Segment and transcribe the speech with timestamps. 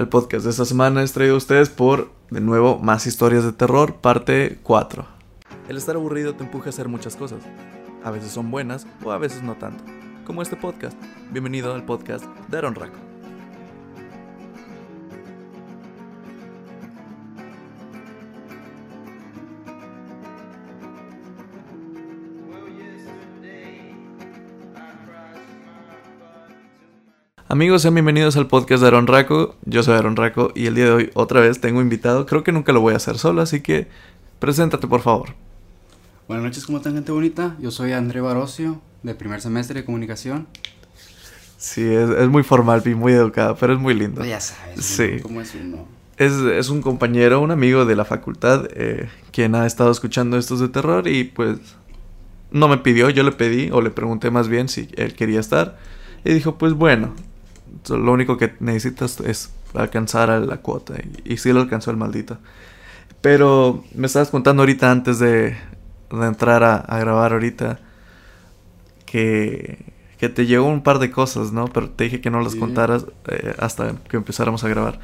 [0.00, 3.52] El podcast de esta semana es traído a ustedes por, de nuevo, Más Historias de
[3.52, 5.04] Terror, parte 4.
[5.68, 7.42] El estar aburrido te empuja a hacer muchas cosas.
[8.02, 9.84] A veces son buenas o a veces no tanto.
[10.24, 10.96] Como este podcast.
[11.30, 13.09] Bienvenido al podcast de Aaron Raco.
[27.52, 29.56] Amigos, sean bienvenidos al podcast de Aaron Raco.
[29.64, 32.24] Yo soy Aaron Raco y el día de hoy otra vez tengo invitado.
[32.24, 33.88] Creo que nunca lo voy a hacer solo, así que
[34.38, 35.30] preséntate por favor.
[36.28, 37.56] Buenas noches, ¿cómo están gente bonita?
[37.58, 40.46] Yo soy André Barocio, de primer semestre de comunicación.
[41.56, 44.24] Sí, es, muy formal y muy educado, pero es muy lindo.
[44.24, 45.18] Ya sabes, Sí.
[45.20, 45.88] ¿cómo es uno?
[46.18, 50.60] Es, es un compañero, un amigo de la facultad, eh, quien ha estado escuchando estos
[50.60, 51.58] de terror y pues
[52.52, 55.78] no me pidió, yo le pedí o le pregunté más bien si él quería estar
[56.24, 57.12] y dijo pues bueno,
[57.88, 61.96] lo único que necesitas es alcanzar a la cuota y, y sí lo alcanzó el
[61.96, 62.38] maldito.
[63.20, 65.56] Pero me estabas contando ahorita antes de,
[66.10, 67.78] de entrar a, a grabar ahorita
[69.06, 71.66] que, que te llegó un par de cosas, ¿no?
[71.68, 72.58] Pero te dije que no las Sí.
[72.58, 75.00] contaras eh, hasta que empezáramos a grabar.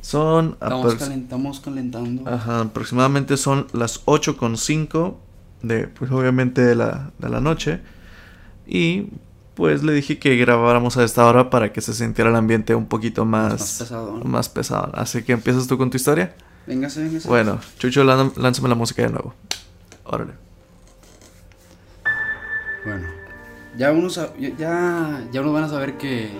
[0.00, 2.28] Son estamos calentando.
[2.28, 5.14] Ajá, aproximadamente son las 8.5
[5.62, 7.80] de, pues obviamente de la, de la noche.
[8.66, 9.08] Y
[9.54, 12.86] pues le dije que grabáramos a esta hora para que se sintiera el ambiente un
[12.86, 14.24] poquito más, Más pesado, ¿no?
[14.24, 14.90] más pesado.
[14.94, 16.34] Así que empiezas tú con tu historia.
[16.66, 17.28] Véngase, véngase.
[17.28, 19.34] Bueno, Chucho, lán- lánzame la música de nuevo.
[20.04, 20.32] Órale.
[22.84, 23.06] Bueno,
[23.76, 24.56] ya unos, sab- ya-
[25.30, 26.30] ya, unos van a saber que,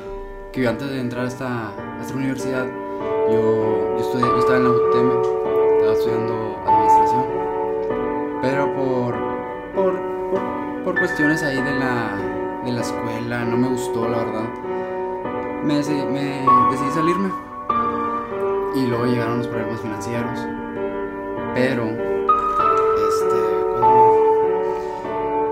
[0.52, 2.66] que antes de entrar a esta, a esta universidad,
[3.30, 5.10] yo, yo, estudié, yo estaba en la UTM,
[5.78, 7.24] estaba estudiando administración,
[8.42, 9.14] pero por,
[9.74, 10.00] por,
[10.32, 12.31] por, por cuestiones ahí de la,
[12.64, 14.44] de la escuela, no me gustó la verdad,
[15.64, 17.30] me, deci- me decidí salirme
[18.74, 20.38] y luego llegaron los problemas financieros,
[21.54, 23.36] pero, este.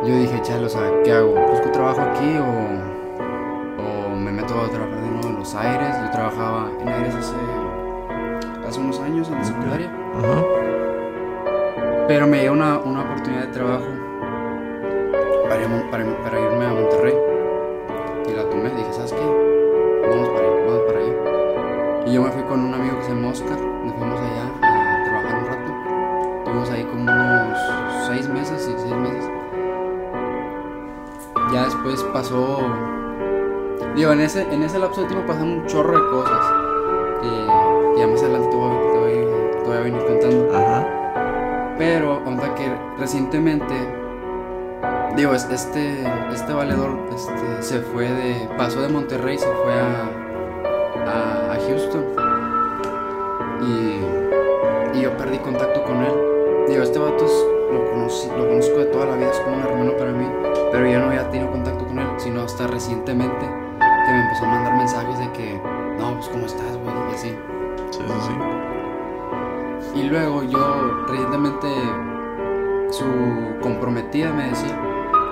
[0.09, 1.35] Yo dije, chale, o sea, ¿qué hago?
[1.51, 2.45] ¿Busco trabajo aquí o,
[3.83, 5.95] o me meto a trabajar de nuevo en los aires?
[6.03, 7.35] Yo trabajaba en aires hace,
[8.67, 9.91] hace unos años en la secundaria.
[10.17, 10.43] Ajá.
[12.09, 13.85] Pero me dio una, una oportunidad de trabajo
[15.51, 17.15] para, irme- para, para irme a Monterrey.
[18.29, 19.21] Y la tomé, dije, ¿sabes qué?
[20.09, 22.07] Vamos para allá, vamos para allá.
[22.07, 23.59] Y yo me fui con un amigo que se llama Oscar.
[23.85, 26.39] Nos fuimos allá a trabajar un rato.
[26.39, 27.59] Estuvimos ahí como unos
[28.07, 29.29] seis meses, sí, seis meses.
[31.53, 32.59] Ya después pasó.
[33.97, 36.47] Digo, en ese, en ese lapso de tiempo pasaron un chorro de cosas.
[37.21, 37.29] Que,
[37.95, 39.11] que ya más adelante te voy, a- te voy
[39.63, 40.57] te voy a venir contando.
[40.57, 41.75] Ajá.
[41.77, 43.75] Pero, onda que recientemente,
[45.17, 50.09] digo, es- este, este valedor este, se fue de, pasó de Monterrey, se fue a,
[51.07, 52.05] a, a Houston.
[53.63, 56.13] Y, y yo perdí contacto con él.
[56.69, 59.63] Digo, este vato es- lo, conocí, lo conozco de toda la vida, es como un
[59.63, 60.27] hermano para mí.
[60.73, 64.49] Pero yo no había tenido contacto con él, sino hasta recientemente que me empezó a
[64.49, 65.61] mandar mensajes de que,
[65.99, 66.95] no, pues, ¿cómo estás, güey?
[67.11, 67.37] Y así.
[67.91, 68.33] Sí, sí,
[69.93, 69.99] sí.
[70.01, 71.67] Y luego yo recientemente
[72.91, 73.05] su
[73.61, 74.80] comprometida me decía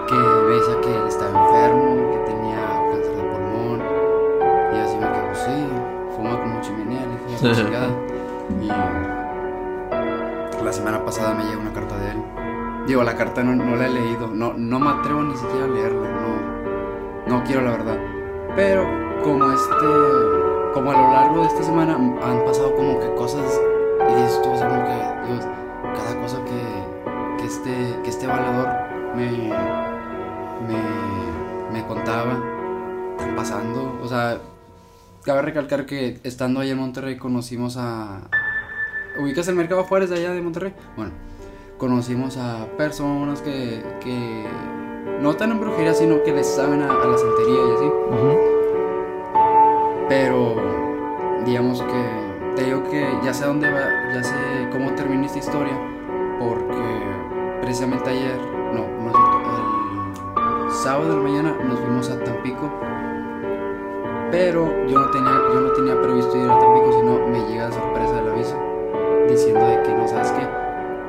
[0.09, 2.61] que decía que él estaba enfermo, que tenía
[2.91, 3.83] cáncer de pulmón.
[4.75, 5.69] Y así me quedé, pues sí,
[6.17, 7.89] fuma como chimenea, le dije, "Ya, pues, chingada".
[10.61, 12.23] Y la semana pasada me llegó una carta de él.
[12.87, 15.69] Digo, la carta no, no la he leído, no, no me atrevo ni siquiera a
[15.69, 17.99] leerla, no, no quiero la verdad.
[18.57, 18.85] Pero
[19.23, 19.87] como este,
[20.73, 23.61] como a lo largo de esta semana han pasado como que cosas
[24.11, 25.47] y dices tú, así como que, Dios,
[25.97, 28.69] cada cosa que, que, este, que este valedor
[29.15, 29.53] me,
[30.69, 32.39] me, me contaba,
[33.17, 33.99] están pasando.
[34.03, 34.39] O sea,
[35.25, 38.21] cabe recalcar que estando allá en Monterrey conocimos a...
[39.21, 40.73] ¿Ubicas el Mercado Juárez de allá de Monterrey?
[40.97, 41.11] Bueno,
[41.77, 44.47] conocimos a personas que, que
[45.21, 47.91] no están en brujería, sino que les saben a, a la santería y así.
[50.09, 50.57] Pero
[51.45, 54.35] digamos que te digo que ya sé dónde va, ya sé
[54.73, 55.77] cómo termina esta historia,
[56.39, 57.03] porque
[57.61, 58.39] precisamente ayer,
[60.89, 62.73] sábado de la mañana nos fuimos a Tampico,
[64.31, 67.73] pero yo no tenía, yo no tenía previsto ir a Tampico, sino me llega de
[67.75, 68.57] sorpresa el aviso
[69.29, 70.49] diciendo de que no sabes qué,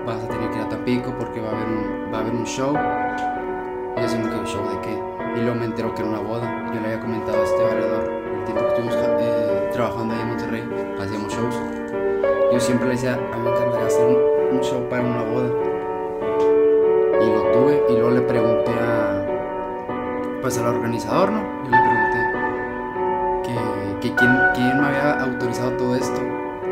[0.05, 2.33] vas a tener que ir a Tampico porque va a haber un, va a haber
[2.33, 2.73] un show.
[2.75, 5.01] Y yo que show de qué.
[5.37, 6.73] Y luego me entero que era una boda.
[6.73, 8.03] Yo le había comentado a este valedor
[8.35, 11.55] el tiempo que estuvimos eh, trabajando ahí en Monterrey, hacíamos shows.
[12.51, 15.49] Yo siempre le decía, a mí me encantaría hacer un, un show para una boda.
[17.21, 19.18] Y lo tuve y luego le pregunté a,
[20.41, 21.41] pues al organizador, ¿no?
[21.65, 22.19] Yo le pregunté
[23.43, 26.21] que, que quién, quién me había autorizado todo esto.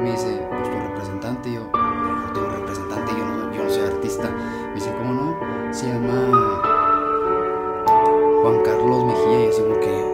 [0.01, 1.51] Me dice, pues tu representante.
[1.53, 1.69] Yo,
[2.57, 4.29] representante, yo no, soy artista.
[4.69, 5.73] Me dice, ¿cómo no?
[5.73, 6.61] Se llama
[8.41, 9.45] Juan Carlos Mejía.
[9.45, 10.05] Y así como que.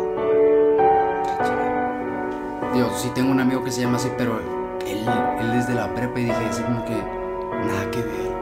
[1.29, 2.73] "Ah, chinga".
[2.73, 4.39] Digo, sí tengo un amigo que se llama así, pero
[4.87, 5.05] él,
[5.39, 8.33] él desde la prepa y dije así como que nada que ver.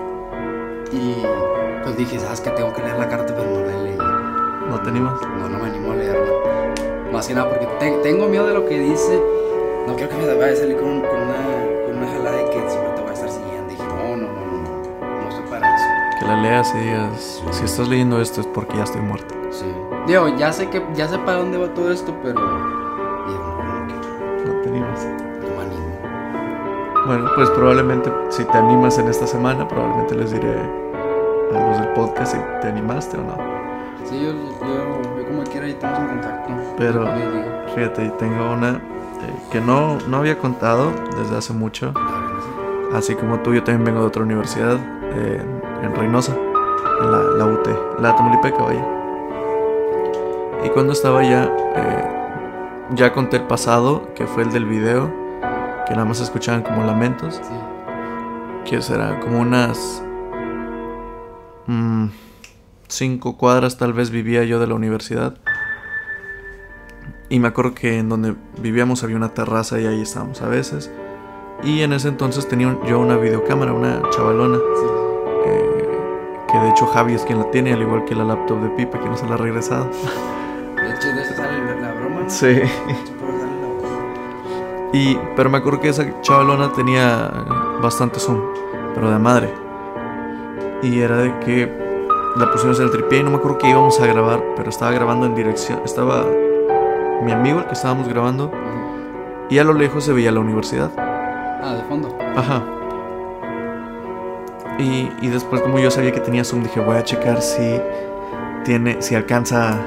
[0.94, 1.16] Y
[1.84, 2.50] pues dije, ¿sabes que
[4.92, 5.14] animas?
[5.40, 6.32] No, no me animo a leerla.
[7.12, 9.22] Más que nada porque te- tengo miedo de lo que dice.
[9.88, 12.70] No quiero que me vaya a salir con, con una, con una jalada de que
[12.70, 13.68] siempre te voy a estar siguiendo.
[13.70, 14.62] Dije, no, no, no, no,
[15.02, 15.86] no, no estoy para eso.
[16.20, 19.34] Que la leas y digas, si estás leyendo esto es porque ya estoy muerto.
[19.50, 19.66] Sí.
[20.08, 22.40] Digo, ya sé que, ya sé para dónde va todo esto, pero.
[22.40, 24.56] Digo, no, no quiero.
[24.56, 25.08] No te animas.
[25.42, 27.06] No me animo.
[27.08, 30.54] Bueno, pues probablemente si te animas en esta semana, probablemente les diré
[31.54, 33.36] a los del podcast si te animaste o no.
[34.06, 34.32] Sí, yo,
[34.62, 36.54] yo, yo como quiera ahí estamos en contacto.
[36.78, 37.08] Pero-.
[37.76, 41.94] Fíjate, tengo una eh, que no, no había contado desde hace mucho.
[42.94, 44.78] Así como tú, yo también vengo de otra universidad,
[45.14, 45.42] eh,
[45.82, 46.36] en Reynosa,
[47.02, 47.68] en la, la UT,
[48.00, 48.86] la Tamaulipeca, vaya.
[50.66, 52.10] Y cuando estaba allá, eh,
[52.96, 55.10] ya conté el pasado, que fue el del video,
[55.88, 58.70] que nada más escuchaban como lamentos, Sí.
[58.70, 60.04] que será como unas
[61.68, 62.06] mm,
[62.92, 65.36] cinco cuadras tal vez vivía yo de la universidad.
[67.30, 70.92] Y me acuerdo que en donde vivíamos había una terraza y ahí estábamos a veces.
[71.64, 74.58] Y en ese entonces tenía yo una videocámara, una chavalona.
[74.58, 74.86] Sí.
[75.46, 75.90] eh,
[76.52, 79.00] que de hecho Javi es quien la tiene, al igual que la laptop de Pipe,
[79.00, 79.86] que no se la ha regresado.
[79.86, 82.30] De hecho, de eso sale la, broma.
[82.30, 82.62] Sí.
[84.94, 87.32] Y, pero me acuerdo que esa chavalona tenía
[87.82, 88.42] bastante zoom,
[88.94, 89.54] pero de madre.
[90.84, 91.91] Y era de que
[92.36, 94.92] la pusimos en el tripié y no me acuerdo que íbamos a grabar, pero estaba
[94.92, 95.82] grabando en dirección.
[95.86, 96.26] Estaba
[97.22, 98.52] mi amigo, el que estábamos grabando,
[99.50, 100.92] y a lo lejos se veía la universidad.
[100.98, 102.18] Ah, de fondo.
[102.36, 102.64] Ajá.
[104.80, 107.80] Y, y después como yo sabía que tenía zoom, dije voy a checar si
[108.64, 109.78] tiene, si alcanza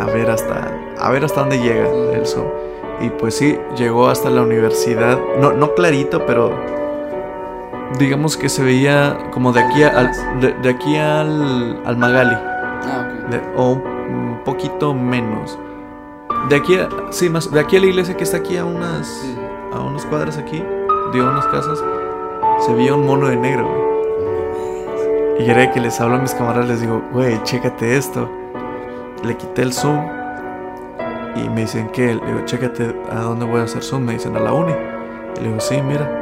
[0.00, 2.46] a ver hasta, a ver hasta dónde llega el zoom.
[3.00, 6.81] Y pues sí, llegó hasta la universidad, no, no clarito, pero
[7.98, 12.36] digamos que se veía como de aquí, a- al, de, de aquí al, al Magali,
[12.36, 13.30] Ah, ok.
[13.30, 15.58] de- o un poquito menos.
[16.48, 19.06] De aquí, a, sí, más, de aquí a la iglesia que está aquí a unas,
[19.06, 19.36] Sí.
[19.72, 20.62] a unas cuadras aquí,
[21.12, 21.82] de unas casas,
[22.60, 25.46] se veía un mono de negro, güey.
[25.46, 28.28] Y era que les hablo a mis camaradas, les digo, güey, chécate esto.
[29.24, 30.04] Le quité el zoom
[31.36, 32.14] y me dicen, ¿qué?
[32.14, 34.02] Le digo, chécate a dónde voy a hacer zoom.
[34.04, 34.72] Me dicen, a la uni.
[35.36, 36.21] Y le digo, sí, mira.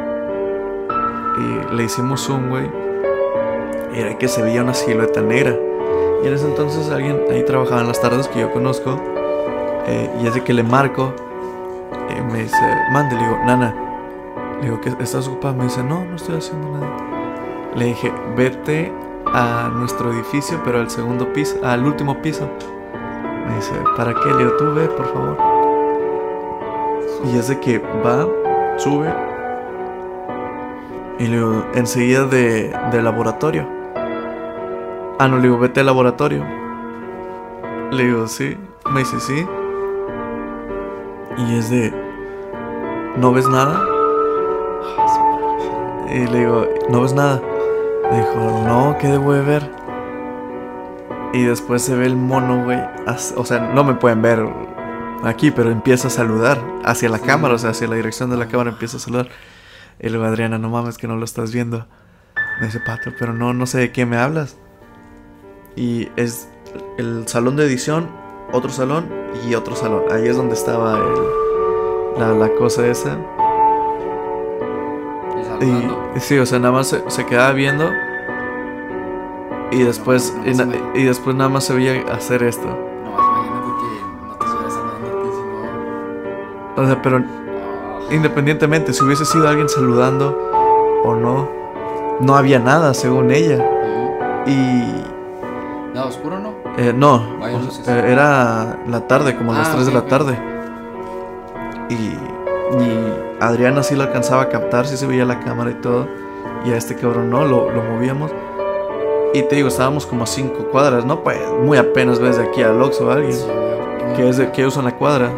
[1.73, 2.71] Le hicimos zoom, güey.
[3.95, 5.57] Era que se veía una silueta negra.
[6.23, 9.01] Y en ese entonces alguien ahí trabajaba en las tardes que yo conozco.
[9.87, 11.13] eh, y es de que le marco.
[12.11, 12.57] Y me dice,
[12.93, 13.75] mande, le digo, nana.
[14.61, 15.55] Le digo, ¿qué, ¿estás ocupada?
[15.55, 16.97] Me dice, no, no estoy haciendo nada.
[17.75, 18.93] Le dije, vete
[19.33, 22.49] a nuestro edificio, pero al segundo piso, al último piso.
[23.47, 24.29] Me dice, ¿para qué?
[24.31, 25.37] Le digo, tú ve, por favor.
[27.25, 28.27] Y es de que va,
[28.77, 29.30] sube.
[31.21, 33.69] Y le digo, enseguida de, del laboratorio.
[35.19, 36.43] Ah, no, le digo, vete al laboratorio.
[37.91, 38.57] Le digo, sí.
[38.91, 39.47] Me dice, sí.
[41.37, 41.93] Y es de,
[43.19, 43.85] ¿no ves nada?
[46.11, 47.43] Y le digo, ¿no ves nada?
[48.11, 49.71] Me dijo, no, ¿qué debo de ver?
[51.35, 52.81] Y después se ve el mono, güey.
[53.37, 54.43] O sea, no me pueden ver
[55.23, 58.47] aquí, pero empieza a saludar hacia la cámara, o sea, hacia la dirección de la
[58.47, 59.29] cámara empieza a saludar.
[60.01, 61.87] Y le digo, Adriana, no mames que no lo estás viendo.
[62.61, 64.57] Me dice, Pato, pero no, no sé de qué me hablas.
[65.77, 66.49] Y es
[66.99, 68.09] el salón de edición,
[68.53, 69.07] otro salón
[69.49, 70.03] y otro salón.
[70.11, 73.17] Ahí es donde estaba el, la, la cosa esa.
[75.61, 77.91] Y sí, o sea, nada más se, se quedaba viendo.
[79.71, 82.67] Y después, y, na- y después nada más se veía hacer esto.
[82.67, 86.83] No, imagínate que no te estuviera saludando a ti, sino.
[86.83, 87.25] O sea, pero
[88.11, 90.37] independientemente, si hubiese sido alguien saludando
[91.05, 91.49] o no,
[92.21, 93.65] no había nada, según ella.
[94.47, 95.03] Y
[95.95, 96.55] ¿Nada oscuro no?
[96.79, 97.59] eh, no, Vaya
[98.07, 100.39] era la tarde, como las Ah, 3 de ok, la tarde.
[101.89, 106.07] Y, y Adriana sí lo alcanzaba a captar, sí se veía la cámara y todo.
[106.65, 108.31] Y a este cabrón no, lo, lo movíamos.
[109.33, 111.23] Y te digo, estábamos como a 5 cuadras, ¿no?
[111.23, 113.33] Pues muy apenas ves de aquí al Oxxo a alguien.
[113.33, 115.31] Sí, muy- que es de que usan la cuadra.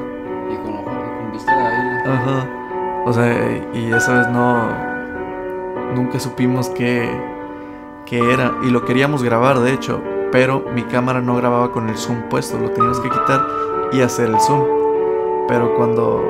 [3.15, 4.93] Sea, y esa vez no.
[5.95, 7.11] Nunca supimos qué,
[8.07, 8.53] qué era.
[8.63, 10.03] Y lo queríamos grabar, de hecho.
[10.31, 12.59] Pero mi cámara no grababa con el zoom puesto.
[12.59, 13.47] Lo teníamos que quitar
[13.93, 14.65] y hacer el zoom.
[15.49, 16.23] Pero cuando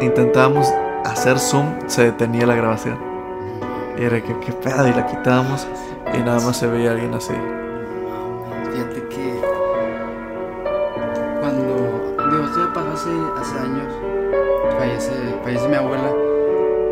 [0.00, 0.72] intentábamos
[1.04, 2.98] hacer zoom, se detenía la grabación.
[3.98, 5.66] Y era que, qué pedo, y la quitábamos.
[6.14, 7.34] Y nada más se veía alguien así.
[8.72, 9.40] Fíjate que
[11.40, 13.92] cuando, digo, esto pasó hace, hace años,
[14.88, 16.12] fallece, fallece mi abuela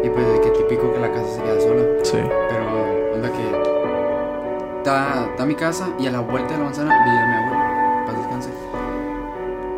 [0.03, 1.83] y pues de que típico que la casa se queda sola.
[2.03, 2.19] Sí.
[2.49, 7.26] Pero onda que está, está mi casa y a la vuelta de la manzana vivía
[7.26, 8.50] mi abuela, paz descanse.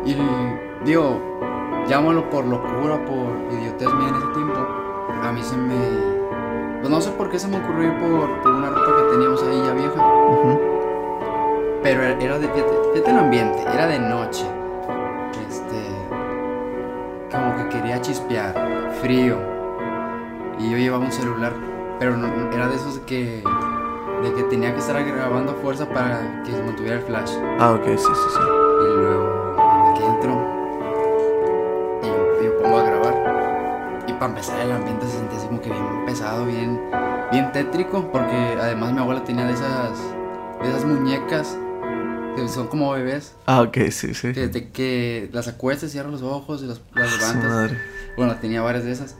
[0.05, 1.19] Y digo,
[1.87, 4.59] llámalo por locura, por idiotez mía en ese tiempo,
[5.23, 5.75] a mí se me...
[6.79, 9.61] Pues no sé por qué se me ocurrió por, por una ropa que teníamos ahí
[9.65, 9.95] ya vieja.
[9.95, 10.59] Ujú.
[11.83, 14.58] Pero era de, fíjate, fíjate el ambiente, era de noche.
[17.89, 18.53] Quería chispear,
[19.01, 19.35] frío.
[20.59, 21.53] Y yo llevaba un celular,
[21.97, 23.41] pero no- era de esos que.
[24.21, 27.31] de que tenía que estar grabando a fuerza para que se mantuviera el flash.
[27.57, 28.39] Ah, ok, sí, sí, sí.
[28.43, 29.55] Y luego,
[29.89, 30.31] aquí entro.
[32.03, 34.03] Y yo, yo pongo a grabar.
[34.05, 36.79] Y para empezar, el ambiente se sentía así como que bien pesado, bien,
[37.31, 38.03] bien tétrico.
[38.11, 39.99] Porque además mi abuela tenía de esas,
[40.61, 41.57] de esas muñecas
[42.47, 43.35] son como bebés.
[43.45, 44.31] Ah, ok, sí, sí.
[44.33, 47.51] Que, de que las acuestas, cierras los ojos y las, las Su levantas.
[47.51, 47.77] madre.
[48.15, 49.15] Bueno, tenía varias de esas.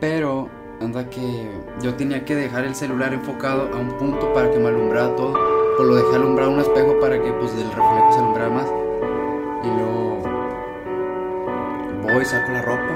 [0.00, 0.48] Pero,
[0.80, 1.48] anda que
[1.82, 5.32] yo tenía que dejar el celular enfocado a un punto para que me alumbrara todo.
[5.76, 8.66] Pues lo dejé alumbrar a un espejo para que pues del reflejo se alumbrara más.
[9.62, 10.22] Y luego
[12.02, 12.92] voy, saco la ropa.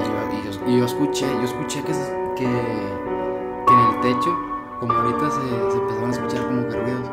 [0.00, 1.92] Y yo, y yo- y yo escuché, yo escuché que,
[2.36, 4.36] que, que en el techo,
[4.80, 5.40] como ahorita se,
[5.72, 7.10] se empezaban a escuchar como que ruidos.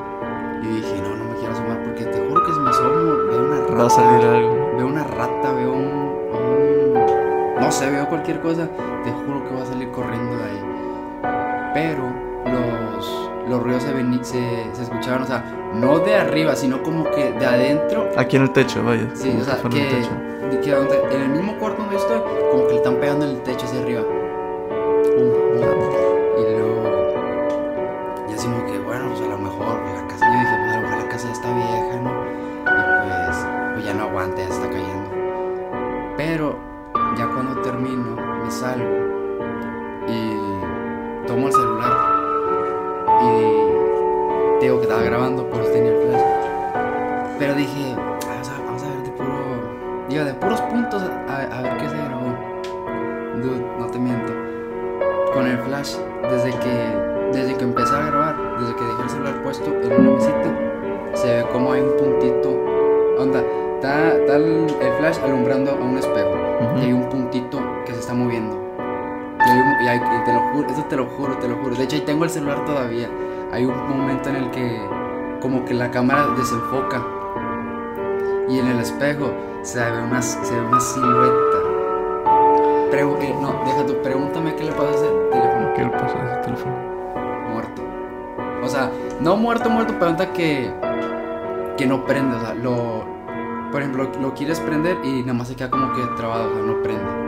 [0.68, 2.90] Y dije, no, no me quiero asomar porque te juro que si me asomo
[3.30, 3.74] veo una rata.
[3.76, 4.56] Va a salir algo.
[4.78, 5.86] Veo una rata, veo un,
[6.34, 8.68] un- No sé, veo cualquier cosa.
[9.04, 11.72] Te juro que voy a salir corriendo de ahí.
[11.74, 12.04] Pero
[12.52, 15.44] los, los ruidos se, veni- se, se escuchaban, o sea,
[15.74, 18.08] no de arriba, sino como que de adentro.
[18.18, 19.08] Aquí en el techo, vaya.
[19.14, 22.20] Sí, o sea, en que, el en el mismo cuarto donde estoy,
[22.52, 24.02] como que le están pegando en el techo hacia arriba.
[75.96, 77.02] Cámara desenfoca.
[78.50, 81.58] Y en el espejo se ve una, se ve una silueta.
[82.92, 86.18] Pregu- eh, no, deja tú, pregúntame qué le pasa a ese teléfono ¿Qué le pasa
[86.20, 86.76] a ese teléfono?
[87.50, 87.82] muerto.
[88.62, 90.70] O sea, no muerto, muerto, anda que,
[91.78, 92.36] que no prende.
[92.36, 93.06] O sea, lo,
[93.72, 96.62] por ejemplo, lo quieres prender y nada más se queda como que trabado, o sea,
[96.64, 97.25] no prende.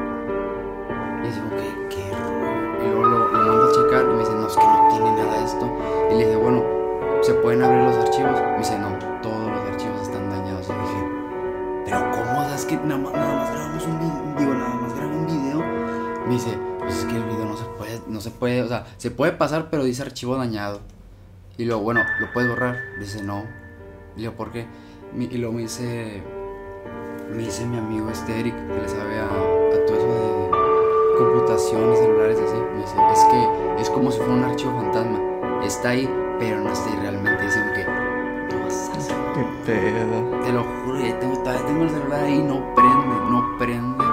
[18.38, 20.82] Puede, se puede, o sea, se puede pasar, pero dice archivo dañado.
[21.58, 22.78] Y luego, bueno, ¿lo puedes borrar?
[23.00, 23.44] Dice, no.
[24.16, 24.68] Y yo, ¿por qué?
[25.18, 26.22] Y luego me dice,
[27.32, 31.94] me dice mi amigo este Eric, que le sabe a, a todo eso de computación
[31.94, 32.58] y celulares y así.
[32.74, 35.20] Me dice, es que es como si fuera un archivo fantasma.
[35.64, 37.44] Está ahí, pero no está ahí realmente.
[37.44, 40.40] Dice que, no seas Qué pedo.
[40.44, 44.06] te lo juro, ya tengo, todavía tengo el celular ahí, no prende, no prende.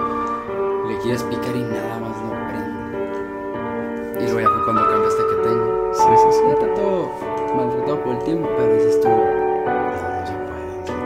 [0.88, 2.33] Le quieres picar y nada más no
[8.14, 10.98] el tiempo, pero dices tú, no, no se puede.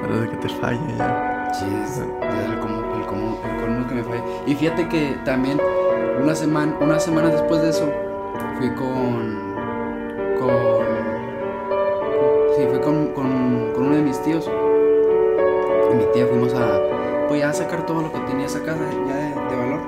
[0.00, 1.50] Pero de que te falle ya.
[1.52, 4.22] Sí, es, es el, como, el, como, el colmo que me fue.
[4.46, 5.60] Y fíjate que también
[6.22, 7.90] una semana, unas semanas después de eso,
[8.58, 9.54] fui con.
[10.38, 10.80] con.
[12.56, 14.48] Sí, fui con, con, con uno de mis tíos.
[15.90, 16.80] Y mi tía fuimos a.
[17.28, 19.80] Pues ya a sacar todo lo que tenía esa casa ya de, de valor.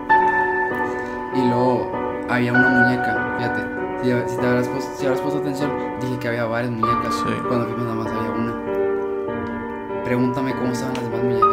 [1.34, 1.90] Y luego
[2.28, 3.82] había una muñeca, fíjate.
[4.02, 7.14] Si, si te habrás puesto, si habrás puesto atención, dije que había varias muñecas.
[7.14, 7.35] Sí.
[7.47, 10.02] Cuando fuimos nada más había una.
[10.04, 11.51] Pregúntame cómo estaban las demás muñecas.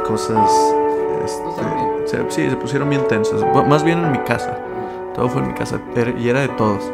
[0.07, 0.49] cosas
[1.23, 3.41] este, se, sí, se pusieron bien tensas.
[3.67, 4.57] Más bien en mi casa.
[5.15, 5.79] Todo fue en mi casa
[6.17, 6.91] y era de todos.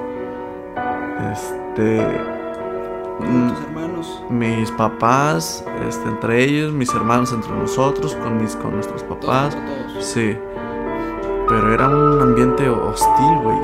[1.32, 2.02] Este.
[3.20, 4.24] mm, Tus hermanos.
[4.30, 9.56] mis papás, este, entre ellos, mis hermanos entre nosotros, con, mis, con nuestros Todos papás.
[9.56, 10.06] contra todos.
[10.06, 10.38] Sí.
[11.48, 13.58] Pero era un ambiente hostil, güey.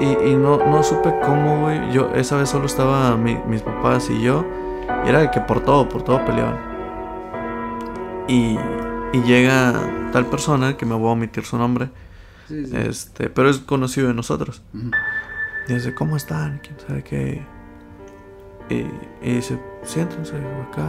[0.00, 1.92] Y, y no, no supe cómo, güey.
[1.92, 4.44] Yo esa vez solo estaba mi- mis papás y yo.
[5.06, 6.71] Y era de que por todo, por todo peleaban.
[8.28, 8.56] Y,
[9.12, 9.74] y llega
[10.12, 11.90] tal persona, que me voy a omitir su nombre,
[12.48, 12.76] Sí, sí.
[12.76, 14.62] este, pero es conocido de nosotros.
[15.68, 16.60] Y dice, ¿cómo están?
[16.62, 17.42] ¿Quién sabe qué?
[18.68, 18.86] Y,
[19.26, 20.88] y dice, siéntense acá.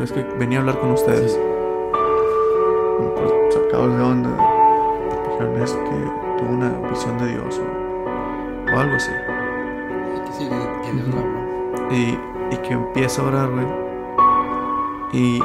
[0.00, 1.32] Es que venía a hablar con ustedes.
[1.32, 1.38] Sí.
[3.16, 4.30] Pues sacados de onda.
[5.30, 9.10] Dijeron, es que tuvo una visión de Dios o, o algo así.
[10.26, 11.94] Que sí, que, que Dios le habló.
[11.94, 12.18] Y,
[12.54, 13.66] y que empieza a orar, güey.
[15.12, 15.40] Y,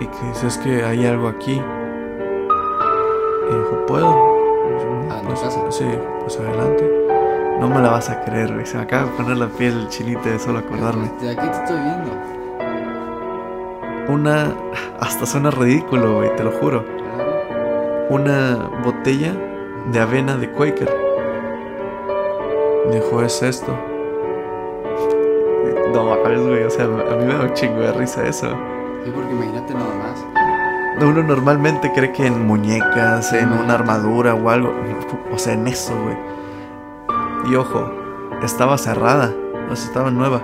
[0.00, 1.52] y que dice, es que hay algo aquí.
[3.50, 4.06] Y dijo, ¿puedo?
[4.08, 5.60] Y yo, "No, Ah, ¿en tu pues, casa?
[5.70, 5.84] Sí,
[6.20, 6.92] pues adelante.
[7.60, 8.66] No me la vas a creer, güey.
[8.66, 11.10] Se me acaba de poner la piel chinita de solo acordarme.
[11.20, 12.10] De aquí te estoy viendo.
[14.08, 14.52] Una.
[15.00, 16.84] Hasta suena ridículo, güey, te lo juro.
[18.10, 19.32] Una botella
[19.90, 20.88] de avena de Quaker.
[22.92, 23.72] Dijo, es esto.
[25.92, 26.62] No mames, güey.
[26.64, 28.48] O sea, a mí me da un chingo de risa eso.
[29.06, 30.26] Sí, porque imagínate nada más.
[31.00, 34.74] Uno normalmente cree que en muñecas, en una armadura o algo.
[35.32, 36.16] O sea, en eso, güey.
[37.48, 37.88] Y ojo,
[38.42, 39.32] estaba cerrada.
[39.70, 40.42] O sea, estaba nueva.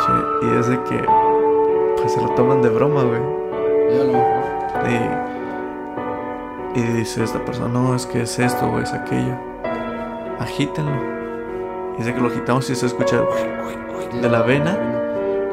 [0.00, 1.02] Sí, y es de que.
[1.96, 3.22] Pues se lo toman de broma, güey.
[3.94, 5.22] Yo a lo mejor.
[6.74, 9.34] Y, y dice esta persona, no, es que es esto o es aquello.
[10.38, 10.92] Agítenlo.
[11.94, 13.22] Y dice que lo agitamos y se escucha
[14.20, 15.01] de la avena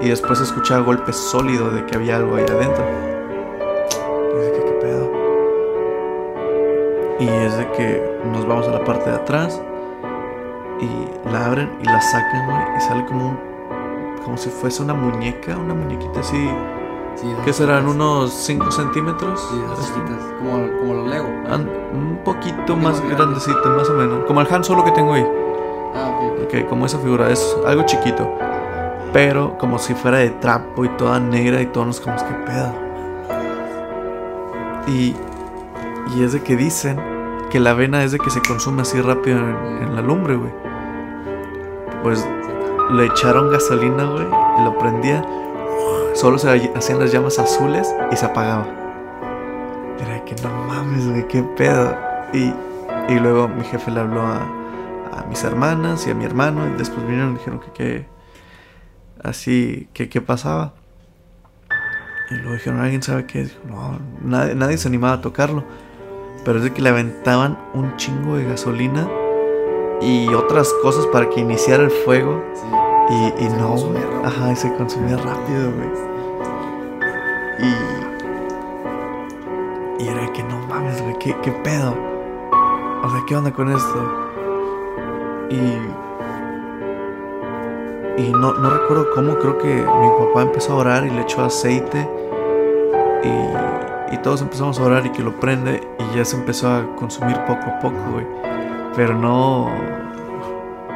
[0.02, 2.84] y después se escucha golpe sólido de que había algo ahí adentro.
[4.34, 5.12] Y dice que qué pedo.
[7.20, 9.62] Y es de que nos vamos a la parte de atrás
[10.80, 13.50] y la abren y la sacan, güey, y sale como un
[14.24, 16.50] como si fuese una muñeca, una muñequita así.
[17.16, 19.42] Sí, que serán unos 5 centímetros.
[19.50, 19.56] Sí,
[19.88, 21.28] chiquitas, como, como los Lego.
[21.50, 24.26] an- un poquito más poquito más o menos.
[24.26, 25.26] Como el Han Solo que tengo ahí.
[25.96, 26.44] Ah, ok.
[26.44, 28.30] Ok, como esa figura, es algo chiquito.
[29.14, 32.74] Pero como si fuera de trapo y toda negra y todos nos como que pedo.
[34.88, 35.16] Y,
[36.16, 37.00] y es de que dicen
[37.50, 40.52] que la avena es de que se consume así rápido en, la lumbre, güey.
[42.04, 42.28] Pues
[42.92, 44.28] le echaron gasolina, güey,
[44.60, 45.24] y lo prendía.
[46.14, 48.68] Solo se hacían las llamas azules y se apagaba.
[50.00, 51.96] Era que no mames, güey, qué pedo.
[52.34, 52.54] Y,
[53.10, 56.68] y luego mi jefe le habló a, a mis hermanas y a mi hermano.
[56.68, 58.19] Y después vinieron y dijeron que qué.
[59.24, 60.74] Así, que qué pasaba.
[62.30, 63.44] Y luego dijeron, ¿alguien sabe qué?
[63.44, 65.64] Dijo, no, nadie, nadie se animaba a tocarlo.
[66.46, 69.10] Pero es de que le aventaban un chingo de gasolina
[70.02, 72.42] y otras cosas para que iniciara el fuego.
[72.54, 72.62] Sí.
[73.10, 74.24] Y, y no, rápido.
[74.24, 75.90] Ajá, y se consumía rápido, güey.
[77.60, 77.76] Y.
[80.04, 81.98] Y era que no mames, güey, ¿qué, qué pedo?
[83.04, 84.30] O sea, ¿qué onda con esto?
[85.50, 86.09] Y.
[88.20, 91.42] Y no, no recuerdo cómo, creo que mi papá empezó a orar y le echó
[91.42, 92.06] aceite.
[93.24, 95.82] Y, y todos empezamos a orar y que lo prende.
[95.98, 98.28] Y ya se empezó a consumir poco a poco, güey.
[98.94, 99.70] Pero no.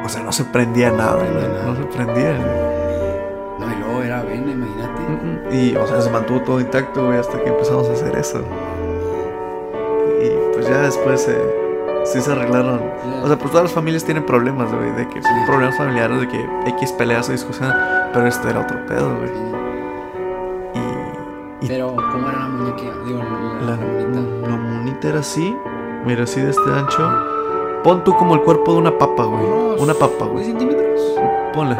[0.04, 1.30] O sea, no se prendía nada, güey.
[1.64, 2.64] No se prendía, güey.
[3.58, 5.56] No, y luego era avena, imagínate.
[5.56, 8.40] Y, o sea, se mantuvo todo intacto, güey, hasta que empezamos a hacer eso.
[10.22, 11.63] Y pues ya después eh,
[12.14, 12.80] sí se arreglaron.
[13.22, 15.28] O sea, pues todas las familias tienen problemas, güey, de que Sí.
[15.46, 17.72] problemas familiares, de que X peleas o discusión,
[18.12, 19.28] pero este era otro pedo, güey.
[19.28, 20.78] Sí.
[21.60, 22.82] Y, y Pero, ¿cómo era la muñeca?
[23.06, 24.48] Digo, la, la, la monita.
[24.50, 25.56] la monita era así,
[26.04, 27.10] mira, así de este ancho.
[27.82, 29.44] Pon tú como el cuerpo de una papa, güey.
[29.78, 30.44] Una papa, 10 güey.
[30.46, 31.00] centímetros.
[31.52, 31.76] Ponle.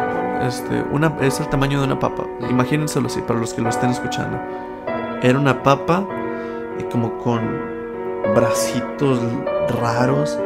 [0.47, 2.25] Este, una, es el tamaño de una papa.
[2.51, 4.39] Imagínenselo así, para los que lo estén escuchando.
[5.23, 6.05] Era una papa
[6.79, 7.41] y como con
[8.35, 9.21] bracitos
[9.69, 10.39] raros.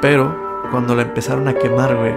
[0.00, 0.34] Pero
[0.70, 2.14] cuando la empezaron a quemar, güey,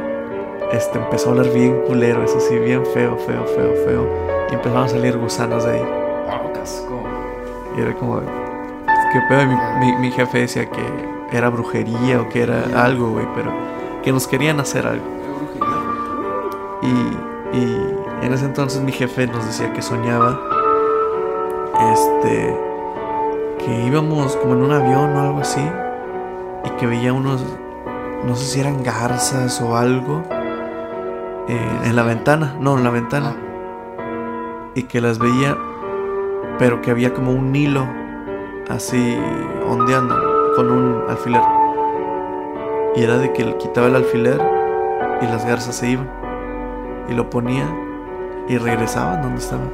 [0.72, 4.10] este empezó a oler bien culero, eso sí, bien feo, feo, feo, feo.
[4.50, 5.86] Y empezaron a salir gusanos de ahí.
[6.28, 7.04] Oh, casco.
[7.78, 9.46] Y era como, ¿qué pedo?
[9.46, 10.82] Mi, mi, mi jefe decía que
[11.32, 13.52] era brujería o que era algo, güey, pero
[14.04, 15.06] que nos querían hacer algo.
[16.82, 20.40] Y, y en ese entonces mi jefe nos decía que soñaba
[21.94, 22.69] este
[23.70, 25.62] que íbamos como en un avión o algo así
[26.66, 27.46] y que veía unos
[28.26, 30.24] no sé si eran garzas o algo
[31.48, 33.36] eh, en la ventana, no, en la ventana
[34.74, 35.56] y que las veía
[36.58, 37.88] pero que había como un hilo
[38.70, 39.18] así
[39.68, 40.16] ondeando
[40.56, 41.44] con un alfiler
[42.96, 44.42] y era de que él quitaba el alfiler
[45.22, 46.10] y las garzas se iban
[47.08, 47.68] y lo ponía
[48.48, 49.70] y regresaban donde estaban.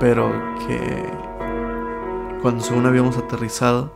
[0.00, 0.32] Pero
[0.66, 1.08] que
[2.44, 3.90] cuando según habíamos aterrizado,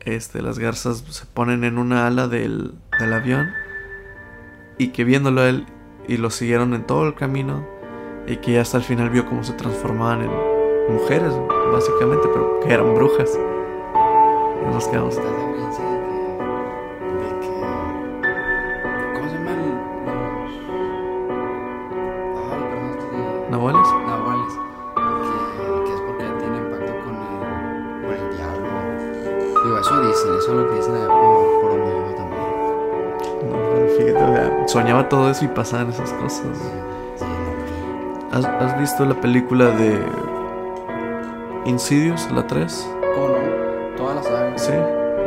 [0.00, 3.50] este, las garzas se ponen en una ala del, del avión
[4.78, 5.66] y que viéndolo él
[6.08, 7.68] y lo siguieron en todo el camino
[8.26, 10.30] y que ya hasta el final vio cómo se transformaban en
[10.94, 11.34] mujeres,
[11.70, 13.38] básicamente, pero que eran brujas.
[14.72, 15.20] Nos quedamos.
[35.10, 36.46] Todo eso y pasaban esas cosas.
[38.32, 39.98] ¿Has, has visto la película de
[41.66, 42.88] Insidious, la 3?
[43.14, 43.96] ¿Cómo no?
[43.96, 44.58] Todas las saga.
[44.58, 44.72] Sí.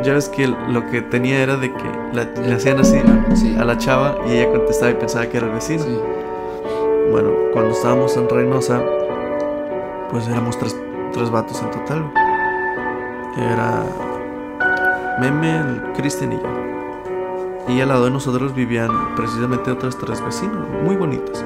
[0.02, 3.00] Ya ves que lo que tenía era de que la- le hacían así
[3.34, 3.56] Sí.
[3.58, 5.82] a la chava y ella contestaba y pensaba que era el vecino.
[5.84, 6.00] Sí.
[7.10, 8.82] Bueno, cuando estábamos en Reynosa,
[10.10, 10.76] pues éramos tres,
[11.12, 12.10] tres vatos en total.
[13.36, 13.82] Era
[15.20, 16.63] Meme, Cristian y yo.
[17.68, 21.44] Y al lado de nosotros vivían precisamente otros tres vecinos, muy bonitos.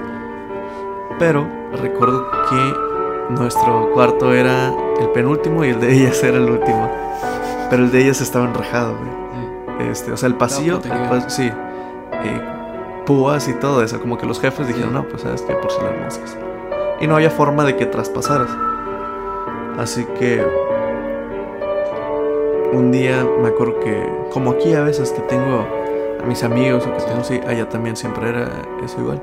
[1.19, 1.47] Pero
[1.81, 2.75] recuerdo que
[3.31, 6.91] nuestro cuarto era el penúltimo y el de ellas era el último.
[7.71, 9.11] Pero el de ellas estaba enrejado, güey.
[9.11, 9.91] sí.
[9.91, 12.43] Este, o sea, el pasillo, pues, sí, eh,
[13.07, 14.01] púas y todo eso.
[14.01, 16.37] Como que los jefes dijeron, no, pues sabes que por si las moscas.
[17.01, 18.51] Y no había forma de que traspasaras.
[19.79, 20.45] Así que
[22.73, 25.67] un día me acuerdo que, como aquí a veces que tengo
[26.23, 28.51] a mis amigos o que tengo así, allá también siempre era
[28.85, 29.21] eso igual.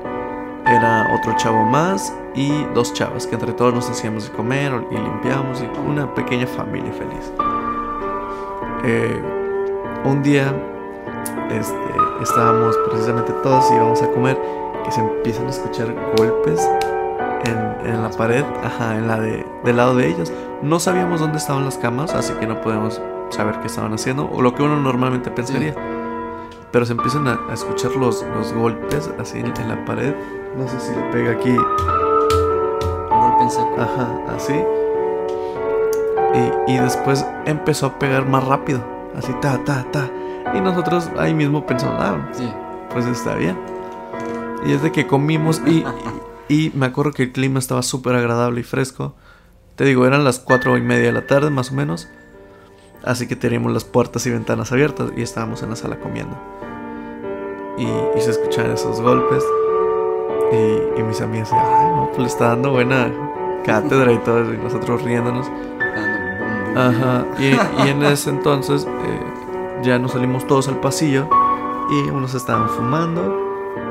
[0.66, 4.94] Era otro chavo más y dos chavas que entre todos nos hacíamos de comer y
[4.96, 7.32] limpiamos y una pequeña familia feliz.
[8.84, 9.22] Eh,
[10.04, 10.52] un día
[11.50, 11.76] este,
[12.20, 14.38] estábamos precisamente todos y íbamos a comer
[14.84, 16.68] que se empiezan a escuchar golpes
[17.44, 20.32] en, en la pared, ajá, en la de, del lado de ellos.
[20.62, 24.42] No sabíamos dónde estaban las camas, así que no podemos saber qué estaban haciendo, o
[24.42, 25.74] lo que uno normalmente pensaría.
[26.72, 30.14] Pero se empiezan a, a escuchar los, los golpes así en, en la pared.
[30.56, 31.54] No sé si le pega aquí
[33.10, 33.76] golpe en seco.
[33.78, 34.54] Ajá, así.
[36.68, 38.84] Y, y después empezó a pegar más rápido.
[39.16, 40.10] Así, ta, ta, ta.
[40.54, 42.52] Y nosotros ahí mismo pensamos, ah, Sí.
[42.92, 43.58] pues está bien.
[44.66, 45.84] Y es de que comimos y, y,
[46.48, 49.14] y me acuerdo que el clima estaba súper agradable y fresco.
[49.76, 52.08] Te digo, eran las cuatro y media de la tarde más o menos.
[53.06, 56.36] Así que teníamos las puertas y ventanas abiertas y estábamos en la sala comiendo.
[57.78, 59.44] Y, y se escuchaban esos golpes.
[60.52, 63.10] Y, y mis amigas decían, ay, no, pues le está dando buena
[63.64, 64.52] cátedra y todo.
[64.52, 65.46] Y nosotros riéndonos.
[66.76, 67.24] Ajá.
[67.38, 67.52] Y,
[67.86, 69.20] y en ese entonces eh,
[69.82, 71.28] ya nos salimos todos al pasillo
[71.90, 73.22] y unos estaban fumando.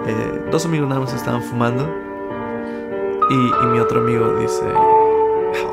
[0.08, 1.88] eh, dos amigos nada más estaban fumando.
[3.30, 4.62] Y, y mi otro amigo dice,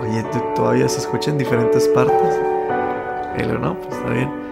[0.01, 2.41] oye, ¿tú- ¿todavía se escucha en diferentes partes?
[3.37, 4.31] Y le digo, no, pues está bien.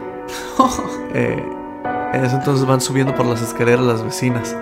[1.12, 1.45] Eh,
[2.12, 4.57] en ese entonces van subiendo por las escaleras las vecinas.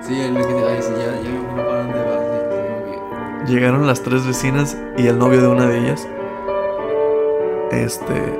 [0.00, 3.48] Sí, el que te ay, sí, ya, ya me imagino para dónde vas.
[3.50, 6.08] Llegaron las tres vecinas y el novio de una de ellas.
[7.72, 8.38] Este.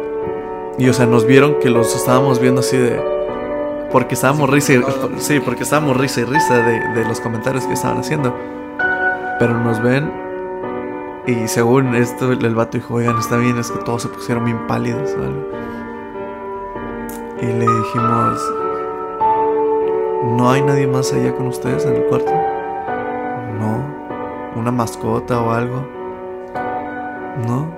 [0.79, 3.01] Y o sea, nos vieron que los estábamos viendo así de.
[3.91, 5.21] Porque estábamos Sí, risa y.
[5.21, 8.35] Sí, porque estábamos risa y risa de, de los comentarios que estaban haciendo.
[9.39, 10.13] Pero nos ven.
[11.27, 14.67] Y según esto, el, vato dijo: Oigan, está bien, es que todos se pusieron bien
[14.67, 15.49] pálidos algo.
[17.41, 18.53] Y le dijimos:
[20.37, 22.33] ¿No hay nadie más allá con ustedes en el cuarto?
[23.59, 24.03] No
[24.57, 25.87] una mascota o algo.
[27.47, 27.75] ¿No?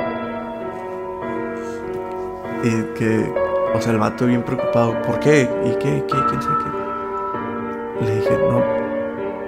[2.62, 3.32] Y que,
[3.74, 5.00] o sea, el vato bien preocupado.
[5.02, 5.48] ¿Por qué?
[5.64, 6.04] ¿Y qué?
[6.06, 6.16] ¿Qué?
[6.28, 8.04] ¿Quién sabe qué?
[8.04, 8.62] Le dije, no.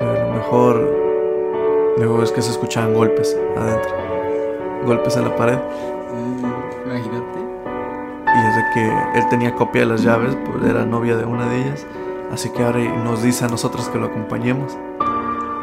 [0.00, 1.05] A lo mejor.
[1.96, 3.90] Luego es que se escuchaban golpes adentro.
[4.84, 5.58] Golpes en la pared.
[6.10, 6.46] Sí,
[6.84, 7.38] imagínate.
[8.26, 11.48] Y es de que él tenía copia de las llaves, pues era novia de una
[11.48, 11.86] de ellas.
[12.32, 14.76] Así que ahora nos dice a nosotros que lo acompañemos.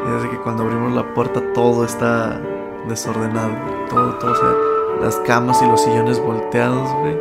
[0.05, 2.39] Y es de que cuando abrimos la puerta todo está
[2.87, 3.51] desordenado.
[3.89, 4.53] Todo, todo, o sea,
[5.01, 7.17] las camas y los sillones volteados, güey.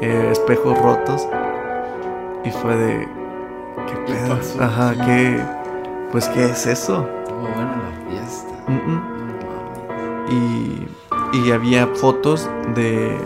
[0.00, 1.28] eh, espejos rotos.
[2.44, 3.08] Y fue de...
[3.86, 4.38] ¿Qué ¿Qué pedo?
[4.64, 4.94] Ajá?
[5.04, 5.40] ¿qué?
[6.12, 7.06] Pues, ¿qué es eso?
[7.22, 7.46] Estuvo
[8.68, 10.32] No mames.
[10.32, 13.16] y, y había fotos de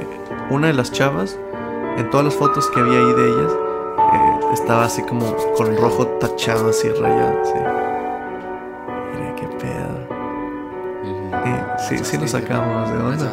[0.50, 1.38] una de las chavas.
[1.96, 6.07] En todas las fotos que había ahí de ellas, eh, estaba así como con rojo
[6.07, 7.38] tachado, así rayado.
[9.14, 10.09] Mira qué pedo.
[11.44, 13.33] Eh, sí, sí nos sacamos de onda.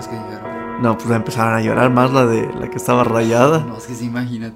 [0.81, 3.59] No, pues empezaron a llorar más la de la que estaba rayada.
[3.59, 4.55] No, es que sí, imagínate.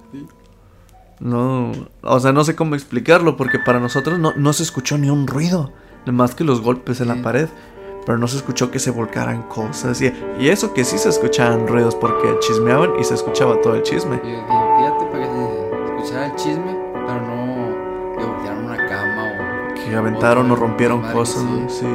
[1.19, 5.09] No, o sea, no sé cómo explicarlo porque para nosotros no, no se escuchó ni
[5.09, 5.71] un ruido,
[6.11, 7.47] más que los golpes en la pared,
[8.05, 11.67] pero no se escuchó que se volcaran cosas y, y eso que sí se escuchaban
[11.67, 14.19] ruidos porque chismeaban y se escuchaba todo el chisme.
[14.23, 19.23] Y- y Fíjate para que se escuchara el chisme, pero no que voltearon una cama
[19.23, 19.73] o.
[19.75, 21.79] Que aventaron o rompieron cosas, sí.
[21.79, 21.87] sí.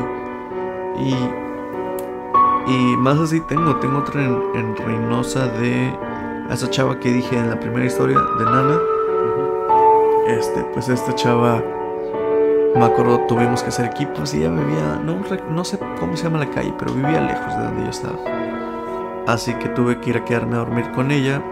[1.01, 1.15] Y,
[2.73, 5.93] y más así tengo, tengo otra en, en Reynosa de
[6.51, 8.79] a esa chava que dije en la primera historia de Nana.
[10.29, 11.63] Este, pues esta chava,
[12.75, 15.17] me acuerdo, tuvimos que hacer equipos y ella vivía, no,
[15.51, 18.19] no sé cómo se llama la calle, pero vivía lejos de donde yo estaba.
[19.27, 21.43] Así que tuve que ir a quedarme a dormir con ella.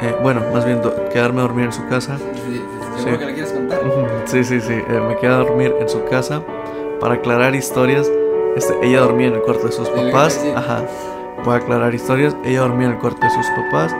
[0.00, 0.80] Eh, bueno, más bien
[1.12, 2.16] quedarme a dormir en su casa.
[2.16, 2.62] Sí,
[2.96, 3.80] sí, que la quieres contar.
[4.24, 4.72] Sí, sí, sí.
[4.72, 6.42] eh, me quedé a dormir en su casa
[7.00, 8.10] para aclarar historias.
[8.56, 10.42] Este, ella dormía en el cuarto de sus papás.
[10.56, 10.84] Ajá.
[11.44, 12.36] Voy a aclarar historias.
[12.44, 13.94] Ella dormía en el cuarto de sus papás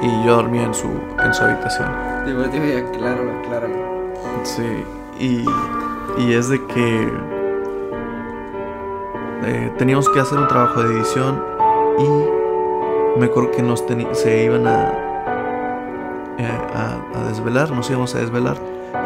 [0.00, 0.88] y yo dormía en su,
[1.22, 1.90] en su habitación.
[2.24, 3.76] Te voy a decir, acláralo, acláralo.
[4.44, 4.84] Sí.
[5.20, 5.44] Y,
[6.18, 7.08] y es de que
[9.44, 11.44] eh, teníamos que hacer un trabajo de edición
[11.98, 14.88] y me acuerdo que nos se iban a,
[16.38, 18.56] eh, a, a desvelar, nos íbamos a desvelar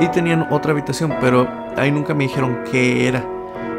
[0.01, 1.47] y tenían otra habitación, pero
[1.77, 3.25] ahí nunca me dijeron qué era,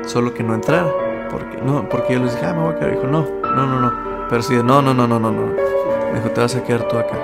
[0.05, 0.87] solo que no entrara,
[1.31, 3.79] porque no, porque yo les dije, ah, me voy a quedar, dijo, no, no, no,
[3.81, 3.93] no,
[4.29, 6.97] pero sí, no, no, no, no, no, no, me dijo, te vas a quedar tú
[6.97, 7.17] acá,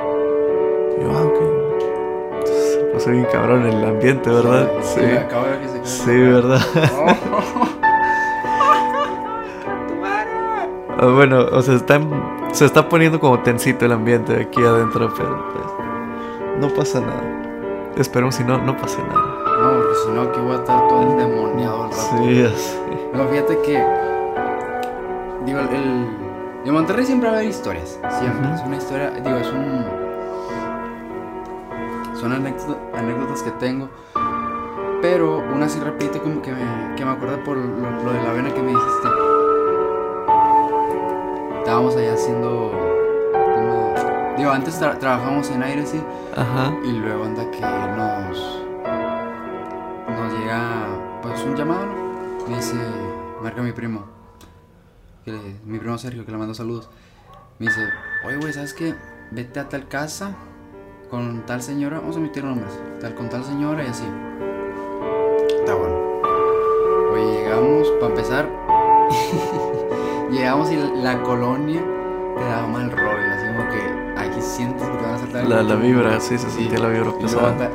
[1.00, 1.51] yo, ah, ok,
[3.02, 4.70] Pasó bien cabrón el ambiente, ¿verdad?
[4.84, 5.86] Sí, ver que se.
[6.04, 6.60] Sí, ¿verdad?
[11.00, 12.00] Ah, Bueno, o sea, está,
[12.52, 15.66] se está poniendo como tensito el ambiente aquí adentro, pero pues
[16.60, 17.24] no pasa nada.
[17.98, 19.20] Esperemos si no, no pase nada.
[19.62, 22.04] No, porque si no, aquí voy a estar todo endemoniado al rato.
[22.24, 22.78] Sí, así.
[23.14, 23.84] No, fíjate que.
[25.46, 25.70] Digo, el.
[25.76, 26.22] el-
[26.66, 28.00] de Monterrey siempre va a haber historias.
[28.20, 28.54] Siempre.
[28.54, 29.10] Es una historia.
[29.10, 30.01] Digo, es un.
[32.22, 33.90] Son anécdotas, que tengo.
[35.02, 37.66] Pero una sí repite como que me, que me acuerdo por lo,
[38.04, 39.08] lo de la avena que me dijiste.
[41.60, 42.72] Estábamos allá haciendo.
[43.58, 46.02] unos- Digo, antes tra- trabajamos en aire, sí.
[46.36, 46.74] Ajá.
[46.84, 48.62] Y luego anda que nos.
[50.10, 50.86] Nos llega.
[51.24, 51.88] Pues un llamado.
[52.48, 52.76] Me dice.
[53.42, 54.04] Marca mi primo.
[55.26, 56.90] Que le- mi primo Sergio, que le mando saludos.
[57.60, 57.82] Me dice:
[58.28, 58.96] Oye, güey, ¿sabes qué?
[59.32, 60.36] Vete a tal casa.
[61.12, 62.00] Con tal señora.
[62.00, 62.72] Vamos a emitir nombres.
[63.02, 64.06] Tal, con tal señora y así.
[65.60, 65.96] Está bueno.
[67.12, 67.88] Oye, llegamos.
[68.00, 68.50] Para empezar.
[70.32, 71.84] llegamos y la, la colonia
[72.38, 73.32] te daba mal rollo.
[73.34, 75.48] Así como que aquí sientes que te van a saltar.
[75.48, 77.70] La, la vibra, sí, se sentía la vibra pesada.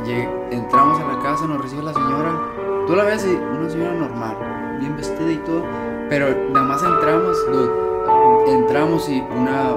[0.50, 2.32] entramos a la casa, nos recibe la señora.
[2.86, 5.62] Tú la ves y una señora normal, bien vestida y todo.
[6.08, 9.74] Pero nada más entramos, dude, entramos y una,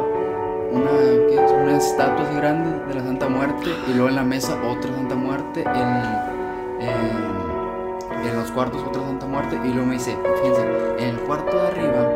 [0.72, 0.92] una,
[1.30, 3.70] ¿qué una estatua así grande de la Santa Muerte.
[3.88, 5.64] Y luego en la mesa otra Santa Muerte.
[5.64, 9.60] En, en, los cuartos otra Santa Muerte.
[9.64, 10.62] Y luego me dice, fíjense,
[11.00, 12.12] en el cuarto de arriba.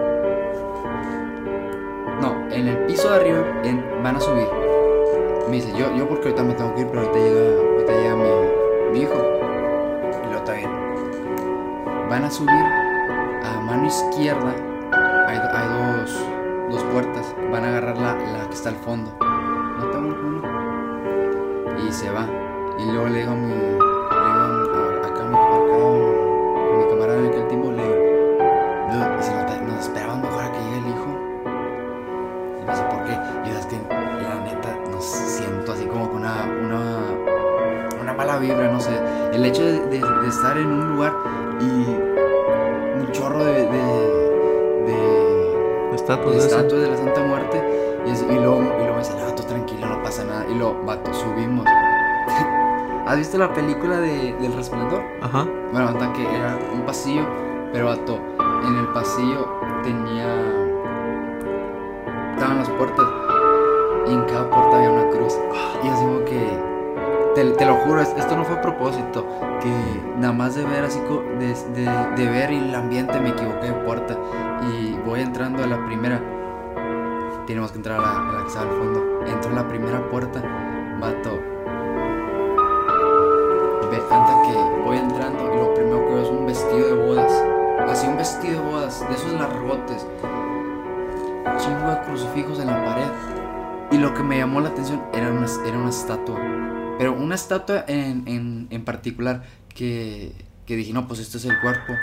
[2.21, 3.43] No, en el piso de arriba
[4.03, 4.47] van a subir.
[5.49, 8.15] Me dice, yo, yo porque ahorita me tengo que ir, pero ahorita llega, ahorita llega
[8.15, 9.13] mi, mi hijo.
[9.13, 10.71] Y luego está bien.
[12.09, 12.65] Van a subir
[13.43, 14.55] a mano izquierda.
[15.27, 16.25] Hay, hay dos,
[16.69, 17.35] dos puertas.
[17.51, 19.11] Van a agarrar la que está al fondo.
[19.19, 21.87] ¿No bueno, bueno?
[21.87, 22.27] Y se va.
[22.77, 23.47] Y luego le digo a mi.
[23.49, 27.95] Le digo a- acá a mi, acá a mi camarada en aquel tiempo, le digo,
[28.91, 31.09] "Dude, y si nos, nos esperaban mejor a que llegue el hijo.
[32.59, 33.13] Y me dice, ¿por qué?
[33.43, 33.77] Y yo, es que
[34.21, 36.81] la neta nos siento así como con una, una,
[38.01, 38.91] una mala vibra, no sé.
[39.33, 41.13] El hecho de, de- de estar en un lugar
[41.59, 41.65] y
[43.01, 44.13] un chorro de, de,
[45.95, 47.72] estatuas de la Santa Muerte.
[50.53, 51.65] Y luego, vato, subimos.
[53.07, 55.01] ¿Has visto la película de, del resplandor?
[55.21, 55.45] Ajá.
[55.71, 57.23] Bueno, hasta que era un pasillo,
[57.73, 58.19] pero vato,
[58.67, 59.47] en el pasillo
[59.83, 60.27] tenía.
[62.33, 63.05] Estaban las puertas
[64.07, 65.37] y en cada puerta había una cruz.
[65.83, 66.73] Y así como que.
[67.35, 69.25] Te, te lo juro, es- esto no fue a propósito.
[69.59, 69.71] Que
[70.19, 70.99] nada más de ver así,
[71.39, 71.47] de,
[71.81, 74.15] de- de ver el ambiente me equivoqué de puerta.
[74.71, 76.21] Y voy entrando a la primera.
[77.47, 79.12] Tenemos que entrar a la, a la que está al fondo.
[79.27, 80.41] Entro a la primera puerta,
[80.99, 81.39] vato.
[83.91, 87.43] Ve, anda que voy entrando y lo primero que veo es un vestido de bodas.
[87.89, 90.05] Así un vestido de bodas, de esos largotes.
[91.57, 93.12] Chingo de crucifijos en la pared.
[93.91, 96.39] Y lo que me llamó la atención era una, era una estatua.
[96.97, 100.31] Pero una estatua en, en, en particular que,
[100.65, 101.93] que dije, no, pues este es el cuerpo.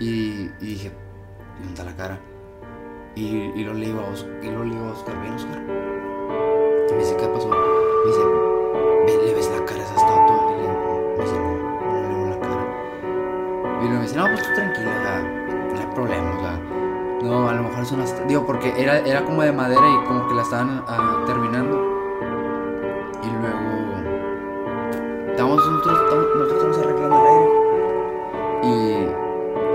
[0.00, 2.18] Y, y dije, ¿y ¿dónde está la cara?
[3.14, 5.58] Y, y lo le digo a Oscar, y lo le digo a Oscar, ven Oscar.
[6.88, 7.48] Y me dice, ¿qué pasó?
[7.48, 7.56] Me
[8.06, 8.20] dice,
[9.06, 10.36] ve, le ves la cara esa estatua.
[10.50, 10.68] Y le
[11.18, 12.64] me dice, no, no le veo la cara.
[13.80, 14.90] Y luego me dice, no, pues tú tranquilo,
[15.74, 16.68] no hay problema, o
[17.24, 18.04] no, a lo mejor es una.
[18.26, 21.76] Digo, porque era, era como de madera y como que la estaban ah, terminando.
[23.24, 23.70] Y luego,
[25.30, 27.48] estábamos nosotros, estábamos- nosotros estamos arreglando el aire.
[28.62, 29.08] Y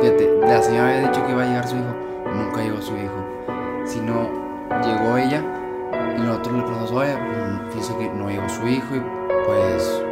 [0.01, 1.93] fíjate, la señora había dicho que iba a llegar su hijo.
[2.33, 3.13] Nunca llegó su hijo.
[3.85, 4.29] Sino
[4.83, 5.43] llegó ella
[6.17, 7.17] y nosotros le preguntamos, oye,
[7.71, 9.01] fíjese que no llegó su hijo y
[9.45, 10.03] pues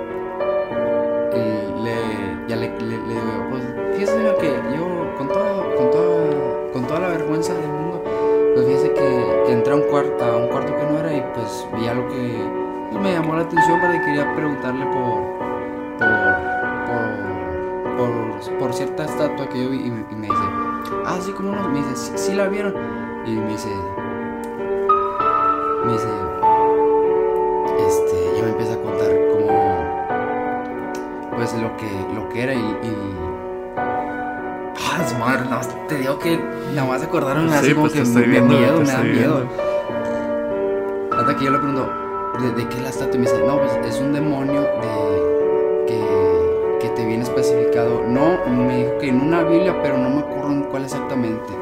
[1.34, 6.72] y le, ya le, le, le digo, pues fíjese que yo con toda, con toda,
[6.74, 8.04] con toda la vergüenza del mundo,
[8.54, 11.22] pues fíjese que, que entré a un, cuarto, a un cuarto que no era y
[11.34, 12.36] pues vi algo que
[12.90, 15.22] pues, me llamó la atención, pero quería preguntarle por,
[17.98, 20.44] por, por, por, cierta estatua que yo vi y me dice,
[21.06, 22.74] ah, sí, como no, me dice, sí, sí la vieron
[23.26, 23.70] y me dice,
[25.86, 26.08] me dice,
[27.88, 29.56] este, ya me empieza a contar cómo,
[31.36, 32.96] pues lo que, lo que era y, y
[33.78, 35.44] ah, su madre,
[35.88, 36.38] te digo que
[36.76, 39.38] nada más acordaron así Sí, como pues te que me viendo, miedo, me da miedo.
[39.48, 39.72] viendo.
[41.18, 41.90] Hasta que yo le pregunto,
[42.42, 43.16] ¿de, de qué es la estatua?
[43.16, 48.04] Y me dice, no, pues es un demonio de que, que te viene especificado.
[48.08, 51.54] No, me dijo que en una Biblia, pero no me acuerdo en cuál exactamente.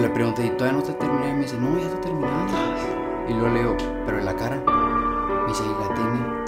[0.00, 1.30] Le pregunté, ¿y todavía no está terminada?
[1.30, 2.46] Y me dice, no, ya está terminada.
[3.28, 3.76] Y luego le digo,
[4.06, 4.56] ¿pero en la cara?
[4.56, 6.40] Me dice, ahí la tiene.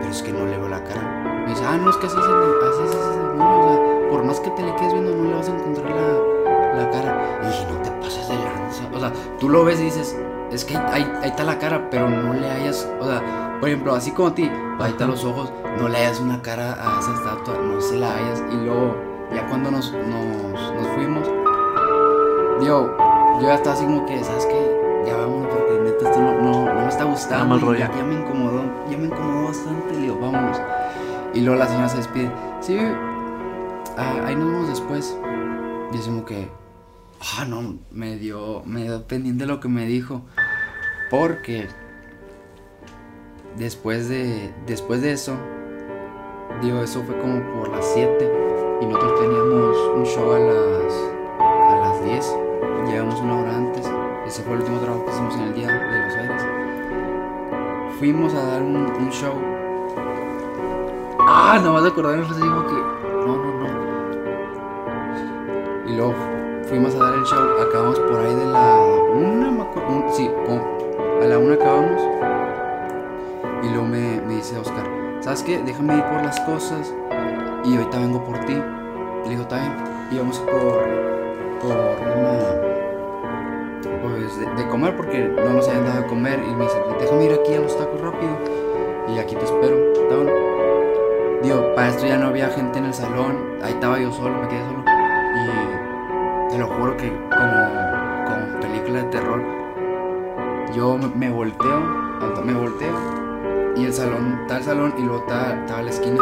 [0.00, 1.42] Pero es que no le veo la cara.
[1.44, 3.58] Me dice, ah, no, es que así es el, así es ese demonio.
[3.58, 6.84] O sea, por más que te le quedes viendo, no le vas a encontrar la,
[6.84, 7.40] la cara.
[7.42, 8.82] Y dije, no te pases de lanza.
[8.92, 10.16] O sea, tú lo ves y dices,
[10.50, 12.88] es que ahí, ahí está la cara, pero no le hayas.
[13.00, 16.20] O sea, por ejemplo, así como a ti, ahí están los ojos, no le hayas
[16.20, 18.42] una cara a esa estatua, no se la hayas.
[18.52, 18.96] Y luego,
[19.34, 21.39] ya cuando nos, nos, nos fuimos,
[22.60, 22.96] digo,
[23.40, 24.80] yo ya estaba así como que, ¿sabes qué?
[25.06, 27.46] Ya vámonos porque neta esto no, no, no me está gustando.
[27.46, 27.78] mal rollo.
[27.78, 29.94] Ya, ya me incomodó, ya me incomodó bastante.
[29.94, 30.60] Le digo, vámonos.
[31.32, 32.30] Y luego la señora se despide.
[32.60, 32.78] Sí,
[33.96, 35.16] ah, ahí nos vemos después.
[35.92, 36.48] Y decimos que,
[37.38, 40.22] ah, no, me dio, me dio pendiente lo que me dijo.
[41.10, 41.68] Porque
[43.56, 45.36] después de, después de eso,
[46.62, 50.94] digo, eso fue como por las 7 y nosotros teníamos un show a las,
[51.40, 52.39] a las 10.
[58.00, 59.34] Fuimos a dar un, show.
[61.18, 62.72] Ah, no vas a acordarme, José dijo que.
[62.72, 63.68] No, no, no.
[65.86, 66.14] Y luego
[66.66, 67.60] fuimos a dar el show.
[67.60, 68.78] Acabamos por ahí de la
[69.12, 69.90] una, me acuerdo.
[69.90, 70.30] un- sí,
[71.20, 72.00] a la una acabamos.
[73.64, 74.86] Y luego me, me dice Oscar,
[75.20, 75.58] ¿sabes qué?
[75.58, 76.94] Déjame ir por las cosas
[77.64, 78.54] y ahorita vengo por ti.
[79.24, 79.74] Le digo, está bien.
[80.10, 80.86] Y vamos por,
[81.60, 81.76] por
[82.16, 82.69] una.
[84.36, 86.40] Pues de, comer porque no nos habían dado de comer.
[86.48, 88.30] Y me dice, déjame ir aquí a los tacos rápido.
[89.08, 89.76] Y aquí te espero.
[90.08, 90.30] Bueno.
[91.42, 93.58] Digo, para esto ya no había gente en el salón.
[93.62, 94.84] Ahí estaba yo solo, me quedé solo.
[94.86, 99.42] Y te lo juro que como, como película de terror,
[100.74, 101.80] yo me, volteo,
[102.44, 102.94] me volteo.
[103.76, 106.18] Y el salón, está el salón y luego estaba la esquina.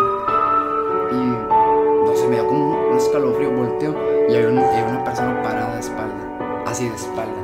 [1.11, 3.95] Y no me dio como un escalofrío, volteo
[4.29, 7.38] y había, un- había una persona parada de espalda, así de espalda.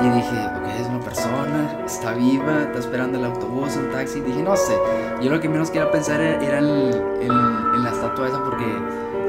[0.00, 4.20] Y dije, ok, es una persona, está viva, está esperando el autobús, un taxi.
[4.20, 4.72] Dije, no sé.
[5.20, 8.64] Yo lo que menos quería pensar era, el- en la estatua esa porque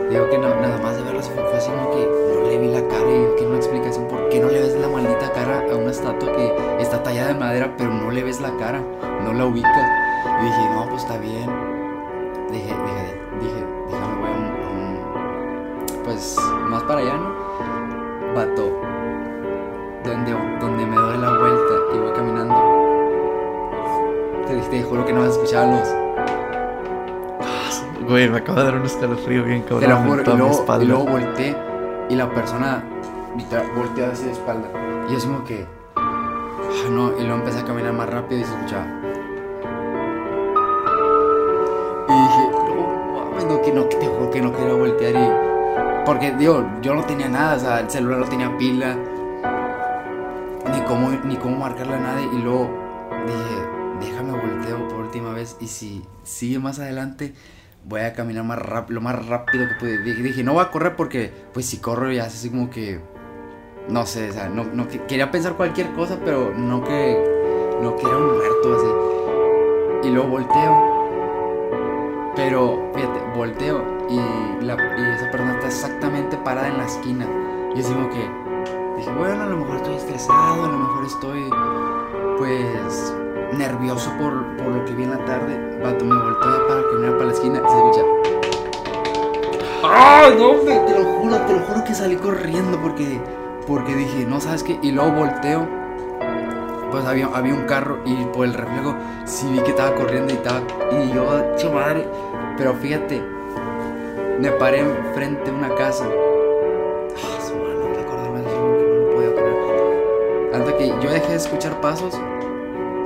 [0.10, 2.82] digo que nada más de verla fue, fue así como que no le vi la
[2.88, 5.76] cara y yo quiero una explicación por qué no le ves la maldita cara a
[5.76, 8.82] una estatua que está tallada de madera pero no le ves la cara,
[9.24, 9.90] no la ubicas.
[10.42, 11.50] Y dije, no, pues está bien.
[25.20, 25.88] Te juro que no vas a escuchar los.
[28.10, 29.82] Güey, me acaba de dar un escalofrío bien cabrón.
[29.82, 30.84] Te lo juro, y luego, espalda.
[30.84, 31.56] y luego volteé
[32.10, 32.84] y la persona
[33.76, 34.68] volteó así de espalda.
[35.10, 35.68] Y es como que.
[35.96, 38.86] ah, no, y luego empecé a caminar más rápido y se escuchaba.
[42.08, 45.50] Y dije, no, mames, no, que no, que te juro que no quería voltear y.
[46.06, 48.96] Porque, digo, yo no tenía nada, o sea, el celular no tenía pila,
[50.72, 52.28] ni cómo, ni cómo marcarle a nadie.
[52.34, 52.68] Y luego
[53.28, 53.69] dije,
[55.60, 57.34] Y si sigue más adelante,
[57.86, 59.98] voy a caminar más rápido, lo más rápido que pude.
[60.04, 63.00] Dije, no voy a correr porque, pues si corro ya es así como que,
[63.90, 67.96] no sé, o sea, no, no que- quería pensar cualquier cosa, pero no que, no
[67.96, 70.08] que era un muerto así.
[70.08, 71.00] Y luego volteo.
[72.36, 74.16] Pero, fíjate, volteo y,
[74.64, 77.28] la, y esa persona está exactamente parada en la esquina.
[77.76, 78.30] Y así como que,
[78.98, 81.50] dije, bueno, a lo mejor estoy estresado, a lo mejor estoy,
[82.38, 83.14] pues,
[83.54, 85.80] nervioso por, por lo que vi en la tarde.
[85.84, 88.02] Vato, me volteo ya para caminar para la esquina y se escucha.
[89.84, 93.20] ¡Ay, no, me- Te lo juro, te lo juro que salí corriendo porque,
[93.68, 94.78] porque dije, no, ¿sabes qué?
[94.82, 95.68] Y luego volteo.
[96.92, 98.96] Pues había, había un carro y por el reflejo
[99.26, 100.62] sí vi que estaba corriendo y estaba.
[100.92, 102.08] Y yo, che madre.
[102.58, 103.22] Pero fíjate,
[104.40, 106.06] me paré enfrente de una casa.
[106.08, 110.52] Ah, su madre, no recordarme de eso, que no lo podía creer.
[110.56, 112.20] Hasta que yo dejé de escuchar pasos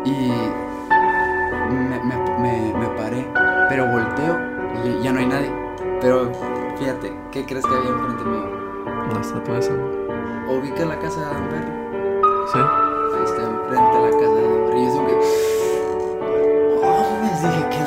[0.06, 0.32] y
[1.72, 3.26] me, me, me, me paré,
[3.70, 4.38] pero volteo
[4.84, 5.52] y ya no hay nadie.
[6.02, 6.32] Pero
[6.78, 8.64] fíjate, ¿qué crees que había enfrente mío?
[9.14, 9.74] La estatua esa.
[10.50, 11.72] Ubica la casa de Don Berry.
[12.52, 12.60] Sí.
[12.60, 14.80] Ahí está enfrente de la casa de Don Berry.
[14.82, 15.14] Y eso que.
[16.84, 17.18] ¡Oh!
[17.22, 17.84] Me dije, ¿qué,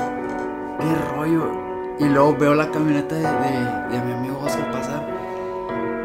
[0.81, 1.51] qué rollo.
[1.99, 5.07] Y luego veo la camioneta de, de, de mi amigo Oscar pasar.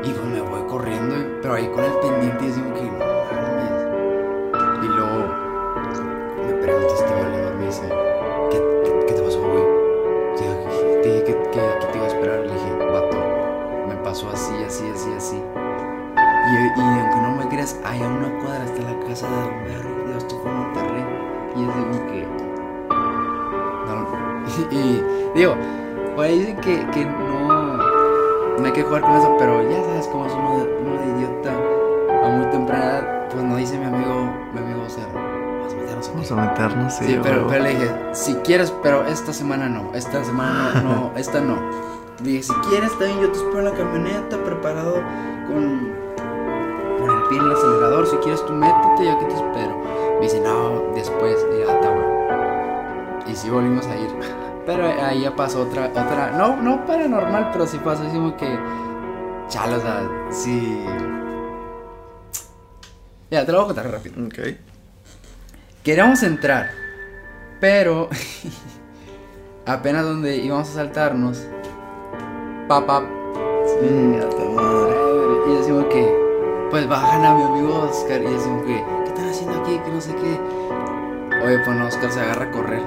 [0.03, 2.90] Y pues me voy corriendo, pero ahí con el pendiente y digo que
[14.71, 15.35] así, así, así.
[15.35, 20.07] Y, y aunque no me creas, hay a una cuadra está la casa de Don.
[20.07, 21.05] Dios, esto fue Monterrey.
[21.57, 22.27] Y es de que.
[23.85, 24.07] No,
[24.71, 25.03] y
[25.35, 25.55] digo,
[26.15, 27.77] por ahí dicen que, que no,
[28.57, 31.17] no hay que jugar con eso, pero ya sabes cómo es uno de, uno de
[31.17, 31.53] idiota
[32.23, 33.27] a muy temprana edad.
[33.29, 36.15] Pues no dice mi amigo, mi amigo, o sea, vamos a meternos aquí.
[36.15, 37.05] Vamos a meternos, sí.
[37.07, 41.11] Sí, pero, pero le dije, si quieres, pero esta semana no, esta semana no, no,
[41.17, 41.90] esta no.
[42.23, 44.95] Dije, si quieres, también yo te espero en la camioneta, preparado
[45.47, 45.93] con,
[46.99, 49.77] con el pie en el acelerador, si quieres tú métete, yo aquí te espero.
[50.15, 53.23] Me dice, no, después, ya está bueno.
[53.27, 54.09] Y sí volvimos a ir.
[54.65, 58.59] Pero ahí ya pasó otra, otra, no, no paranormal, pero sí pasó así como que,
[59.47, 60.85] chale, o sea, sí.
[63.31, 64.23] Ya, te lo voy a contar rápido.
[64.23, 64.39] Ok.
[65.83, 66.69] Queríamos entrar,
[67.59, 68.07] pero
[69.65, 71.39] apenas donde íbamos a saltarnos,
[72.71, 73.01] papá.
[74.55, 74.95] Madre.
[75.47, 78.21] Y decimos que, pues bajan a mi amigo Oscar.
[78.21, 79.77] Y decimos que, ¿qué están haciendo aquí?
[79.79, 80.39] Que no sé qué.
[81.45, 82.81] Oye, pues no, Oscar se agarra a correr.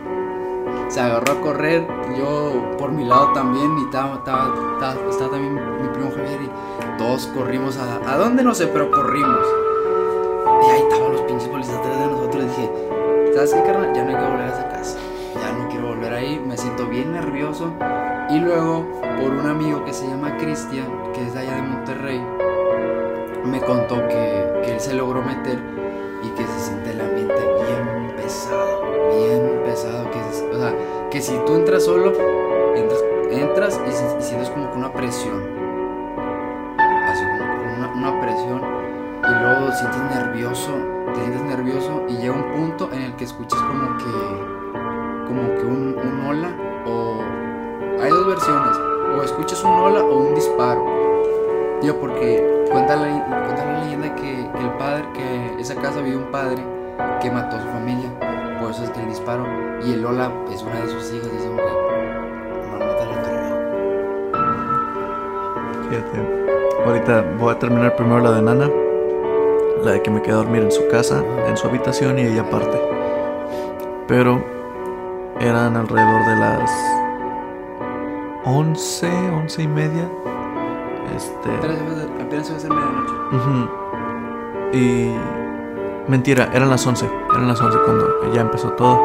[0.88, 1.86] se agarró a correr.
[2.18, 3.78] Yo por mi lado también.
[3.78, 6.40] Y estaba, estaba, estaba, estaba también mi primo Javier.
[6.42, 8.12] Y todos corrimos a.
[8.12, 8.42] ¿A dónde?
[8.42, 9.46] No sé, pero corrimos.
[10.66, 12.44] Y ahí estaban los pinches policías atrás de nosotros.
[12.44, 13.94] Y dije, ¿sabes qué, carnal?
[13.94, 14.98] Ya no hay que volver a esa casa.
[15.40, 16.38] Ya no quiero volver ahí.
[16.46, 17.72] Me siento bien nervioso.
[18.30, 18.86] Y luego,
[19.20, 22.20] por un amigo que se llama Cristian, que es de allá de Monterrey,
[23.44, 25.58] me contó que, él se logró meter
[26.22, 28.82] y que se siente el ambiente bien pesado,
[29.16, 30.08] bien pesado.
[30.10, 30.74] Que se- o sea,
[31.10, 32.12] que si tú entras solo,
[33.30, 35.42] entras, y, si- y sientes como que una presión.
[36.78, 38.60] Así como una, una presión.
[39.28, 40.70] Y luego sientes nervioso,
[41.14, 45.64] te sientes nervioso y llega un punto en el que escuchas como que, como que
[45.66, 46.48] un, un hola
[46.86, 47.18] o
[48.02, 48.78] hay dos versiones,
[49.16, 50.84] o escuchas un hola o un disparo.
[51.82, 56.16] Yo porque cuenta la, cuenta la leyenda que, que el padre, que esa casa vive
[56.16, 56.62] un padre
[57.20, 58.10] que mató a su familia,
[58.60, 59.46] por eso es que el disparo
[59.84, 61.90] y el hola es una de sus hijas, dice que no, creo.
[65.90, 66.40] Fíjate.
[66.86, 68.70] Ahorita voy a terminar primero la de Nana.
[69.84, 72.42] La de que me quedé a dormir en su casa, en su habitación y ella
[72.42, 72.80] aparte.
[74.06, 74.42] Pero
[75.40, 76.99] eran alrededor de las
[78.44, 80.08] 11, 11 y media.
[81.14, 81.50] Este.
[82.22, 83.14] Apenas se va a hacer- medianoche.
[83.36, 84.76] Ujú.
[84.76, 85.14] Y.
[86.08, 87.08] Mentira, eran las 11.
[87.30, 88.98] Eran las 11 cuando ya empezó todo.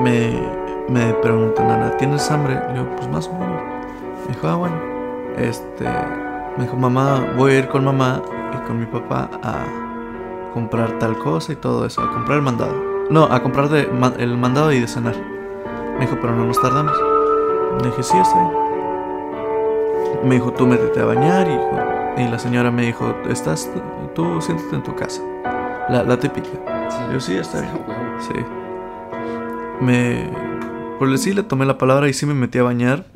[0.00, 0.40] Me,
[0.88, 2.54] me pregunta Nana, ¿tienes hambre?
[2.68, 3.60] Le digo, pues más o menos.
[4.26, 4.76] Me dijo, ah, bueno.
[5.36, 5.84] Este.
[6.56, 8.22] Me dijo, mamá, voy a ir con mamá
[8.54, 9.64] y con mi papá a
[10.54, 12.00] comprar tal cosa y todo eso.
[12.02, 12.74] A comprar el mandado.
[13.10, 13.88] No, a comprar de,
[14.18, 15.14] el mandado y de cenar.
[15.98, 16.92] Me dijo, pero no nos tardamos.
[17.82, 20.28] Dije, sí, está bien.
[20.28, 23.70] Me dijo, tú métete a bañar y, y la señora me dijo, estás,
[24.14, 25.22] tú siéntate en tu casa.
[25.88, 26.48] La, la típica.
[26.90, 26.98] Sí.
[27.12, 27.72] Yo sí, está bien.
[28.18, 28.34] Sí.
[29.80, 30.28] Me.
[30.98, 33.06] Por decir, le tomé la palabra y sí me metí a bañar.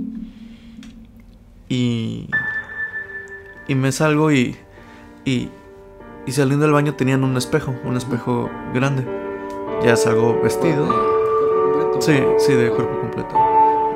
[1.68, 2.28] Y.
[3.68, 4.56] Y me salgo y.
[5.24, 5.50] Y.
[6.24, 9.04] Y saliendo del baño tenían un espejo, un espejo grande.
[9.82, 10.86] Ya salgo vestido.
[10.86, 12.00] Completo.
[12.00, 13.41] Sí, sí, de cuerpo completo.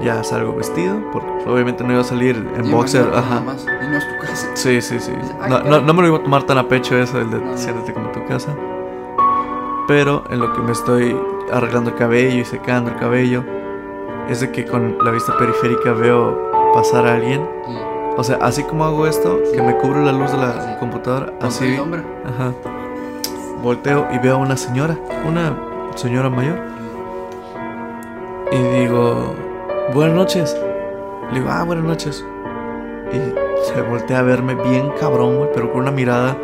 [0.00, 3.10] Ya salgo vestido, porque obviamente no iba a salir en Sí, boxer.
[3.14, 3.40] Ajá.
[3.40, 3.64] más.
[3.64, 4.50] Y no es tu casa.
[4.54, 5.12] Sí, sí, sí.
[5.40, 7.38] Ay, No, no, no me lo iba a tomar tan a pecho eso, el de
[7.38, 8.54] No, como tu casa.
[9.88, 11.16] Pero en lo que me estoy
[11.52, 13.42] arreglando el cabello y secando el cabello,
[14.28, 17.48] es de que con la vista periférica veo pasar a alguien.
[17.66, 17.72] Sí.
[18.18, 19.56] O sea, así como hago esto, Sí.
[19.56, 20.68] que me cubre la luz de la Sí.
[20.80, 21.74] computadora, así.
[21.76, 22.52] Ajá.
[23.62, 25.56] Volteo y veo a una señora, una
[25.94, 26.58] señora mayor.
[28.52, 29.34] Y digo,
[29.94, 30.56] buenas noches.
[31.32, 32.24] Le digo, ah, buenas noches.
[33.12, 36.36] Y se voltea a verme bien cabrón, güey, pero con una mirada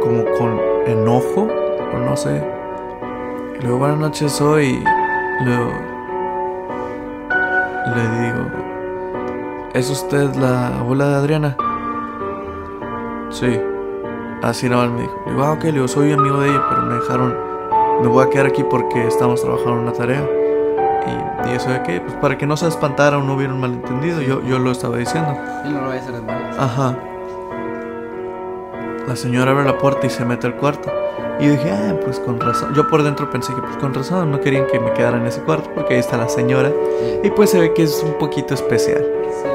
[0.00, 1.48] como con enojo,
[1.94, 2.44] o no sé.
[3.54, 4.82] Le digo, buenas noches, soy.
[5.44, 5.72] Le digo,
[7.94, 11.56] le digo, ¿es usted la abuela de Adriana?
[13.30, 13.60] Sí.
[14.42, 15.22] Así nada más me dijo.
[15.26, 17.34] Le digo, ah, ok, le digo, soy amigo de ella, pero me dejaron.
[18.02, 20.35] Me voy a quedar aquí porque estamos trabajando en una tarea.
[21.06, 22.00] Y, y eso de qué?
[22.00, 24.20] Pues para que no se espantara o no hubiera un malentendido.
[24.20, 25.36] Yo, yo lo estaba diciendo.
[25.64, 26.58] Y no lo vayas a hacer de malas.
[26.58, 26.96] Ajá.
[29.06, 30.90] La señora abre la puerta y se mete al cuarto.
[31.38, 32.74] Y dije, ah, pues con razón.
[32.74, 35.42] Yo por dentro pensé que pues con razón no querían que me quedara en ese
[35.42, 36.70] cuarto porque ahí está la señora.
[36.70, 37.20] Sí.
[37.24, 39.04] Y pues se ve que es un poquito especial.
[39.30, 39.48] Sí.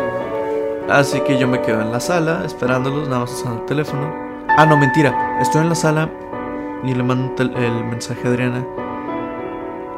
[0.89, 4.14] Así que yo me quedo en la sala esperándolos, nada más usando el teléfono.
[4.58, 5.38] Ah, no, mentira.
[5.41, 6.10] Estoy en la sala
[6.84, 8.66] y le mando el mensaje a Adriana.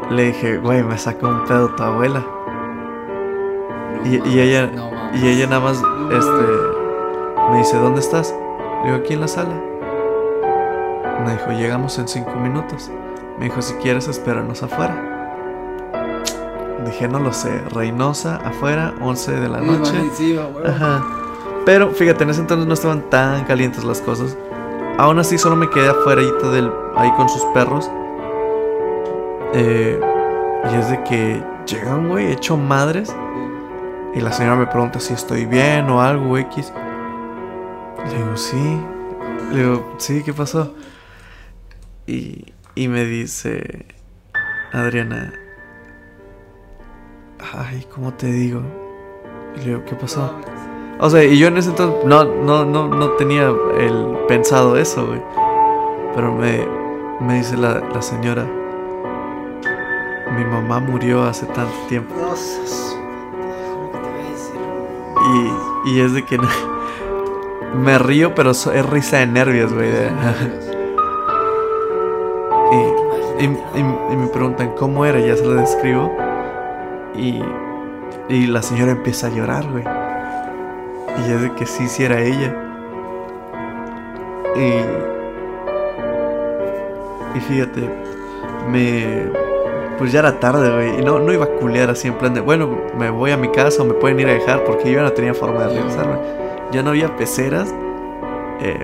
[0.10, 2.20] Le dije, güey, me sacó un pedo tu abuela.
[3.96, 8.34] No Y, y mames, ella, no y ella nada más, este, me dice, ¿dónde estás?
[8.82, 9.62] Le digo, aquí en la sala.
[11.24, 12.90] Me dijo, llegamos en cinco minutos.
[13.38, 15.12] Me dijo, si quieres, espéranos afuera.
[16.86, 17.60] Dije, no lo sé.
[17.74, 19.92] Reynosa, afuera, 11 de la noche.
[20.66, 21.04] Ajá.
[21.66, 24.38] Pero fíjate, en ese entonces no estaban tan calientes las cosas.
[24.98, 27.90] Aún así, solo me quedé afuera del, ahí con sus perros.
[29.54, 30.00] Eh,
[30.72, 33.16] y es de que llegan, güey, hecho madres.
[34.16, 36.72] Y la señora me pregunta si estoy bien o algo, X.
[38.06, 38.80] Le digo, sí.
[39.52, 40.74] Le digo, sí, ¿qué pasó?
[42.06, 43.86] Y, y me dice,
[44.72, 45.34] Adriana,
[47.56, 48.62] ay, ¿cómo te digo?
[49.56, 50.34] Y le digo, ¿qué pasó?
[51.00, 55.08] O sea, y yo en ese entonces no, no, no, no tenía el pensado eso,
[55.08, 55.22] güey.
[56.16, 56.68] Pero me,
[57.20, 58.48] me dice la, la señora,
[60.38, 62.14] mi mamá murió hace tanto tiempo.
[65.86, 66.38] Y, y es de que
[67.78, 69.90] me río, pero es risa de nervios, güey.
[73.40, 73.60] y, y-
[74.12, 76.12] y me preguntan cómo era, ya se lo describo.
[77.16, 77.42] Y,
[78.30, 79.84] y la señora empieza a llorar, güey.
[81.28, 82.56] Y es de que sí, sí era ella.
[84.56, 84.68] Y,
[87.38, 87.90] y fíjate,
[88.70, 89.32] me.
[90.04, 91.00] Pues ya era tarde, güey.
[91.00, 93.48] Y no, no iba a culear así en plan de, bueno, me voy a mi
[93.48, 96.18] casa o me pueden ir a dejar porque yo ya no tenía forma de regresarme.
[96.74, 97.74] Ya no había peceras.
[98.60, 98.82] eh,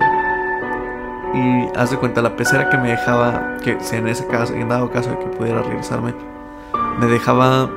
[1.34, 4.90] y haz de cuenta, la pecera que me dejaba, que en ese caso, en dado
[4.90, 6.14] caso de que pudiera regresarme,
[6.98, 7.68] me dejaba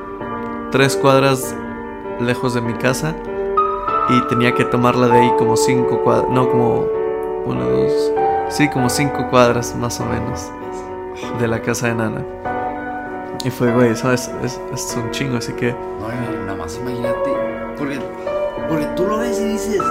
[0.70, 1.54] tres cuadras
[2.20, 3.14] lejos de mi casa
[4.08, 6.86] y tenía que tomarla de ahí como cinco cuadras, no, como
[7.44, 8.12] uno, dos,
[8.48, 10.50] sí, como cinco cuadras más o menos
[11.38, 12.24] de la casa de Nana.
[13.44, 15.72] Y fue, güey, eso es, es, es un chingo, así que...
[16.00, 16.08] No,
[16.46, 17.30] nada más imagínate.
[17.76, 17.98] Porque,
[18.68, 19.82] porque tú lo ves y dices,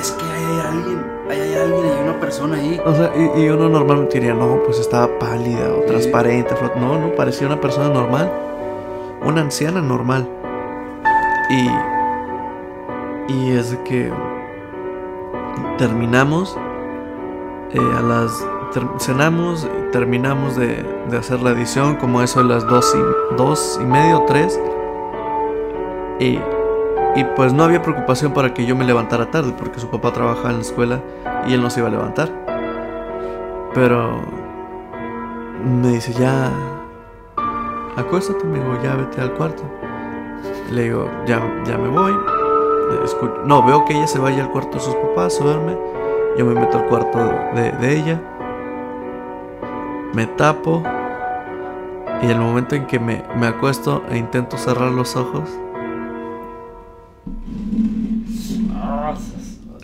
[0.00, 2.80] es que hay alguien, hay, hay alguien, hay una persona ahí.
[2.84, 5.86] O sea, y, y uno normalmente diría, no, pues estaba pálida o Sí.
[5.86, 6.54] transparente.
[6.80, 8.32] No, no, parecía una persona normal.
[9.24, 10.28] Una anciana normal.
[11.50, 11.70] Y.
[13.32, 14.12] Y es de que.
[15.78, 16.56] Terminamos.
[17.72, 18.44] eh, a las.
[18.98, 23.78] Cenamos, y terminamos de, de hacer la edición, como eso de las dos y, dos
[23.80, 24.60] y medio, tres.
[26.20, 26.38] Y.
[27.18, 30.50] Y pues no había preocupación para que yo me levantara tarde, porque su papá trabajaba
[30.50, 31.00] en la escuela
[31.46, 32.28] y él no se iba a levantar.
[33.72, 34.20] Pero
[35.64, 36.50] me dice, ya,
[37.96, 39.62] acuéstate, me digo, ya vete al cuarto.
[40.70, 42.12] Le digo, ya, ya me voy.
[43.04, 45.74] Escu- no, veo que ella se vaya al cuarto de sus papás, se duerme.
[46.36, 47.18] Yo me meto al cuarto
[47.54, 48.20] de, de ella.
[50.16, 50.82] Me tapo.
[52.22, 55.46] Y el momento en que me, me acuesto e intento cerrar los ojos,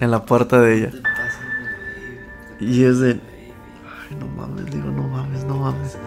[0.01, 0.91] en la puerta de ella.
[2.61, 3.11] Y es de.
[3.11, 5.99] Ay, no mames, digo, no mames, no mames.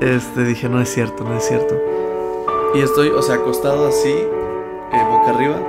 [0.00, 1.74] Este, dije, no es cierto, no es cierto.
[2.76, 5.60] Y estoy, o sea, acostado así, eh, boca arriba.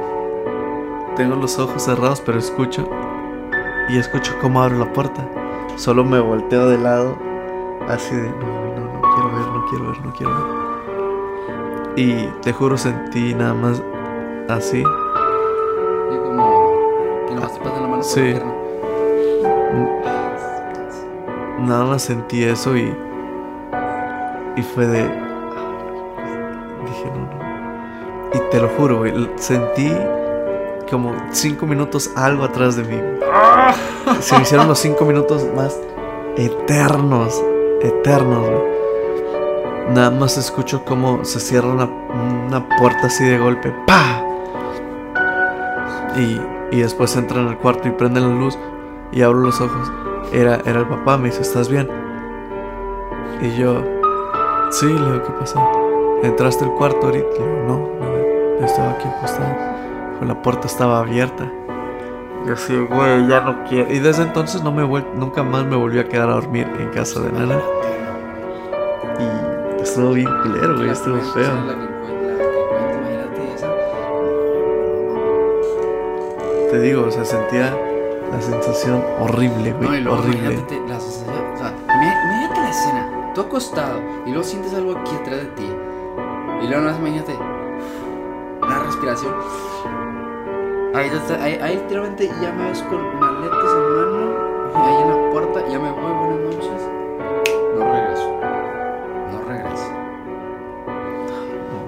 [1.16, 2.88] Tengo los ojos cerrados, pero escucho.
[3.90, 5.28] Y escucho cómo abro la puerta.
[5.78, 7.18] Solo me volteo de lado,
[7.88, 10.46] así de, no, no, no quiero ver, no quiero ver, no quiero ver.
[11.96, 13.82] Y te juro, sentí nada más
[14.50, 14.80] así.
[14.80, 18.34] Y como que nomás te pasan la mano por Sí.
[18.34, 18.60] la.
[21.60, 22.96] Nada más sentí eso y.
[24.56, 25.04] Y fue de.
[26.86, 27.40] Dije, no, no.
[28.34, 29.30] Y te lo juro, güey.
[29.36, 29.92] Sentí
[30.90, 33.00] como cinco minutos algo atrás de mí.
[34.22, 35.80] Se me hicieron los cinco minutos más
[36.38, 37.44] eternos.
[37.82, 38.48] Eternos.
[39.94, 43.74] Nada más escucho como se cierra una, una puerta así de golpe.
[43.88, 44.24] ¡Pa!
[46.16, 48.58] Y, y después entran al cuarto y prenden la luz.
[49.12, 49.92] Y abro los ojos.
[50.32, 51.90] Era, era el papá, me dice, ¿estás bien?
[53.42, 53.82] Y yo,
[54.70, 56.20] sí, le digo, ¿qué pasó?
[56.22, 57.28] ¿Entraste al cuarto ahorita?
[57.40, 59.56] Le digo, no, no, yo estaba aquí acostado.
[60.28, 61.50] La puerta estaba abierta.
[62.46, 63.94] Yo así, güey, ya no quiero.
[63.94, 67.20] Y desde entonces no me nunca más me volví a quedar a dormir en casa
[67.22, 67.60] de Nana.
[69.20, 71.52] Y estuvo bien culero, güey, estuvo feo.
[76.72, 77.76] Te digo, o sea, sentía
[78.32, 80.38] la sensación horrible, y güey, horrible.
[80.38, 84.98] imagínate la sensación, o sea, imagínate imagínate la escena, tú acostado y luego sientes algo
[84.98, 85.66] aquí atrás de ti.
[86.62, 87.34] Y luego no imagínate
[88.62, 89.34] la respiración.
[90.94, 94.36] Ahí, está, ahí, ahí literalmente ya me ves con maletas en mano,
[94.76, 96.82] ahí en la puerta, ya me voy, buenas noches.
[97.78, 98.40] No regreso.
[99.32, 99.92] No regreso.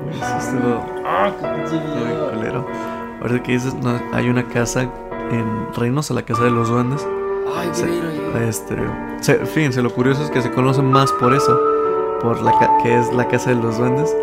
[0.06, 2.66] No, sí estuvo Ah, qué pinche estuvo bien culero.
[3.22, 7.08] Ahorita que dices, no, hay una casa en Reynosa, la casa de los duendes.
[7.58, 8.76] Ay, qué ir Este,
[9.20, 11.60] se- fíjense, lo curioso es que se conoce más por eso,
[12.22, 14.16] por la ca- que es la casa de los duendes.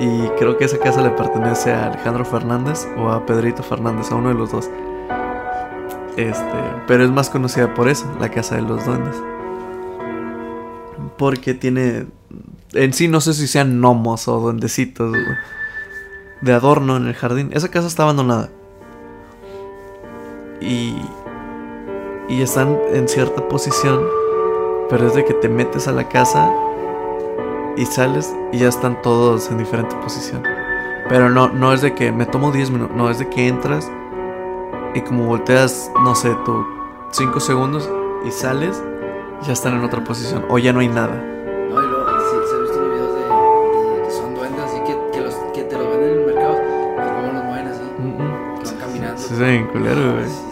[0.00, 4.14] Y creo que esa casa le pertenece a Alejandro Fernández o a Pedrito Fernández, a
[4.16, 4.70] uno de los dos.
[6.16, 9.16] Este, pero es más conocida por eso, la casa de los duendes.
[11.18, 12.06] Porque tiene,
[12.72, 15.14] en sí no sé si sean gnomos o duendecitos
[16.40, 17.50] de adorno en el jardín.
[17.52, 18.48] Esa casa está abandonada.
[20.62, 20.96] Y
[22.30, 24.04] y están en cierta posición,
[24.88, 26.48] pero es de que te metes a la casa
[27.76, 30.42] y sales y ya están todos en diferente posición.
[31.08, 33.90] Pero no, no es de que me tomo 10 minutos, no, es de que entras
[34.94, 36.64] y como volteas, no sé, tú
[37.10, 37.88] 5 segundos
[38.24, 38.82] y sales,
[39.42, 41.14] ya están en otra posición o ya no hay nada.
[41.70, 43.20] No, y luego sí, se han visto los videos de,
[44.00, 46.54] de que son duendes así que, que, los, que te los venden en el mercado
[46.60, 48.58] y cómo los mueven así, Mm, mm.
[48.58, 49.20] que van caminando.
[49.22, 50.49] Sí, se ven culero, güey.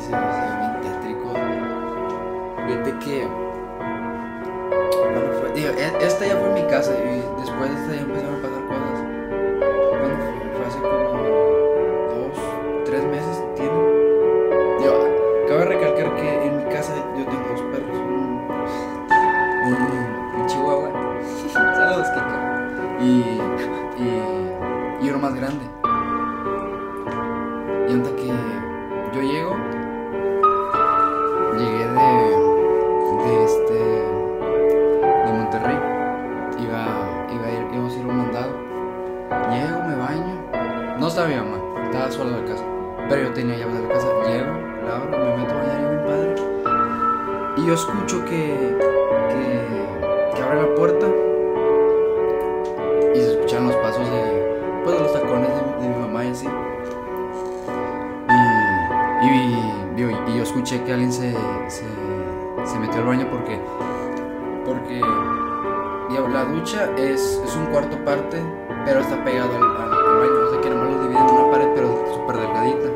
[66.39, 68.41] La ducha es, es un cuarto parte,
[68.84, 70.47] pero está pegado al, al- al baño.
[70.47, 72.89] O sea que nomás lo divide en una pared, pero súper delgadita.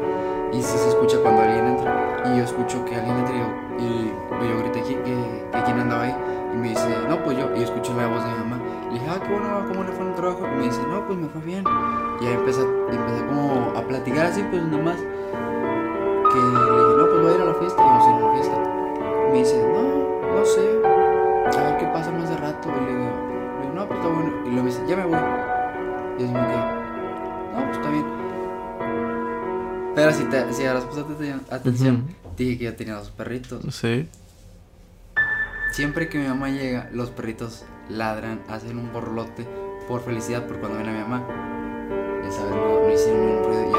[0.53, 2.22] Y sí se escucha cuando alguien entra.
[2.26, 3.43] Y yo escucho que alguien entra y
[3.82, 6.14] y, pues yo grité que, que, quién andaba ahí.
[6.55, 7.49] Y me dice, no, pues yo.
[7.57, 8.59] Y escucho la voz de mi mamá.
[8.88, 10.40] Le dije, ah, qué bueno, ¿cómo le fue en el trabajo?
[10.57, 11.64] Me dice, no, pues me fue bien.
[12.20, 14.97] Y ahí empecé, empecé como a platicar así, pues nomás.
[14.97, 17.82] Que le dije, no, pues voy a ir a la fiesta.
[17.82, 18.59] Y vamos a ir a la fiesta.
[19.32, 20.61] Me dice, no, no sé.
[21.59, 22.68] A ver qué pasa más de rato.
[22.70, 23.11] Le digo,
[23.95, 24.32] está bueno.
[24.45, 25.18] Y luego me dice, ya me voy.
[26.18, 26.57] Y así me quedé,
[27.53, 28.05] no, pues está bien.
[29.95, 33.62] Pero si, te, si habrás puesto atención, atención, te dije que yo tenía dos perritos.
[33.74, 34.09] Sí.
[35.72, 39.47] Siempre que mi mamá llega, los perritos ladran, hacen un borlote
[39.88, 41.26] por felicidad por cuando ven a mi mamá.
[42.26, 43.71] Esa vez no, no hicieron un ruido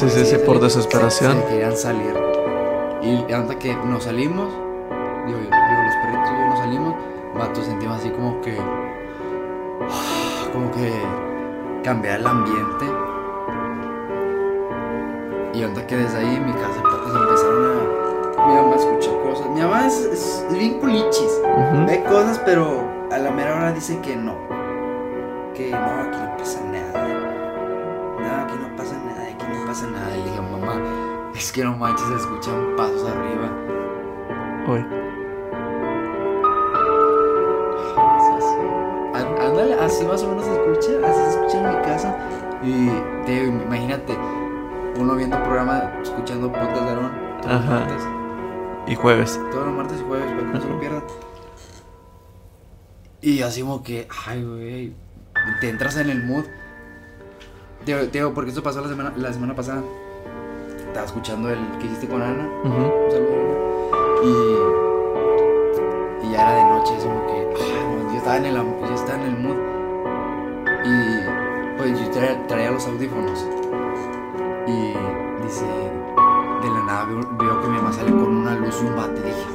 [0.00, 1.32] Sí, sí, sí, por se- desesperación.
[1.36, 2.14] Se, se querían salir.
[3.02, 4.48] Y hasta que nos salimos,
[5.26, 6.94] digo, digo, los perritos y yo nos salimos,
[7.38, 8.56] vato, sentimos así como que.
[10.52, 10.92] Como que
[11.84, 12.84] cambiar el ambiente.
[15.54, 18.46] Y hasta que desde ahí en mi casa pues, empezaron a.
[18.48, 19.46] Mi mamá escucha cosas.
[19.50, 21.40] Mi mamá es, es bien culichis.
[21.44, 21.86] Ujú.
[21.86, 22.82] Ve cosas, pero
[23.12, 23.98] a la mera hora dice.
[24.00, 24.34] Que no,
[31.50, 33.50] es que no manches, se escuchan pasos arriba.
[39.14, 42.16] Á- Ándale, así más o menos se escucha, así se escucha en mi casa.
[42.62, 42.88] Y
[43.26, 44.16] te imagínate,
[44.96, 47.70] uno viendo programa, escuchando podcast de Aarón, todos los Ajá.
[47.80, 48.02] martes,
[48.86, 49.40] Y jueves.
[49.50, 51.02] todos los martes y jueves para que no se lo pierdan.
[53.22, 54.94] Y así como que, ay, güey,
[55.60, 56.44] te entras en el mood.
[57.84, 59.82] Te digo, te digo, porque esto pasó la semana, la semana pasada.
[60.90, 62.48] Estaba escuchando el que hiciste con Ana.
[62.64, 62.74] Ujú.
[62.74, 63.54] Un saludo, Ana.
[64.24, 64.26] Y,
[66.26, 69.22] y ya era de noche, es como que, no, yo estaba en el, yo estaba
[69.22, 69.54] en el mood.
[70.84, 70.96] Y
[71.78, 73.46] pues yo traía, traía los audífonos.
[74.66, 74.94] Y
[75.44, 78.96] dice, de la nada veo, veo que mi mamá sale con una luz y un
[78.96, 79.22] bate.
[79.22, 79.46] Dije,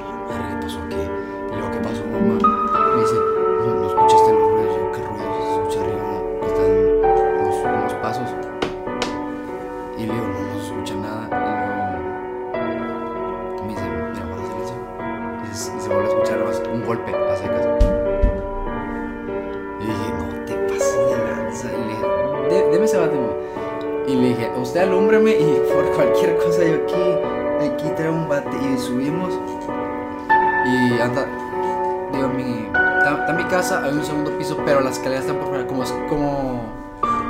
[33.66, 36.62] casa, hay un segundo piso, pero las escaleras están por fuera, como, como,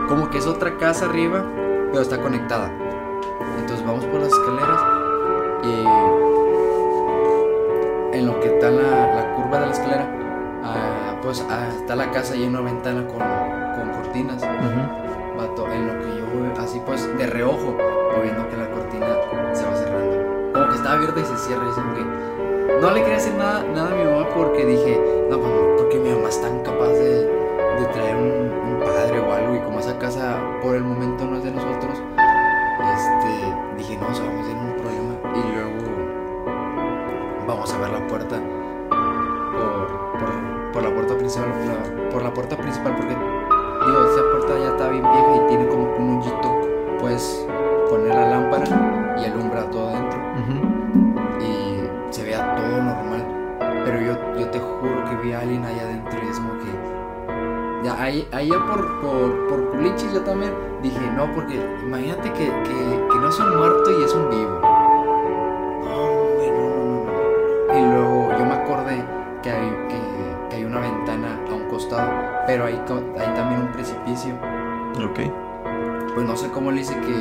[0.09, 1.45] como que es otra casa arriba,
[1.91, 2.69] pero está conectada.
[3.59, 4.81] Entonces vamos por las escaleras
[5.63, 5.87] y
[8.17, 10.09] en lo que está la, la curva de la escalera,
[10.65, 14.43] ah, pues ah, está la casa y hay una ventana con, con cortinas.
[14.43, 15.37] Ujú.
[15.37, 16.25] Vato, en lo que yo
[16.61, 17.77] así pues de reojo,
[18.21, 19.07] viendo que la cortina
[19.53, 20.51] se va cerrando.
[20.53, 22.03] Como que está abierta y se cierra y que
[22.81, 25.14] no le quería decir nada, nada a mi mamá porque dije,
[38.15, 38.39] puerta
[39.51, 43.15] por, por, por la puerta principal, por la, por la puerta principal porque
[43.85, 46.97] Digo, esa puerta ya está bien vieja y tiene como un hoyito.
[46.99, 47.45] Puedes
[47.87, 50.19] poner la lámpara y alumbra todo dentro.
[51.39, 53.57] Y se vea todo normal.
[53.85, 57.83] Pero yo, yo te juro que vi a alguien allá adentro y es como que.
[57.83, 60.51] Ya, ahí, allá por, por, por culichis yo también
[60.81, 64.31] dije, no, porque imagínate que, que, que no es un muerto y es un
[72.55, 72.75] pero hay,
[73.19, 74.33] hay también un precipicio.
[74.95, 75.19] Ok.
[76.13, 77.15] Pues no sé cómo le hice que,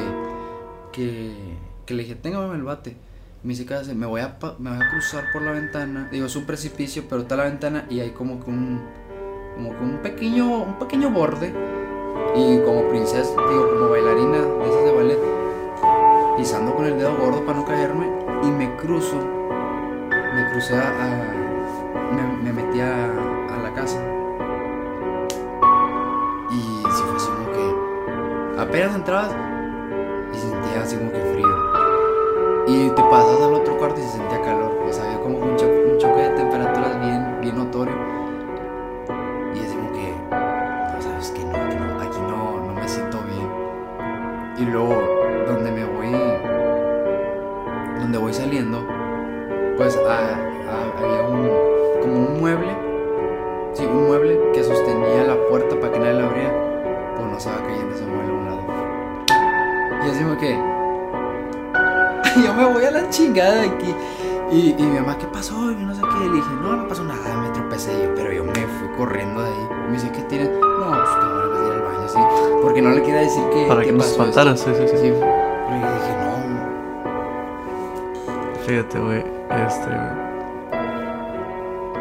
[0.93, 1.57] que,
[1.87, 2.97] que le dije, téngame el bate.
[3.43, 6.09] Me dice, "Cállese, me voy, a, me voy a cruzar por la ventana.
[6.12, 8.80] Digo, es un precipicio, pero está la ventana y hay como que un,
[9.57, 11.53] como que un pequeño, un pequeño borde.
[12.37, 15.18] Y como princesa, digo, como bailarina de esas de ballet,
[16.37, 18.07] pisando con el dedo gordo para no caerme.
[18.45, 21.35] Y me cruzo, me crucé a, a-
[22.12, 23.12] me, me metí a,
[28.75, 29.31] apenas entrabas
[30.33, 31.47] y sentía así como que frío.
[32.66, 34.64] Y te pasas al otro cuarto y se sentía calor.
[74.15, 74.97] Espantaras, sí, sí, sí.
[74.97, 75.12] Sí.
[75.12, 76.25] Pero yo dije, no.
[78.67, 79.25] Fíjate, güey.
[79.67, 79.91] Este.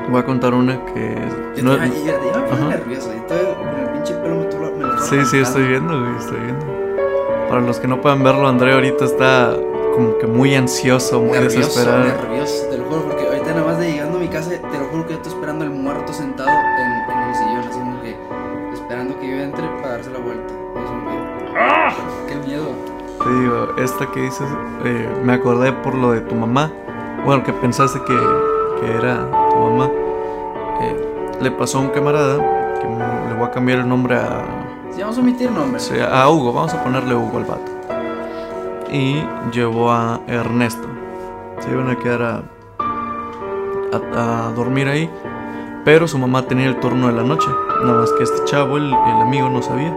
[0.10, 1.16] Voy a contar una que.
[1.56, 2.68] Yo, no- ya, ya, ya me puse Ajá.
[2.70, 3.10] nervioso.
[3.16, 6.16] Y todo el pinche pelo me, tuvo- me lo tuvo Sí, sí, estoy viendo, güey,
[6.18, 6.66] estoy viendo.
[7.50, 9.54] Para los que no puedan verlo, André ahorita está
[9.96, 12.04] como que muy ansioso, muy nervioso, desesperado.
[12.06, 14.86] nervioso, te lo juro, porque ahorita nada más de llegando a mi casa, te lo
[14.86, 16.50] juro que yo estoy esperando al muerto sentado
[23.84, 24.48] esta que dices,
[24.86, 26.72] eh, me acordé por lo de tu mamá.
[27.26, 28.16] Bueno, que pensaste que,
[28.80, 29.90] que era tu mamá.
[30.82, 32.38] Eh, le pasó a un camarada,
[32.80, 32.88] que
[33.30, 34.46] le voy a cambiar el nombre a,
[34.92, 35.84] Si vamos a omitir nombres.
[35.84, 37.72] Sí, a Hugo, vamos a ponerle Hugo al vato.
[38.92, 40.88] Y llevó a Ernesto.
[41.60, 42.44] Se iban a quedar a,
[43.94, 45.10] a- a dormir ahí.
[45.86, 47.48] Pero su mamá tenía el turno de la noche.
[47.84, 49.94] Nada más que este chavo, el, el amigo, no sabía.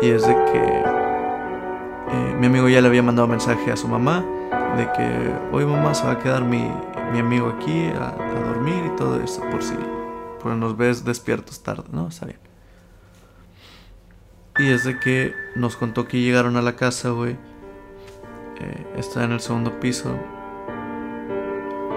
[0.00, 0.84] Y es de que
[2.38, 4.24] mi amigo ya le había mandado mensaje a su mamá.
[4.76, 6.70] De que hoy mamá se va a quedar mi,
[7.12, 8.14] mi amigo aquí a,
[8.44, 9.42] dormir y todo eso.
[9.50, 9.74] Por si
[10.40, 12.08] por nos ves despiertos tarde, ¿no?
[12.08, 12.38] Está bien.
[14.58, 17.36] Y es de que nos contó que llegaron a la casa, güey.
[18.60, 20.16] Eh, está en el segundo piso.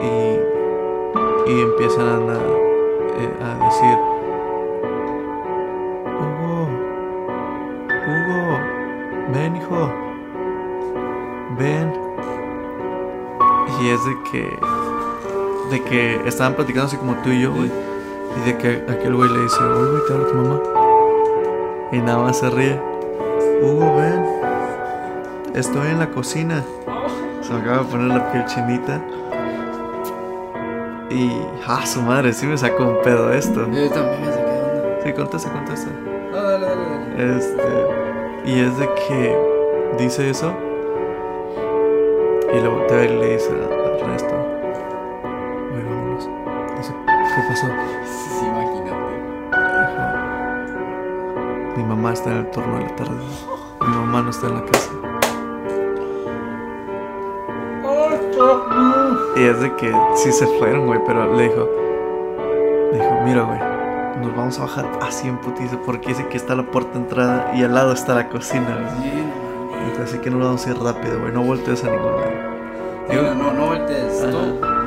[0.02, 4.11] Y, y empiezan a, eh, a decir:
[14.02, 14.60] es de que,
[15.70, 17.72] de que estaban platicando así como tú y yo, güey.
[18.38, 20.62] Y de que aquel güey le dice: Uy, güey, te habla tu mamá.
[21.92, 22.80] Y nada más se ríe.
[23.62, 24.26] Hugo, ven.
[25.54, 26.64] Estoy en la cocina.
[27.42, 29.02] Se me acaba de poner la piel chinita.
[31.10, 31.32] Y.
[31.68, 32.34] ¡Ah, su madre!
[32.34, 33.68] Sí me sacó un pedo esto.
[33.68, 35.04] Yo también me saqué onda.
[35.04, 35.92] Sí, contesta, contesta.
[36.32, 36.82] No, dale, dale,
[37.18, 37.38] dale.
[37.38, 37.62] Este.
[38.46, 39.38] Y es de que
[40.00, 40.54] dice eso.
[42.54, 43.31] Y le voltea y le
[54.42, 54.92] está en la casa.
[59.36, 61.70] Y es de que sí se fueron, güey, pero le dijo,
[62.92, 63.60] le dijo, mira, güey,
[64.22, 67.52] nos vamos a bajar así en putiza porque dice que está la puerta de entrada
[67.56, 69.24] y al lado está la cocina, güey.
[69.24, 70.04] No.
[70.04, 72.32] Así que no lo vamos a ir rápido, güey, no voltees a ningún lado.
[73.10, 74.22] Digo, no, no voltees.
[74.22, 74.32] Ajá.
[74.32, 74.38] Tú,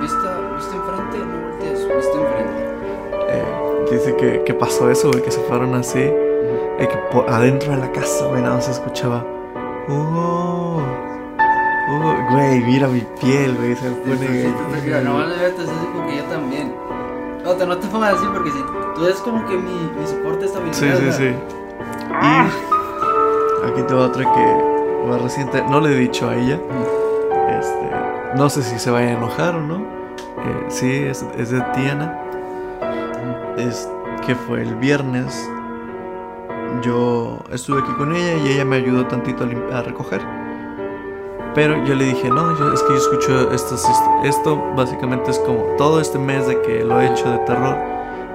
[0.01, 2.65] vista, vista enfrente, no voltees, vista enfrente.
[3.29, 6.01] Eh, dice que, que pasó eso, güey, que se fueron así.
[6.01, 9.25] Y que por adentro de la casa, güey, nada más se escuchaba.
[9.89, 10.83] Hugo.
[11.89, 13.77] Hugo, güey, mira mi piel, güey.
[13.77, 14.17] Se pone.
[14.17, 16.75] Sí, tú tranquilo, no van a verte así como que yo también.
[17.45, 18.59] No, te, no te pongas así porque si
[18.95, 21.35] tú eres como que mi, mi soporte esta Sí, sí, sí.
[22.23, 25.63] Y aquí te va otra que más reciente.
[25.69, 26.59] No le he dicho a ella.
[27.51, 27.91] Este,
[28.37, 29.77] no sé si se vaya a enojar o no.
[29.77, 32.19] Eh, sí, es, es de Tiana.
[33.59, 33.89] Es
[34.27, 35.49] que fue el viernes.
[36.85, 40.21] Yo estuve aquí con ella y ella me ayudó tantito a, recoger.
[41.55, 46.01] Pero yo le dije, no, es que yo escucho hist- esto básicamente es como todo
[46.01, 47.77] este mes de que lo he hecho de terror.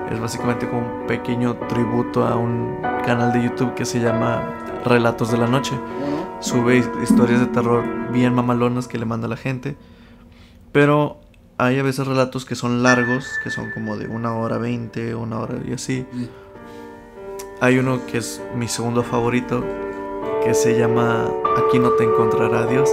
[0.10, 4.42] Es básicamente como un pequeño tributo a un canal de YouTube que se llama
[4.86, 5.78] Relatos de la Noche
[6.40, 7.84] sube his- historias de terror
[8.14, 9.76] bien mamalonas que le manda la gente.
[10.72, 11.20] Pero
[11.58, 15.40] hay a veces relatos que son largos, que son como de una hora veinte, una
[15.40, 16.06] hora y así.
[16.14, 16.30] Sí.
[17.62, 19.62] Hay uno que es mi segundo favorito,
[20.46, 22.90] que se llama Aquí no te encontrará Dios.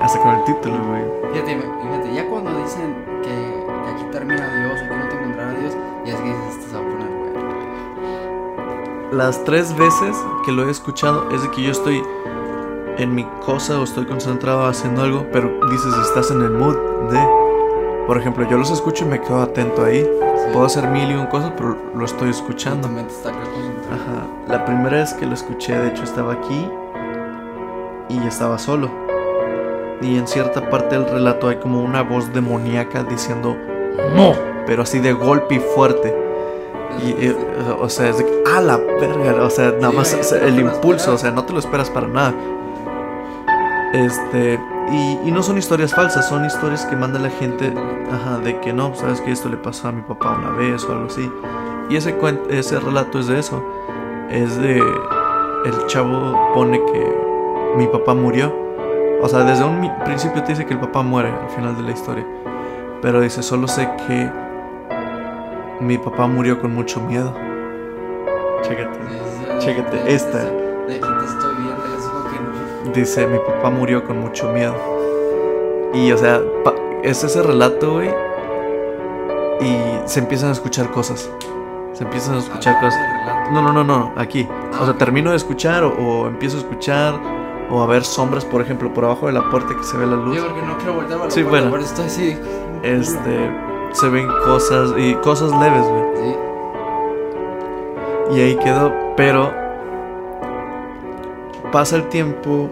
[0.00, 1.04] Hasta con el título, güey.
[1.32, 5.54] Fíjate, fíjate, ya cuando dicen que, que aquí termina Dios o que no te encontrará
[5.54, 7.40] Dios, ya es que dices, se va a poner bueno.
[9.12, 12.02] Las tres veces que lo he escuchado es de que yo estoy
[12.98, 16.74] en mi cosa o estoy concentrado haciendo algo, pero dices, estás en el mood
[17.08, 17.24] de...
[18.08, 20.04] Por ejemplo, yo los escucho y me quedo atento ahí.
[20.52, 22.88] Puedo hacer mil y un cosas, pero lo estoy escuchando.
[23.00, 23.30] está.
[23.30, 24.26] Ajá.
[24.48, 26.68] La primera vez que lo escuché, de hecho, estaba aquí
[28.08, 28.90] y estaba solo.
[30.02, 33.56] Y en cierta parte del relato hay como una voz demoníaca diciendo
[34.14, 34.32] no,
[34.66, 36.16] pero así de golpe y fuerte.
[37.04, 37.36] Y, eh,
[37.78, 41.14] o sea, es de ah, la verga, o sea, nada más o sea, el impulso,
[41.14, 42.34] o sea, no te lo esperas para nada.
[43.94, 44.58] Este,
[44.92, 47.72] y, y no son historias falsas, son historias que manda la gente,
[48.12, 50.92] ajá, de que no, sabes que esto le pasó a mi papá una vez o
[50.92, 51.30] algo así.
[51.88, 52.16] Y ese,
[52.50, 53.62] ese relato es de eso,
[54.30, 57.14] es de, el chavo pone que
[57.76, 58.54] mi papá murió.
[59.22, 61.90] O sea, desde un principio te dice que el papá muere al final de la
[61.90, 62.26] historia.
[63.02, 64.30] Pero dice, solo sé que
[65.80, 67.34] mi papá murió con mucho miedo.
[68.62, 68.98] Chécate.
[69.58, 70.69] Chécate, esta.
[72.94, 74.74] Dice, mi papá murió con mucho miedo.
[75.92, 76.40] Y, o sea,
[77.02, 78.10] es ese relato, güey.
[79.60, 79.76] Y
[80.06, 81.30] se empiezan a escuchar cosas.
[81.92, 83.52] Se empiezan a escuchar Ah, cosas.
[83.52, 84.48] No, no, no, no, aquí.
[84.72, 87.14] Ah, O sea, termino de escuchar o, o empiezo a escuchar
[87.70, 90.16] o a ver sombras, por ejemplo, por abajo de la puerta que se ve la
[90.16, 90.36] luz.
[90.36, 91.84] Yo porque no quiero voltear para la Sí, puerta, bueno.
[91.84, 92.38] estoy así.
[92.82, 93.50] Este,
[93.92, 96.04] se ven cosas y cosas leves, güey.
[96.16, 96.36] Sí.
[98.36, 99.52] Y ahí quedó, pero
[101.70, 102.70] pasa el tiempo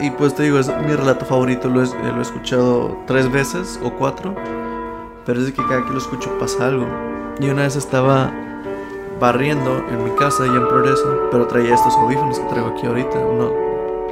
[0.00, 3.78] y pues te digo, es mi relato favorito, lo he, lo he escuchado tres veces
[3.82, 4.34] o cuatro,
[5.26, 6.86] pero es de que cada que lo escucho pasa algo.
[7.38, 8.32] Y una vez estaba
[9.20, 13.18] barriendo en mi casa y en Progreso, pero traía estos audífonos que traigo aquí ahorita,
[13.18, 13.52] uno,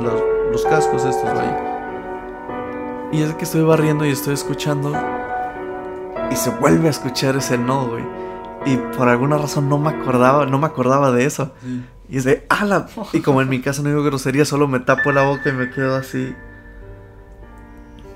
[0.01, 1.65] los, los cascos estos, vaya.
[3.11, 4.93] Y es que estoy barriendo y estoy escuchando
[6.31, 8.05] y se vuelve a escuchar ese no, güey.
[8.67, 11.53] Y por alguna razón no me acordaba, no me acordaba de eso.
[12.09, 12.87] Y es de, ala.
[13.13, 15.71] Y como en mi casa no digo grosería, solo me tapo la boca y me
[15.71, 16.35] quedo así.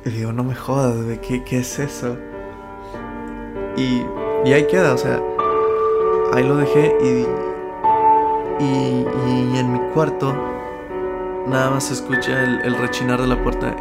[0.04, 0.94] Y digo, no me jodas,
[1.26, 2.16] ¿qué, qué es eso?
[3.76, 4.02] Y,
[4.44, 5.20] y ahí queda, o sea,
[6.32, 10.34] ahí lo dejé y, y, y en mi cuarto
[11.46, 13.74] nada más se escucha el, el rechinar de la puerta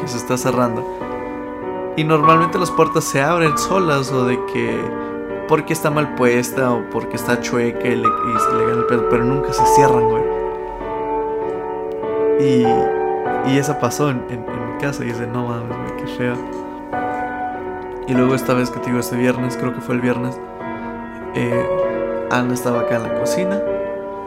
[0.00, 0.84] que se está cerrando.
[1.96, 4.80] Y normalmente las puertas se abren solas o de que
[5.48, 9.08] porque está mal puesta o porque está chueca y, le, se le gana el pedo,
[9.10, 10.22] pero nunca se cierran, güey.
[12.40, 12.66] Y,
[13.52, 16.34] y esa pasó en, en- en mi casa y dice, no mames, güey, qué feo.
[18.08, 20.38] Y luego esta vez que te digo, este viernes, creo que fue el viernes,
[21.34, 21.66] eh,
[22.30, 23.60] Ana estaba acá en la cocina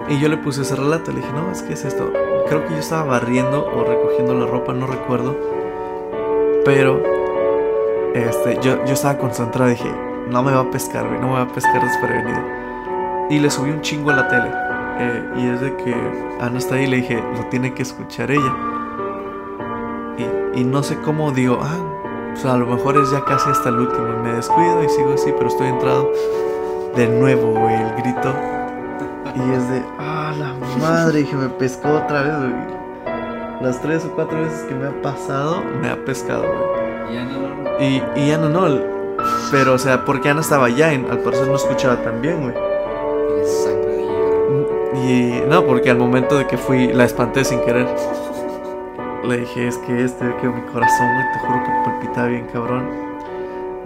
[0.07, 2.11] y yo le puse ese relato, le dije, no, es que es esto.
[2.47, 5.35] Creo que yo estaba barriendo o recogiendo la ropa, no recuerdo.
[6.63, 7.01] Pero
[8.13, 9.89] este, yo, yo estaba concentrado, dije,
[10.29, 12.39] no me va a pescar, güey, no me va a pescar desprevenido.
[13.29, 14.51] Y le subí un chingo a la tele.
[14.99, 15.93] eh, y es de que
[16.39, 18.53] Ana está ahí y le dije, lo tiene que escuchar ella.
[20.17, 23.49] Y, y no sé cómo digo, ah, o sea, a lo mejor es ya casi
[23.49, 24.07] hasta el último.
[24.07, 26.09] Y me descuido y sigo así, pero estoy entrado.
[26.95, 28.33] De nuevo, güey, el grito.
[29.35, 32.53] Y es de, ah, la madre, dije, me pescó otra vez, güey.
[33.61, 37.11] Las tres o cuatro veces que me ha pasado, me ha pescado, güey.
[37.11, 37.83] Y ya no, no.
[37.83, 38.94] Y, y ya no, no.
[39.55, 42.53] Pero, o sea, porque Ana estaba allá, y al parecer no escuchaba tan bien, güey.
[45.01, 47.87] Y no, porque al momento de que fui, la espanté sin querer.
[49.23, 52.89] Le dije, es que este que mi corazón, güey, te juro que palpitaba bien cabrón.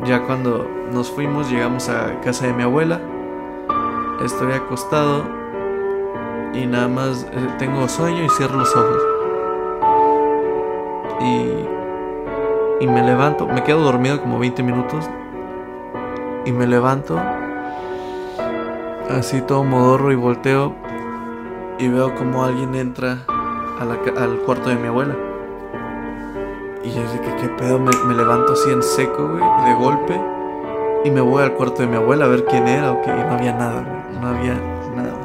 [0.06, 3.00] Ya cuando nos fuimos, llegamos a casa de mi abuela.
[4.26, 5.24] Estoy acostado
[6.52, 9.04] y nada más eh, tengo sueño y cierro los ojos.
[11.22, 15.08] Y, y me levanto, me quedo dormido como 20 minutos.
[16.46, 17.20] Y me levanto,
[19.10, 20.76] así todo modorro y volteo
[21.80, 25.16] y veo como alguien entra a la al cuarto de mi abuela.
[26.84, 27.80] Y yo dije, ¿qué pedo?
[27.80, 30.22] Me, levanto así en seco, güey, de golpe.
[31.06, 33.10] Y me voy al cuarto de mi abuela a ver quién era o qué.
[33.10, 34.20] Y no había nada, güey.
[34.22, 34.54] No había
[34.96, 35.18] nada.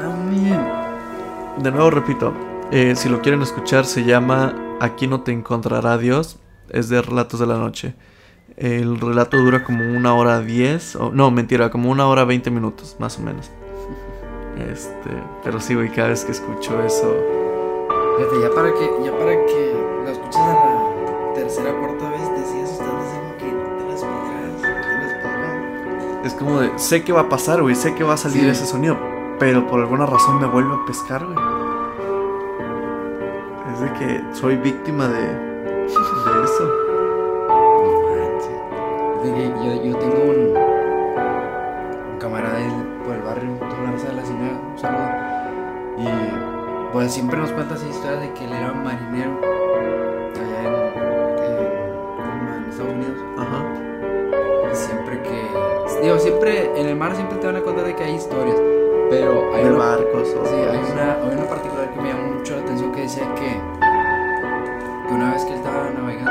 [0.00, 1.62] No mames.
[1.62, 2.32] De nuevo repito,
[2.70, 6.38] eh, si lo quieren escuchar se llama Aquí no te encontrará Dios.
[6.70, 7.94] Es de Relatos de la Noche.
[8.56, 10.96] El relato dura como una hora diez.
[10.96, 13.50] O, no, mentira, como una hora veinte minutos, más o menos.
[14.70, 15.10] Este,
[15.42, 17.14] pero sí, güey, cada vez que escucho eso...
[18.18, 19.74] Fíjate, ya para que, ya para que
[20.04, 24.60] lo escuches a la tercera cuarta vez, así como que no te las pegas, no
[24.60, 26.26] te las pegas.
[26.26, 28.48] Es como de, sé que va a pasar, güey, sé que va a salir Sí.
[28.50, 28.98] ese sonido,
[29.38, 31.38] pero por alguna razón me vuelve a pescar, güey.
[33.72, 35.86] Es de que soy víctima de, de
[36.44, 36.70] eso.
[39.28, 40.56] Yo, yo tengo un,
[42.12, 42.68] un camarada ahí
[43.04, 45.10] por el barrio, toda la raza de la ciudad, un saludo.
[45.98, 49.38] Y pues siempre nos cuenta esa historia de que él era un marinero
[50.34, 50.74] allá en,
[51.44, 53.18] en, en Estados Unidos.
[53.38, 53.64] Ajá.
[54.72, 56.02] Siempre que.
[56.02, 56.80] Digo, siempre.
[56.80, 58.56] En el mar siempre te van a contar de que hay historias.
[59.10, 62.56] Pero hay De barcos o sí, hay una, hay una particular que me llamó mucho
[62.56, 63.60] la atención que decía que.
[65.08, 66.30] Que una vez que él estaba navegando,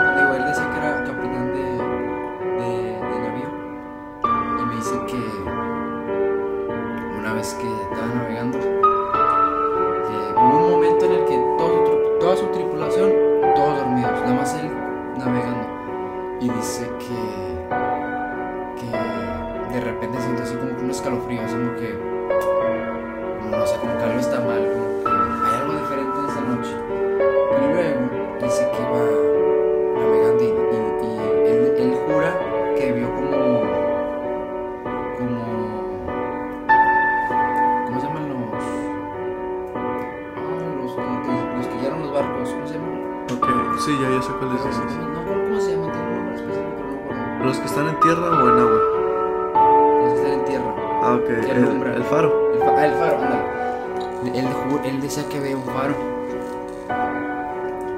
[54.84, 55.96] Él, decía que veía un faro.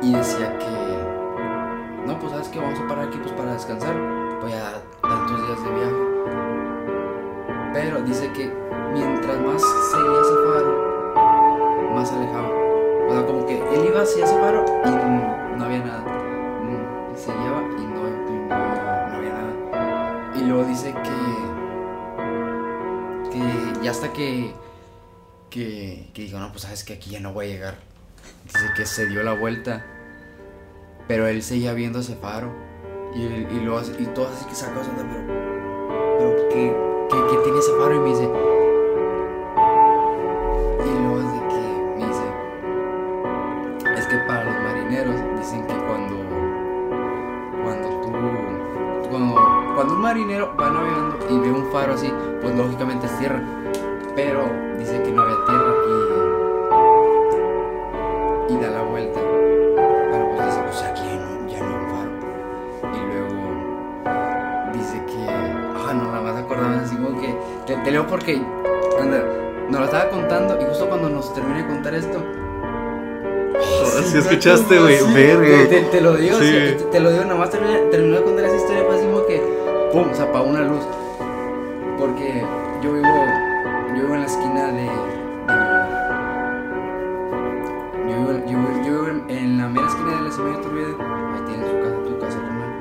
[0.02, 2.06] Y decía que.
[2.06, 3.96] No, pues sabes que vamos a parar aquí pues para descansar.
[4.42, 5.96] Pues ya tantos días de viaje.
[7.74, 8.52] Pero dice que
[8.94, 9.62] mientras más
[9.92, 12.50] seguía ese faro, más se alejaba.
[13.08, 14.90] O sea, como que él iba hacia ese faro y
[15.58, 16.04] no, había nada.
[16.64, 18.12] Mm, Y seguía y no, y
[18.50, 18.58] no,
[19.10, 20.34] no había nada.
[20.36, 21.18] Y luego dice que.
[23.32, 23.42] que
[23.82, 24.54] ya hasta que.
[26.14, 26.22] Que.
[26.24, 27.76] dijo, no, pues sabes que aquí ya no voy a llegar.
[28.46, 29.86] Dice que se dio la vuelta.
[31.08, 32.54] Pero él seguía viendo ese faro.
[33.16, 35.24] Y, y, así- y todo así que sacó pero.
[36.18, 36.76] Pero, ¿qué,
[37.12, 37.96] qué, qué tiene ese faro?
[37.96, 38.53] Y me dice.
[66.54, 67.36] Acordaban así como que.
[67.66, 68.42] Te, te leo porque.
[69.02, 69.24] Anda,
[69.70, 72.22] nos lo estaba contando y justo cuando nos termine de contar esto.
[74.04, 75.70] Si escuchaste, güey, Sí, verga.
[75.70, 76.46] Te, te lo digo, Sí.
[76.52, 79.42] te, te lo digo, nomás terminé, terminó de contar esa historia, fue así como que,
[79.92, 80.82] pum, se apagó una luz.
[81.98, 82.44] Porque
[82.84, 83.08] yo vivo,
[83.90, 84.82] yo vivo en la esquina de.
[84.82, 84.90] de-
[88.10, 90.96] yo, vivo, yo, vivo- yo vivo en, en la mera esquina de la Semilla Turbide,
[90.98, 92.72] ahí tienes su casa, tu casa, carnal.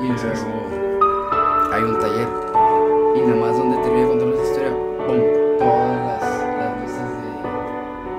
[0.00, 2.28] Y luego hay un taller.
[3.18, 4.70] Y nada más donde terminé de contar esa historia,
[5.06, 5.18] pum,
[5.58, 7.30] todas las, las luces de,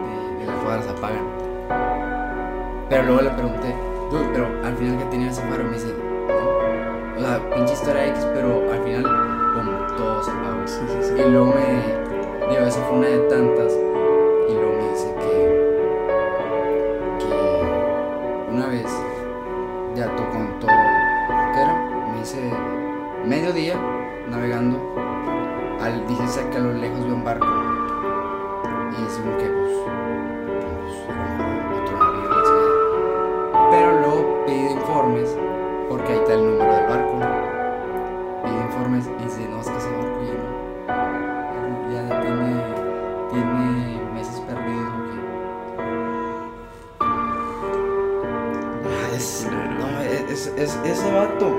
[0.03, 1.25] de, de la cuadra se apagan.
[2.89, 3.75] Pero luego le pregunté,
[4.11, 7.17] "Dude, pero al final que tenía ese faro, me dice, no.
[7.17, 10.67] O sea, pinche historia X, pero al final, pum, todo se apagó.
[10.67, 11.13] Sí, sí, sí.
[11.17, 13.73] Y luego me, Digo, esa fue una de tantas.
[23.49, 23.77] Mediodía,
[24.29, 24.77] navegando.
[25.81, 27.47] Al, dice que a lo lejos vio un barco.
[28.95, 29.71] Y dice como que, pues.
[30.61, 32.29] pues, otro navío.
[33.71, 35.35] Pero luego pide informes.
[35.89, 37.13] Porque ahí está el número del barco.
[38.43, 40.49] Pide informes y dice, no, es que ese barco ya no.
[41.91, 42.49] Ya, tiene,
[43.31, 44.93] tiene meses perdidos.
[48.85, 51.57] Ah, Es, no, es, es- ese vato.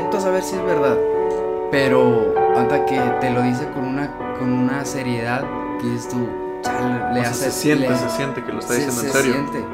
[0.00, 0.96] Ve- a saber si es verdad.
[1.70, 5.44] Pero hasta que te lo dice con una, con una seriedad
[5.80, 6.28] que dices tú,
[6.62, 7.44] chale, le O sea, hace.
[7.46, 9.32] se siente, le- se siente que lo está se- diciendo en se serio.
[9.34, 9.64] siente.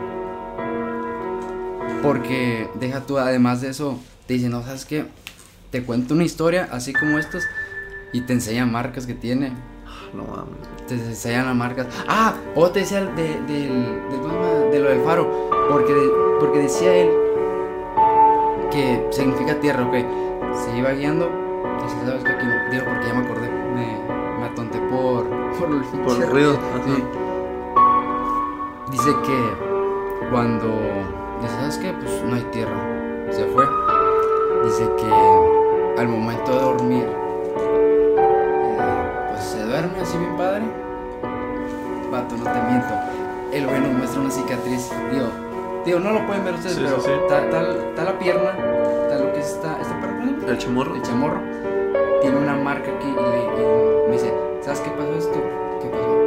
[2.03, 5.07] Porque, deja tú, además de eso, te dice, no, ¿sabes qué?
[5.71, 7.45] Te cuento una historia así como estas
[8.13, 9.53] y te enseña marcas que tiene.
[10.13, 10.87] No mames.
[10.89, 11.87] Te enseñan las marcas.
[12.09, 15.49] Ah, o te decía de, del- del- ¿cómo se de lo del faro.
[15.71, 15.95] Porque,
[16.41, 17.09] porque decía él
[18.73, 19.95] que significa tierra, ok.
[20.55, 21.31] Se iba guiando.
[21.83, 22.31] Dice, ¿sabes qué?
[22.33, 22.71] Aquí no.
[22.71, 23.49] Digo, porque ya me acordé.
[23.49, 25.25] Me, me atonté por,
[25.59, 26.59] por el, Por el ruido.
[26.85, 27.05] Sí.
[28.91, 30.69] Dice que cuando
[31.49, 31.93] ¿sabes qué?
[31.93, 32.77] Pues no hay tierra.
[33.31, 33.65] Se fue.
[34.65, 38.17] Dice que al momento de dormir, eh,
[39.31, 40.65] pues se duerme así bien padre.
[42.11, 42.95] Vato, no te miento.
[43.53, 44.91] El nos muestra una cicatriz.
[45.11, 45.29] Digo,
[45.85, 47.13] digo, no lo pueden ver ustedes, Sí, pero sí, sí.
[47.13, 50.51] Está, está- está la pierna, está lo que es esta, esta parte.
[50.51, 50.95] El chamorro.
[50.95, 51.41] el chamorro
[52.21, 55.39] tiene una marca aquí y, le- y me dice, ¿sabes qué pasó esto?
[55.81, 56.22] ¿Qué pasó?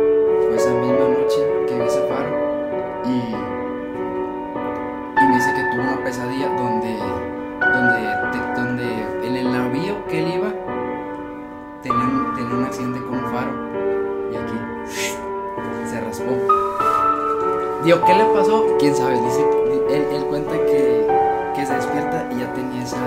[17.86, 18.66] Digo, ¿qué le pasó?
[18.80, 19.14] ¿Quién sabe?
[19.22, 19.46] Dice,
[19.92, 21.08] él, él cuenta que,
[21.56, 22.98] que se despierta y ya tenía esa,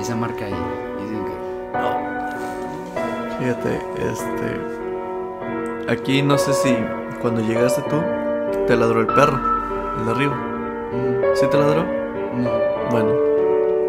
[0.00, 0.54] esa marca ahí.
[1.00, 1.32] Y dicen que,
[3.38, 5.92] Fíjate, este.
[5.92, 6.76] Aquí no sé si
[7.20, 7.96] cuando llegaste tú
[8.68, 9.40] te ladró el perro,
[9.98, 10.34] el de arriba.
[10.92, 11.82] mm, ¿Sí te ladró?
[12.36, 12.50] no.
[12.90, 13.08] Bueno,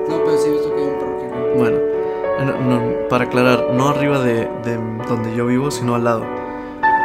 [0.09, 1.77] No, pero sí he visto que hay un perro que bueno.
[2.39, 4.77] No, no, para aclarar, no arriba de, de
[5.07, 6.25] donde yo vivo, sino al lado.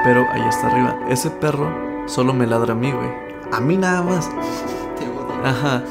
[0.05, 0.99] Pero ahí está arriba.
[1.11, 1.69] Ese perro
[2.09, 3.11] solo me ladra a mí, güey.
[3.53, 4.29] A mí nada más.
[5.45, 5.83] Ajá.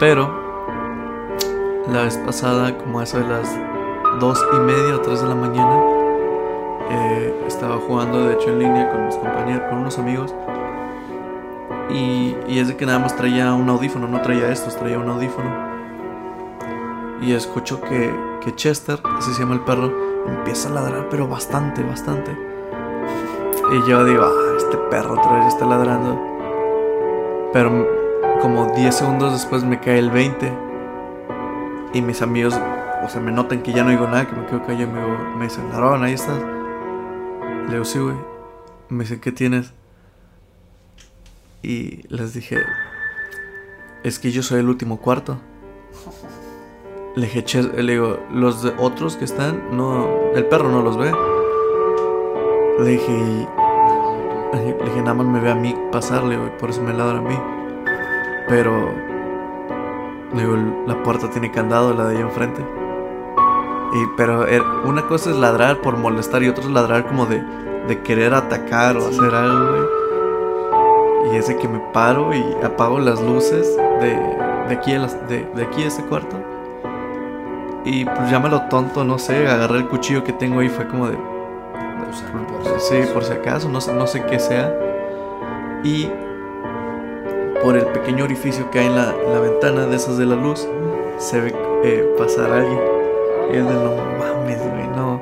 [0.00, 0.30] Pero
[1.92, 3.48] la vez pasada, como a eso de las
[4.20, 5.80] dos y media o tres de la mañana,
[6.90, 10.34] eh, estaba jugando de hecho en línea con mis compañeros, con unos amigos.
[11.90, 15.10] Y, y es de que nada más traía un audífono, no traía estos, traía un
[15.10, 15.50] audífono.
[17.20, 19.92] Y escucho que, que Chester, así se llama el perro,
[20.26, 22.36] empieza a ladrar, pero bastante, bastante.
[23.72, 24.41] Y yo digo, ah,
[24.72, 26.18] este perro otra vez está ladrando.
[27.52, 27.86] Pero
[28.40, 30.50] como 10 segundos después me cae el 20.
[31.92, 32.58] Y mis amigos,
[33.04, 35.00] o sea, me notan que ya no digo nada, que me quedo callado y me,
[35.00, 36.38] digo- me dicen, Aaron, ahí estás.
[37.66, 38.16] Le digo, sí, güey.
[38.88, 39.74] Me dicen, ¿qué tienes?
[41.62, 42.56] Y les dije,
[44.04, 45.36] es que yo soy el último cuarto.
[47.14, 51.12] Le dije, "Ches-", le digo, los otros que están, no, el perro no los ve.
[52.78, 53.46] Le dije, "Y
[54.52, 57.22] le dije, nada más me ve a mí pasarle, güey, por eso me ladra a
[57.22, 57.38] mí.
[58.48, 58.90] Pero,
[60.34, 60.56] digo,
[60.86, 62.62] la puerta tiene candado, la de ahí enfrente.
[63.94, 67.42] Y, pero er- una cosa es ladrar por molestar y otra es ladrar como de,
[67.88, 69.82] de querer atacar o hacer algo, güey.
[71.32, 74.16] Y es de que me paro y apago las luces de,
[74.68, 76.36] de aquí, a las- de, de aquí a este cuarto.
[77.84, 81.18] Y pues llámalo tonto, no sé, agarré el cuchillo que tengo ahí, fue como de,
[82.12, 83.12] Usarlo por si Sí, acaso.
[83.14, 84.72] por si acaso, no, sé- no sé qué sea.
[85.84, 86.08] Y
[87.62, 90.36] por el pequeño orificio que hay en la, en la ventana de esas de la
[90.36, 90.68] luz,
[91.18, 92.80] se ve eh, pasar a alguien.
[93.52, 95.20] Y es de no mames, güey, no.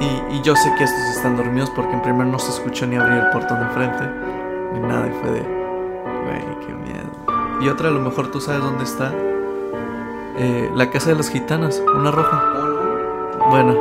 [0.00, 2.96] Y, y yo sé que estos están dormidos porque en primer no se escuchó ni
[2.96, 4.04] abrir el portón de enfrente,
[4.72, 7.08] ni nada, y fue de, güey, qué miedo.
[7.60, 9.12] Y otra, a lo mejor tú sabes dónde está.
[10.38, 12.42] Eh, la casa de las gitanas, una roja.
[12.56, 13.50] Oh, no.
[13.50, 13.74] Bueno,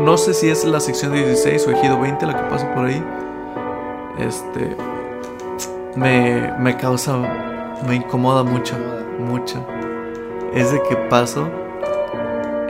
[0.00, 3.04] no sé si es la sección 16 o ejido 20 la que pasa por ahí.
[4.18, 4.76] Este.
[5.96, 7.16] Me, me causa.
[7.86, 8.76] Me incomoda mucho.
[9.18, 9.64] Mucho.
[10.54, 11.48] Es de que paso.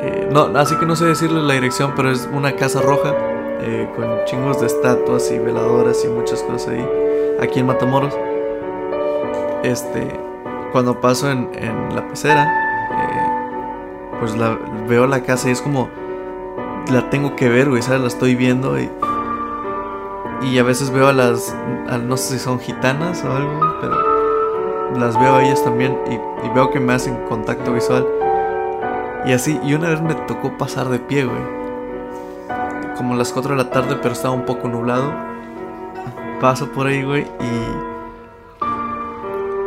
[0.01, 3.15] eh, no, así que no sé decirle la dirección, pero es una casa roja.
[3.61, 6.89] eh, con chingos de estatuas y veladoras y muchas cosas ahí.
[7.41, 8.17] Aquí en Matamoros.
[9.63, 10.09] Este.
[10.73, 12.45] Cuando paso en, en la pecera.
[12.45, 14.35] eh, pues
[14.89, 15.89] veo la casa y es como
[16.91, 18.01] la tengo que ver, güey, ¿sabes?
[18.01, 18.91] La estoy viendo y.
[20.43, 21.55] Y a veces veo a las.
[22.05, 24.99] no sé si son gitanas o algo, pero.
[24.99, 28.07] Las veo a ellas también y, y veo que me hacen contacto visual.
[29.27, 31.59] Y así, y una vez me tocó pasar de pie, güey.
[32.97, 35.13] Como las 4 de la tarde, pero estaba un poco nublado.
[36.41, 37.27] Paso por ahí, güey,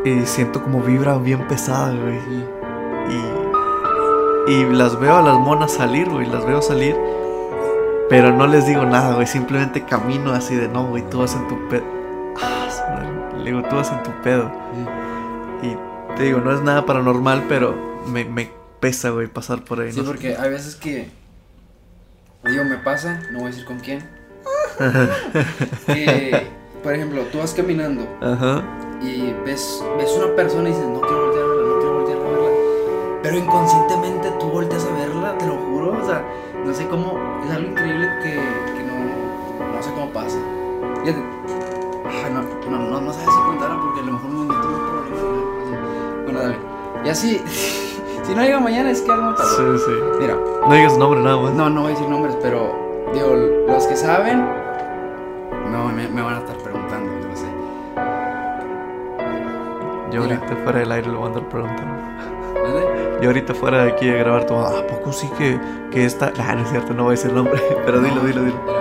[0.03, 0.09] y.
[0.09, 2.60] Y siento como vibra bien pesada, güey.
[4.47, 4.65] Y.
[4.65, 6.27] Las veo a las monas salir, güey.
[6.27, 6.95] Las veo salir.
[8.09, 9.27] Pero no les digo nada, güey.
[9.27, 11.03] Simplemente camino así de no, güey.
[11.09, 11.83] Tú vas en tu pedo.
[12.41, 12.67] Ah,
[13.37, 14.51] le digo, tú vas en tu pedo.
[15.61, 15.77] Y
[16.15, 17.75] te digo, no es nada paranormal, pero
[18.07, 18.49] me, me
[18.79, 19.91] pesa, güey, pasar por ahí.
[19.91, 21.09] Sí, porque hay veces que.
[22.43, 24.03] Digo, me pasa, no voy a decir con quién.
[25.85, 26.47] que,
[26.81, 28.63] por ejemplo, tú vas caminando Ajá.
[29.01, 32.17] y ves, ves una persona y dices, no quiero voltear a verla, no quiero voltear
[32.17, 32.49] a verla.
[33.21, 35.97] Pero inconscientemente tú volteas a verla, te lo juro.
[36.01, 36.23] O sea,
[36.65, 37.17] no sé cómo.
[37.45, 38.31] Es algo increíble que,
[38.75, 40.37] que no, no sé cómo pasa.
[41.03, 41.23] Fíjate.
[42.23, 42.41] Ah, no,
[42.71, 46.23] no, no, no sabes si contarla porque a lo mejor me meto un problema.
[46.25, 46.57] Bueno, dale.
[47.05, 47.41] Y así.
[48.23, 49.77] Si no llega mañana es que algo pasó.
[49.77, 49.91] Sí, sí.
[50.19, 50.35] Mira,
[50.67, 51.53] No digas nombre nada más.
[51.53, 52.71] no, no voy a decir nombres, pero
[53.15, 53.35] digo,
[53.67, 54.45] los que saben
[55.71, 57.47] no, me, me van a estar preguntando, yo lo sé.
[60.11, 60.35] Yo Mira.
[60.37, 61.93] ahorita fuera del aire lo voy a andar preguntando.
[63.21, 64.65] Yo ahorita fuera de aquí a grabar todo.
[64.65, 65.59] ¿A poco sí que,
[65.91, 66.33] que está.?
[66.39, 67.61] Ah, no es cierto, no voy a decir nombre.
[67.85, 68.80] Pero dilo, dilo, dilo.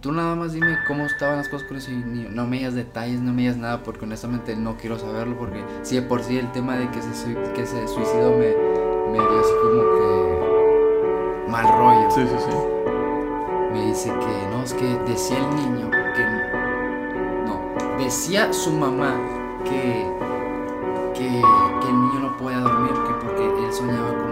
[0.00, 3.20] Tú nada más dime cómo estaban las cosas con ese niño, no me digas detalles,
[3.20, 6.50] no me digas nada, porque honestamente no quiero saberlo, porque si de por sí el
[6.52, 8.54] tema de que se, que se suicidó me,
[9.12, 12.56] me dio así como que mal rollo Sí, sí, sí.
[13.72, 16.24] me dice que no, es que decía el niño que
[17.46, 17.60] no,
[17.98, 19.14] decía su mamá
[19.64, 20.06] que,
[21.14, 24.25] que, que el niño no podía dormir, que porque él soñaba con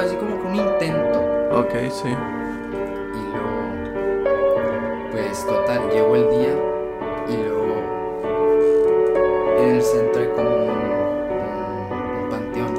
[0.00, 1.18] pero así como que un intento.
[1.52, 2.08] Ok, sí.
[2.08, 6.54] Y luego, pues total, llegó el día
[7.28, 7.74] y luego
[9.58, 12.74] en el centro hay como un, un- un panteón.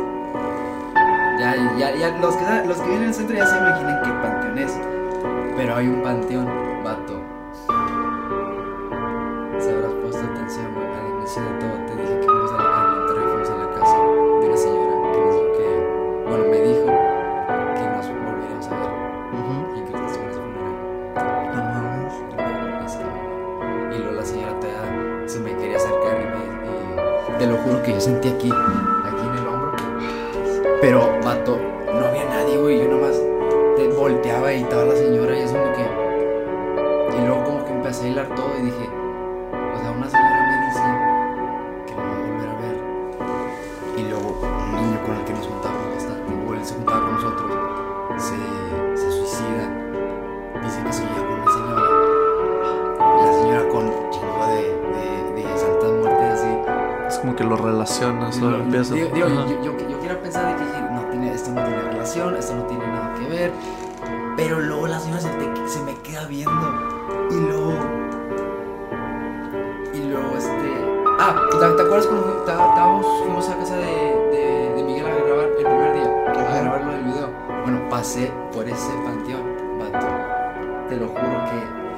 [1.39, 4.57] Ya, ya, ya, los que, los que vienen al centro ya se imaginan qué panteón
[4.57, 4.79] es.
[5.57, 6.47] Pero hay un panteón,
[6.83, 7.00] vato.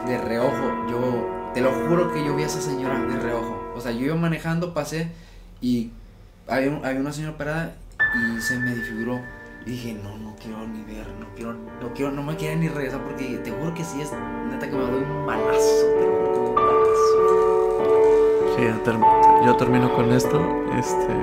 [0.05, 1.01] De reojo, yo.
[1.53, 3.59] Te lo juro que yo vi a esa señora de reojo.
[3.75, 5.11] O sea, yo iba manejando, pasé
[5.61, 5.91] y
[6.47, 7.75] había, un- había una señora parada
[8.15, 9.19] y se me desfiguró.
[9.65, 12.67] Y dije, no, no quiero ni ver, no quiero, no quiero, no me quiero ni
[12.69, 14.11] regresar porque te juro que sí es
[14.51, 16.83] neta que me doy un balazo, te lo juro que un balazo.
[18.57, 18.99] Sí, ter-
[19.45, 20.41] yo termino con esto.
[20.77, 21.13] Este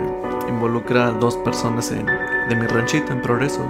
[0.49, 3.63] involucra a dos personas en, de mi ranchito en Progreso.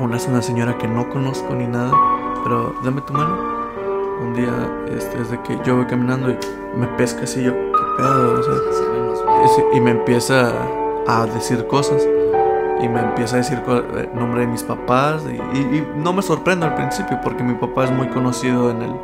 [0.00, 1.92] Una es una señora que no conozco ni nada,
[2.44, 3.36] pero dame tu mano.
[4.22, 4.52] Un día,
[4.88, 6.38] este, es de que yo voy caminando y
[6.76, 8.40] me pesca así, yo, ¿qué pedo?
[8.40, 8.54] O sea,
[9.44, 10.52] ese- y me empieza
[11.08, 12.06] a decir cosas.
[12.80, 15.24] Y me empieza a decir co- eh, nombre de mis papás.
[15.28, 18.82] Y, y- y no me sorprendo al principio porque mi papá es muy conocido en
[18.82, 18.94] el,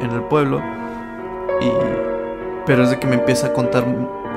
[0.00, 0.60] en el pueblo.
[1.60, 1.70] Y,
[2.66, 3.84] pero es de que me empieza a contar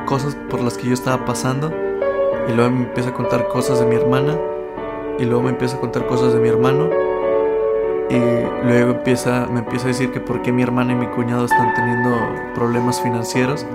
[0.06, 1.72] cosas por las que yo estaba pasando.
[2.48, 4.38] Y luego me empieza a contar cosas de mi hermana.
[5.20, 6.90] Y luego me empieza a contar cosas de mi hermano.
[8.10, 11.46] Y luego empieza, me empieza a decir que por qué mi hermana y mi cuñado
[11.46, 12.16] están teniendo
[12.54, 13.66] problemas financieros.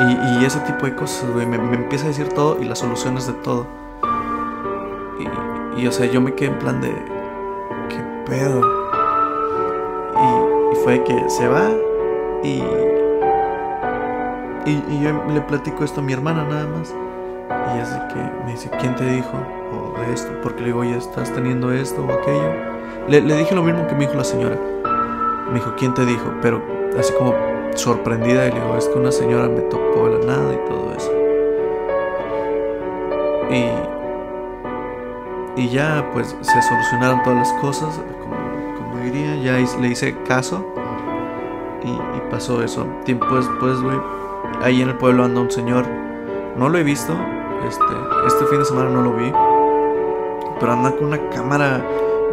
[0.00, 1.24] Y, y ese tipo de cosas.
[1.34, 3.66] Me, empieza a decir todo y las soluciones de todo.
[5.76, 6.90] Y, y, o sea, yo me quedé en plan de.
[7.88, 8.60] ¿Qué pedo?
[10.16, 11.70] Y, fue que se va
[12.42, 12.62] y.
[14.66, 16.94] Y, yo le platico esto a mi hermana nada más.
[17.74, 19.36] Y de que me dice, ¿quién te dijo?
[19.72, 20.32] O de esto.
[20.42, 22.73] Porque le digo, oye, ¿estás teniendo esto o aquello?
[23.08, 24.58] Le, le dije lo mismo que me dijo la señora.
[25.48, 26.32] Me dijo, ¿quién te dijo?
[26.40, 26.62] Pero
[26.98, 27.34] así como
[27.74, 30.92] sorprendida y le digo, es que una señora me topó de la nada y todo
[30.96, 31.12] eso.
[33.50, 33.66] Y,
[35.62, 38.36] y ya pues se solucionaron todas las cosas, como,
[38.76, 40.64] como diría, ya le hice caso
[41.84, 42.86] y, y pasó eso.
[43.04, 43.98] Tiempo después, güey,
[44.62, 45.86] ahí en el pueblo anda un señor,
[46.56, 47.12] no lo he visto,
[47.68, 47.84] este,
[48.26, 49.32] este fin de semana no lo vi,
[50.58, 51.84] pero anda con una cámara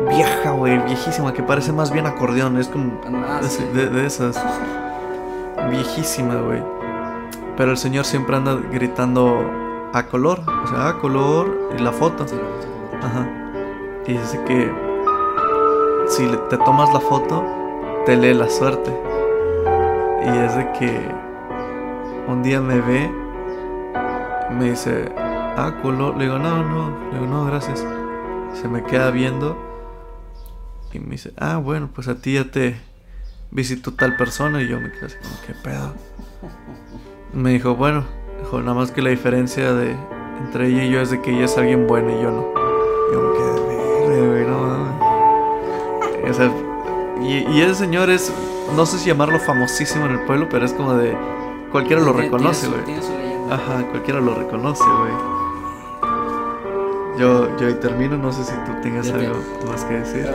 [0.09, 3.63] vieja, güey, viejísima, que parece más bien acordeón, es como Ah, de, sí.
[3.73, 4.41] de- de esas.
[5.69, 6.61] Viejísima, güey.
[7.57, 9.45] Pero el señor siempre anda gritando
[9.93, 10.39] a color.
[10.63, 12.27] O sea, a color y la foto.
[12.27, 12.35] Sí,
[13.01, 13.27] Ajá.
[14.07, 14.71] Y dice que
[16.07, 17.43] si te tomas la foto,
[18.05, 18.91] te lee la suerte.
[20.25, 21.09] Y es de que
[22.27, 23.11] un día me ve,
[24.51, 26.15] me dice, ah, color.
[26.17, 27.85] Le digo, no, no, le digo, no, gracias.
[28.53, 29.55] Se me queda viendo
[30.93, 32.75] y me dice, ah, bueno, pues a ti ya te
[33.51, 34.61] visitó tal persona.
[34.61, 35.93] Y yo me quedé así como, ¿qué pedo?
[37.33, 38.05] Me dijo, bueno,
[38.39, 39.95] dijo, nada más que la diferencia de
[40.43, 42.53] entre ella y yo es de que ella es alguien bueno y yo no.
[43.13, 46.31] Yo me quedé, "Verga, güey, no mames".
[46.31, 46.51] O sea,
[47.21, 48.31] y, y ese señor es,
[48.75, 51.15] no sé si llamarlo famosísimo en el pueblo, pero es como de,
[51.71, 52.81] cualquiera lo reconoce, güey.
[53.51, 55.13] Ajá, cualquiera lo reconoce, güey.
[57.17, 60.25] Yo, yo ahí termino, no sé si tú tengas algo más que decir.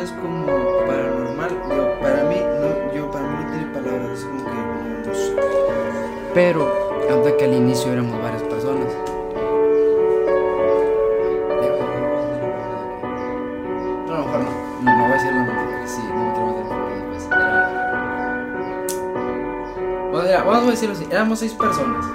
[0.00, 0.46] Quieres como
[0.86, 1.50] paranormal.
[1.68, 5.14] Yo, para mí, no, yo, para mí no tiene palabras, es como que no, no
[5.14, 5.34] sé.
[6.34, 6.72] Pero,
[7.10, 8.86] hasta que al inicio éramos varias personas.
[14.06, 14.50] No, a lo mejor no.
[14.82, 17.28] No, no voy a decirlo no, porque sí, no me quiero meter en problemas después.
[17.32, 17.68] Era-
[20.10, 21.06] Bueno, mira, vamos a decirlo así.
[21.10, 22.06] Éramos seis personas.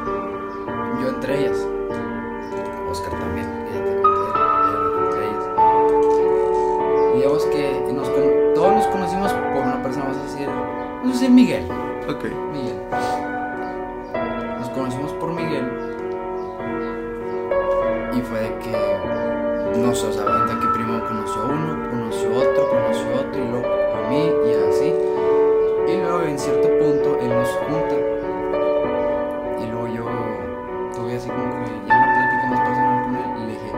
[14.85, 15.65] Conocimos por Miguel.
[18.13, 22.29] Y fue de que, no sé, o sea, de que primero conoció a uno, conoció
[22.29, 24.93] a otro, conoció a otro, y luego a mí, y así.
[25.87, 27.95] Y luego en cierto punto él nos junta.
[29.59, 30.05] Y luego yo
[30.93, 33.71] tuve así como que ya una plática más personal con él y le dije,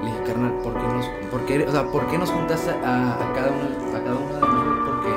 [0.00, 3.50] le dije, carnal, ¿por qué nos, por o sea, ¿por nos juntaste a, a cada
[3.50, 4.78] uno, a cada uno de nosotros?
[4.86, 5.12] Porque,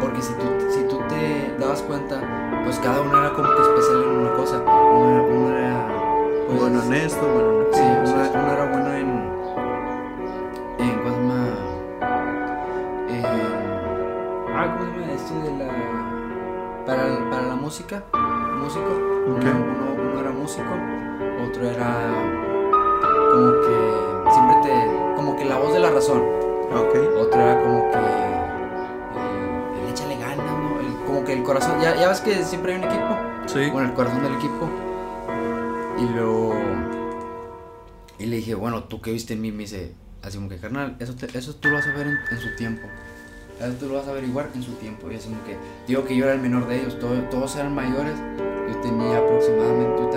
[0.00, 4.02] porque si tú, si tú te dabas cuenta, pues cada uno era como que especial
[4.02, 4.60] en una cosa.
[4.60, 5.86] Uno era, uno era
[6.48, 8.02] pues, Bueno en esto, bueno en Sí, uno,
[8.34, 9.08] uno era bueno en.
[10.78, 11.46] en ¿Cómo se llama?
[14.54, 15.72] Ah, ¿cómo se llama esto de la.
[16.86, 18.02] Para, para la música?
[18.12, 18.90] Músico.
[19.26, 19.38] Uno-
[20.10, 20.70] uno era músico,
[21.48, 21.88] otro era
[32.06, 33.16] ya, ves que siempre hay un equipo.
[33.46, 33.70] Sí.
[33.70, 34.68] Bueno, el corazón del equipo.
[35.98, 36.54] Y luego.
[38.18, 39.52] Y le dije, bueno, ¿tú qué viste en mí?
[39.52, 39.92] Me dice,
[40.22, 42.54] así como que, carnal, eso, te- eso tú lo vas a ver en, en su
[42.56, 42.86] tiempo.
[43.60, 45.10] Eso tú lo vas a averiguar en su tiempo.
[45.10, 45.56] Y así como que,
[45.86, 48.14] digo que yo era el menor de ellos, todo- todos eran mayores.
[48.68, 50.10] Yo tenía aproximadamente, yo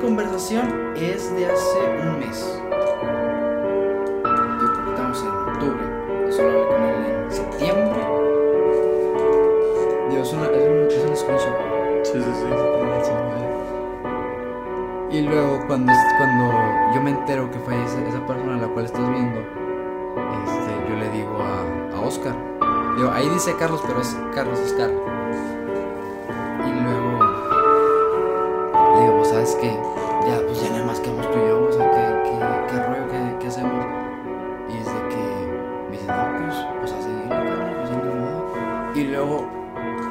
[0.00, 1.46] conversación es de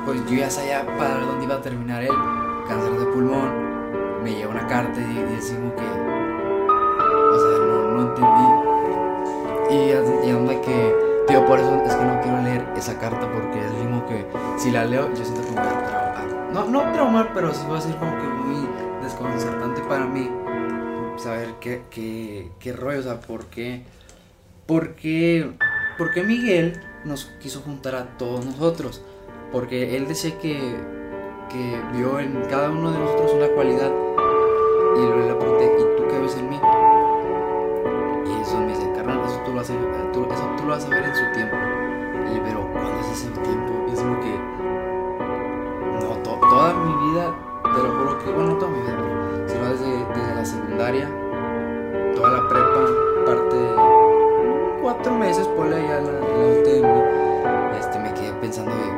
[0.05, 2.15] Pues yo ya sabía para dónde iba a terminar él,
[2.67, 3.71] cáncer de pulmón
[4.23, 5.83] me llegó una carta y, como que,
[7.31, 8.47] o sea, no, entendí.
[9.71, 10.95] Y, y onda que,
[11.27, 14.25] tío, por eso es que no quiero leer esa carta porque es como que
[14.57, 16.51] si la leo yo siento que voy a traumar.
[16.53, 18.67] No, no traumar, pero sí va a ser como que muy
[19.01, 20.29] desconcertante para mí
[21.17, 23.83] saber qué, qué, qué rollo, o sea, por qué,
[24.65, 25.51] por qué,
[25.97, 29.01] por qué Miguel nos quiso juntar a todos nosotros.
[29.51, 30.57] Porque él decía que,
[31.49, 33.91] que vio en cada uno de nosotros una cualidad
[34.95, 36.59] y luego le pregunté, ¿y tú qué ves en mí?
[38.25, 40.89] Y eso me dice, carnal, eso tú lo vas a, eso tú lo vas a
[40.89, 41.50] ver en su tiempo.
[55.21, 58.89] Meses, por ahí a la, la este, me quedé pensando de,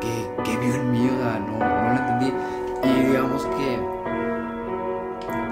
[0.00, 1.08] ¿qué, qué vio en mí?
[1.08, 2.34] No, no lo entendí.
[2.82, 3.78] Y digamos que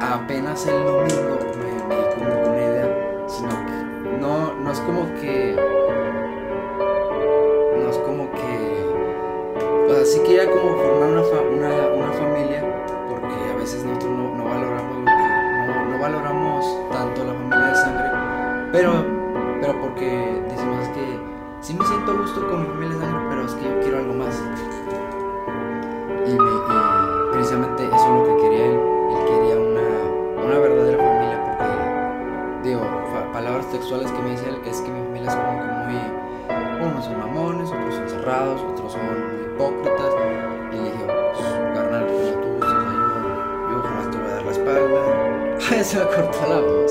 [0.00, 2.88] apenas el domingo me, me di como una idea,
[3.28, 5.54] sino que no, no es como que,
[7.80, 12.64] no es como que, o sea, sí quería como formar una, una, una familia,
[13.08, 14.98] porque a veces nosotros no, no valoramos
[15.90, 18.08] no valoramos tanto la familia de sangre,
[18.72, 19.07] pero,
[19.98, 21.18] porque decimos es que
[21.60, 24.14] sí me siento a gusto con mi familia sangre, pero es que yo quiero algo
[24.14, 24.42] más.
[26.24, 28.78] Y, me- y precisamente eso es lo que quería él.
[28.78, 32.80] Él quería una, una verdadera familia porque, digo,
[33.32, 36.86] palabras textuales que me dice él es que mi familia es como que muy...
[36.86, 40.12] Unos son mamones, otros son cerrados, otros son muy hipócritas.
[40.72, 42.14] Y le dije, pues, carnal, tú
[43.70, 45.82] yo, jamás te voy a dar la espalda.
[45.82, 46.87] Se me cortó la voz.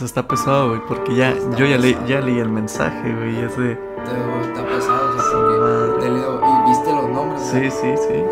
[0.00, 2.08] Sea, está pesado, güey, porque ya, Está yo ya, leí, pesado.
[2.08, 3.72] ya leí el mensaje, güey, es de...
[3.72, 7.52] está pesado, o sea, porque te leo y viste los nombres.
[7.52, 7.70] ¿verdad?
[7.70, 8.24] Sí, sí, sí.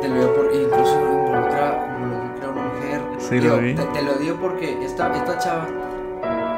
[0.00, 3.00] Te lo digo porque incluso involucra, involucra a una mujer.
[3.18, 3.74] Sí, Digo, lo vi.
[3.74, 5.66] Te, te lo digo porque esta, esta chava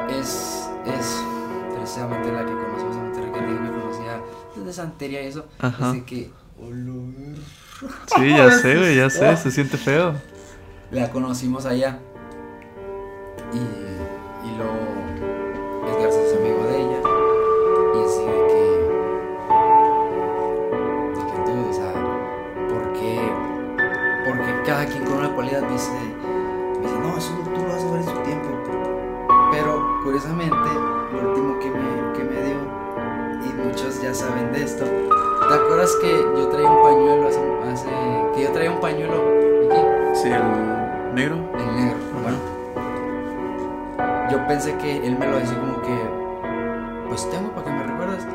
[0.09, 1.23] es, es
[1.75, 4.21] precisamente la que conocemos en Monterrey, que digo que conocía
[4.55, 5.45] desde Santería y eso.
[5.59, 5.89] Ajá.
[5.91, 6.29] Así que.
[8.17, 10.13] Sí, ya sé, güey, ya sé, se siente feo.
[10.91, 11.99] La conocimos allá.
[13.53, 13.59] Y
[44.47, 45.97] pensé que él me lo decía como que,
[47.09, 48.27] pues tengo para que me recuerdes.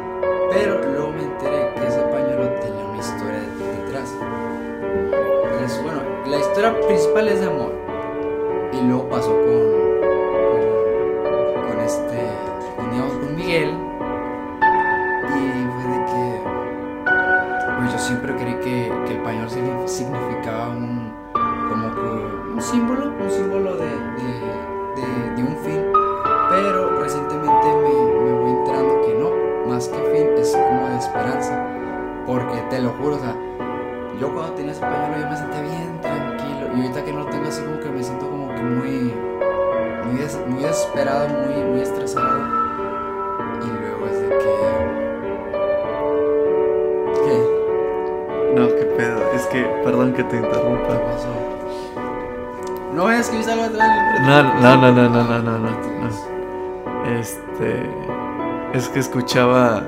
[0.52, 4.14] Pero luego me enteré que ese pañuelo tenía una historia de- detrás.
[5.44, 7.72] Entonces, bueno, la historia principal es de amor.
[58.74, 59.82] Es que escuchaba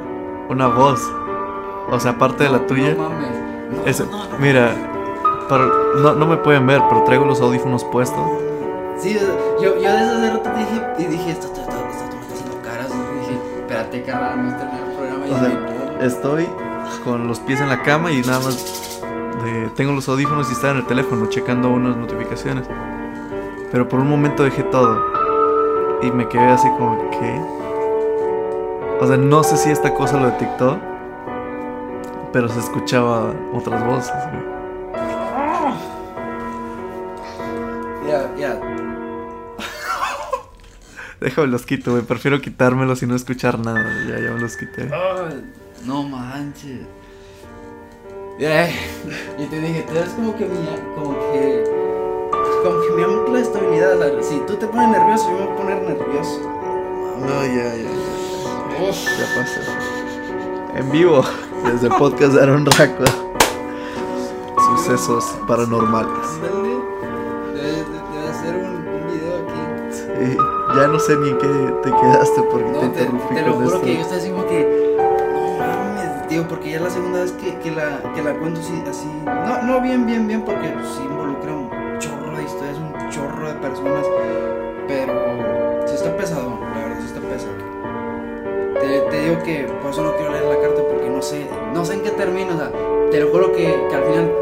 [0.49, 1.01] una voz.
[1.91, 2.95] O sea, aparte de la tuya.
[2.95, 3.29] No mames.
[3.73, 4.73] No, Es- no, mira,
[5.49, 5.67] para-
[5.97, 8.21] no, no me pueden ver, pero traigo los audífonos puestos.
[8.99, 9.19] Sí,
[9.61, 12.63] yo, yo desde hace rato dije, y dije, esto, esto, esto, esto me está haciendo
[12.63, 12.91] caras.
[12.91, 15.27] Y dije, espérate, carnal, no terminar el programa.
[15.27, 16.05] Y O sea, no.
[16.05, 16.49] Estoy
[17.05, 19.01] con los pies en la cama y nada más
[19.45, 22.67] de- tengo los audífonos y estaba en el teléfono checando unas notificaciones.
[23.73, 25.03] Pero por un momento dejé todo
[26.03, 27.64] y me quedé así como que...
[29.05, 30.81] O sea, no sé si esta cosa lo detectó,
[32.33, 34.15] pero se escuchaba otras voces.
[34.31, 34.43] güey.
[38.03, 38.59] Mira, mira,
[41.21, 42.03] Déjame los quito, güey.
[42.03, 43.85] Prefiero quitármelos y no escuchar nada.
[44.09, 44.89] Ya, ya me los quité.
[45.85, 46.87] No manches.
[48.41, 48.75] Eh,
[49.39, 51.63] y te dije, tú eres como que mi, como que,
[52.63, 54.23] como que mi ancla de estabilidad.
[54.23, 56.41] si tú te pones nervioso, yo me voy a poner nervioso.
[57.21, 58.04] No, ya, ya.
[58.75, 59.61] Ya, ya pasó.
[60.75, 61.25] En vivo,
[61.65, 63.05] desde el podcast de Aaron Raco.
[64.77, 66.41] Sucesos paranormales.
[67.55, 69.93] Debe, hacer un, video aquí.
[69.93, 70.37] Sí,
[70.77, 73.53] ya no sé ni en qué te quedaste porque No, te te, interrumpí te lo
[73.53, 73.83] juro esto.
[73.83, 74.97] que yo estoy así como que.
[75.33, 78.61] No mames, tío, porque ya es la segunda vez que, que, la, que la cuento
[78.61, 79.07] así, así.
[79.25, 81.71] No, no bien, bien, bien, porque pues, sí involucra un
[82.01, 84.05] chorro de historias, un chorro de personas.
[84.89, 85.15] Pero
[85.87, 87.75] sí está pesado, la verdad, sí está pesado.
[88.85, 91.85] Te, te digo que por eso no quiero leer la carta porque no sé, no
[91.85, 92.55] sé en qué termina.
[92.55, 92.71] O sea,
[93.11, 94.33] te lo juro que, que al final.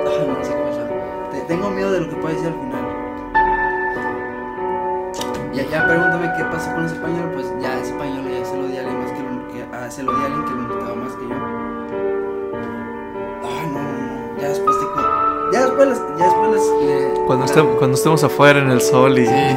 [0.00, 1.28] ah, no sé qué pasar.
[1.30, 2.84] Te- tengo miedo de lo que puede decir al final.
[5.54, 8.66] Ya, ya pregúntame qué pasó con ese pañuelo, pues ya ese pañuelo ya se lo
[8.66, 10.62] di a alguien más que lo, que, ah, se lo di a alguien que lo
[10.62, 11.34] necesitaba más que yo.
[13.44, 14.86] Ah, no, no, no, ya después te
[15.56, 16.64] Ya después les, ya después les,
[17.14, 19.26] le- Cuando, estem- cuando estemos afuera en el sol y.
[19.26, 19.56] Sí.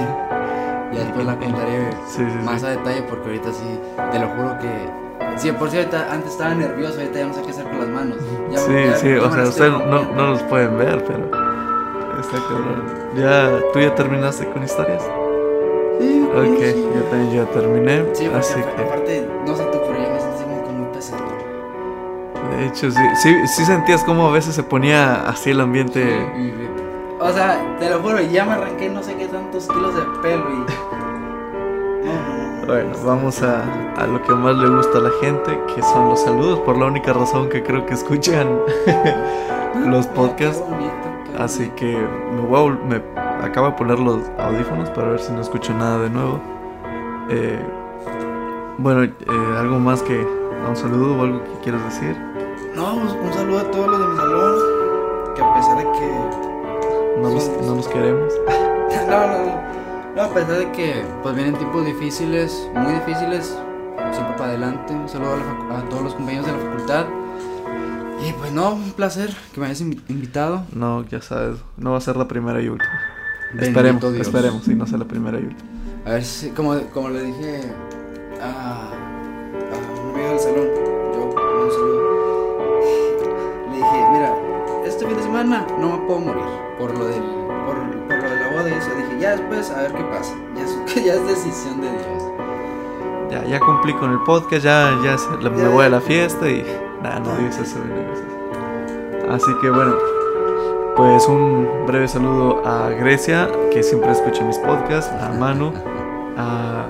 [1.17, 2.45] Después la contaré Sí, sí, sí.
[2.45, 3.79] más a detalle porque ahorita sí,
[4.11, 5.07] te lo juro que...
[5.37, 7.89] Sí, por cierto, ahorita- antes estaba nervioso, ahorita ya no sé qué hacer con las
[7.89, 8.17] manos.
[8.51, 11.25] Ya- Sí, ya- sí, o sea, ustedes no, no los pueden ver, pero.
[12.19, 12.83] Está cabrón.
[13.15, 15.03] ¿Ya, ¿Tú ya terminaste con historias?
[15.99, 16.87] Sí, Ok, sí.
[16.95, 18.05] yo también ya terminé.
[18.13, 18.81] Sí, así aparte- que.
[18.83, 21.23] aparte, no sé tú, pero ya me sentí como que muy pesado.
[22.57, 26.03] De hecho, sí, sí, sí sentías como a veces se ponía así el ambiente.
[27.19, 30.45] O sea, te lo juro, ya me arranqué no sé qué tantos kilos de pelo
[30.51, 30.65] y.
[32.67, 32.93] No, no, no.
[32.93, 33.63] Bueno, vamos a,
[33.95, 36.85] a lo que más le gusta a la gente, que son los saludos, por la
[36.85, 38.59] única razón que creo que escuchan
[39.85, 40.63] los podcasts.
[41.37, 41.97] Así que
[42.33, 43.01] me, voy a me
[43.45, 46.41] acabo de poner los audífonos para ver si no escucho nada de nuevo.
[47.29, 47.59] Eh,
[48.79, 49.13] bueno, eh,
[49.57, 50.17] algo más que
[50.67, 52.17] un saludo o algo que quieras decir.
[52.75, 54.55] No, un, saludo a todos los de mi salón.
[55.35, 57.21] Que a pesar de que.
[57.21, 58.33] No los, no los queremos.
[59.07, 59.76] No, no, no.
[60.17, 63.55] No, a pesar de que pues vienen tiempos difíciles, muy difíciles,
[64.11, 64.93] siempre para adelante.
[64.93, 65.35] Un saludo
[65.69, 67.05] a, a todos los compañeros de la facultad.
[68.27, 70.63] Y pues no, un placer que me hayas invi- invitado.
[70.73, 72.89] No, ya sabes, no va a ser la primera y última.
[73.53, 74.27] Bendito esperemos, Dios.
[74.27, 75.69] esperemos, si no sea la primera y última.
[76.05, 77.61] A ver si, como, como le dije
[78.41, 80.67] a, a un amigo del salón,
[81.13, 82.57] yo, un saludo.
[83.69, 84.33] Le dije, mira,
[84.83, 86.43] este fin de semana no me puedo morir
[86.79, 87.21] por lo del,
[88.67, 88.89] de eso.
[88.95, 90.33] Dije, ya después a ver qué pasa.
[90.55, 92.23] Ya es, ya es decisión de Dios.
[93.31, 95.69] Ya, ya cumplí con el podcast, ya, ya, se- me Ya.
[95.69, 96.65] voy a la fiesta y
[97.03, 99.31] nada, no digas eso, no digas eso.
[99.33, 99.95] Así que bueno,
[100.95, 105.73] pues un breve saludo a Grecia, que siempre escucha mis podcasts, a Manu,
[106.37, 106.85] a,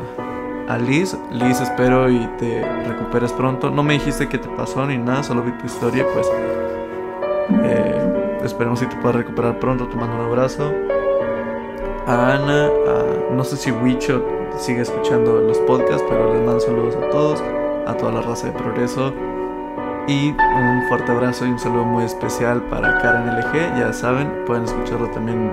[0.69, 1.17] a Liz.
[1.31, 3.71] Liz, espero y te recuperes pronto.
[3.71, 6.29] No me dijiste qué te pasó ni nada, solo vi tu historia, pues
[7.63, 9.87] eh, esperemos si te puedas recuperar pronto.
[9.87, 10.71] Te mando un abrazo.
[12.07, 14.23] A Ana, a- no sé si Wicho
[14.57, 17.43] sigue escuchando los podcasts, pero les mando saludos a todos,
[17.85, 19.13] a toda la raza de progreso.
[20.07, 23.77] Y un fuerte abrazo y un saludo muy especial para Karen LG.
[23.77, 25.51] Ya saben, pueden escucharlo también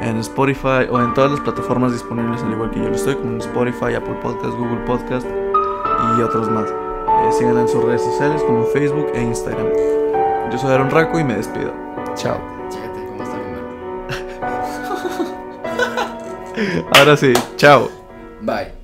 [0.00, 3.36] en Spotify o en todas las plataformas disponibles, al igual que yo lo estoy, como
[3.38, 6.70] Spotify, Apple Podcast, Google Podcast y otros más.
[6.70, 9.66] Eh, en sus redes sociales como Facebook e Instagram.
[10.50, 11.72] Yo soy Aaron Raco y me despido.
[12.14, 12.59] Chao.
[16.96, 17.90] Ahora sí, chao.
[18.40, 18.79] Bye.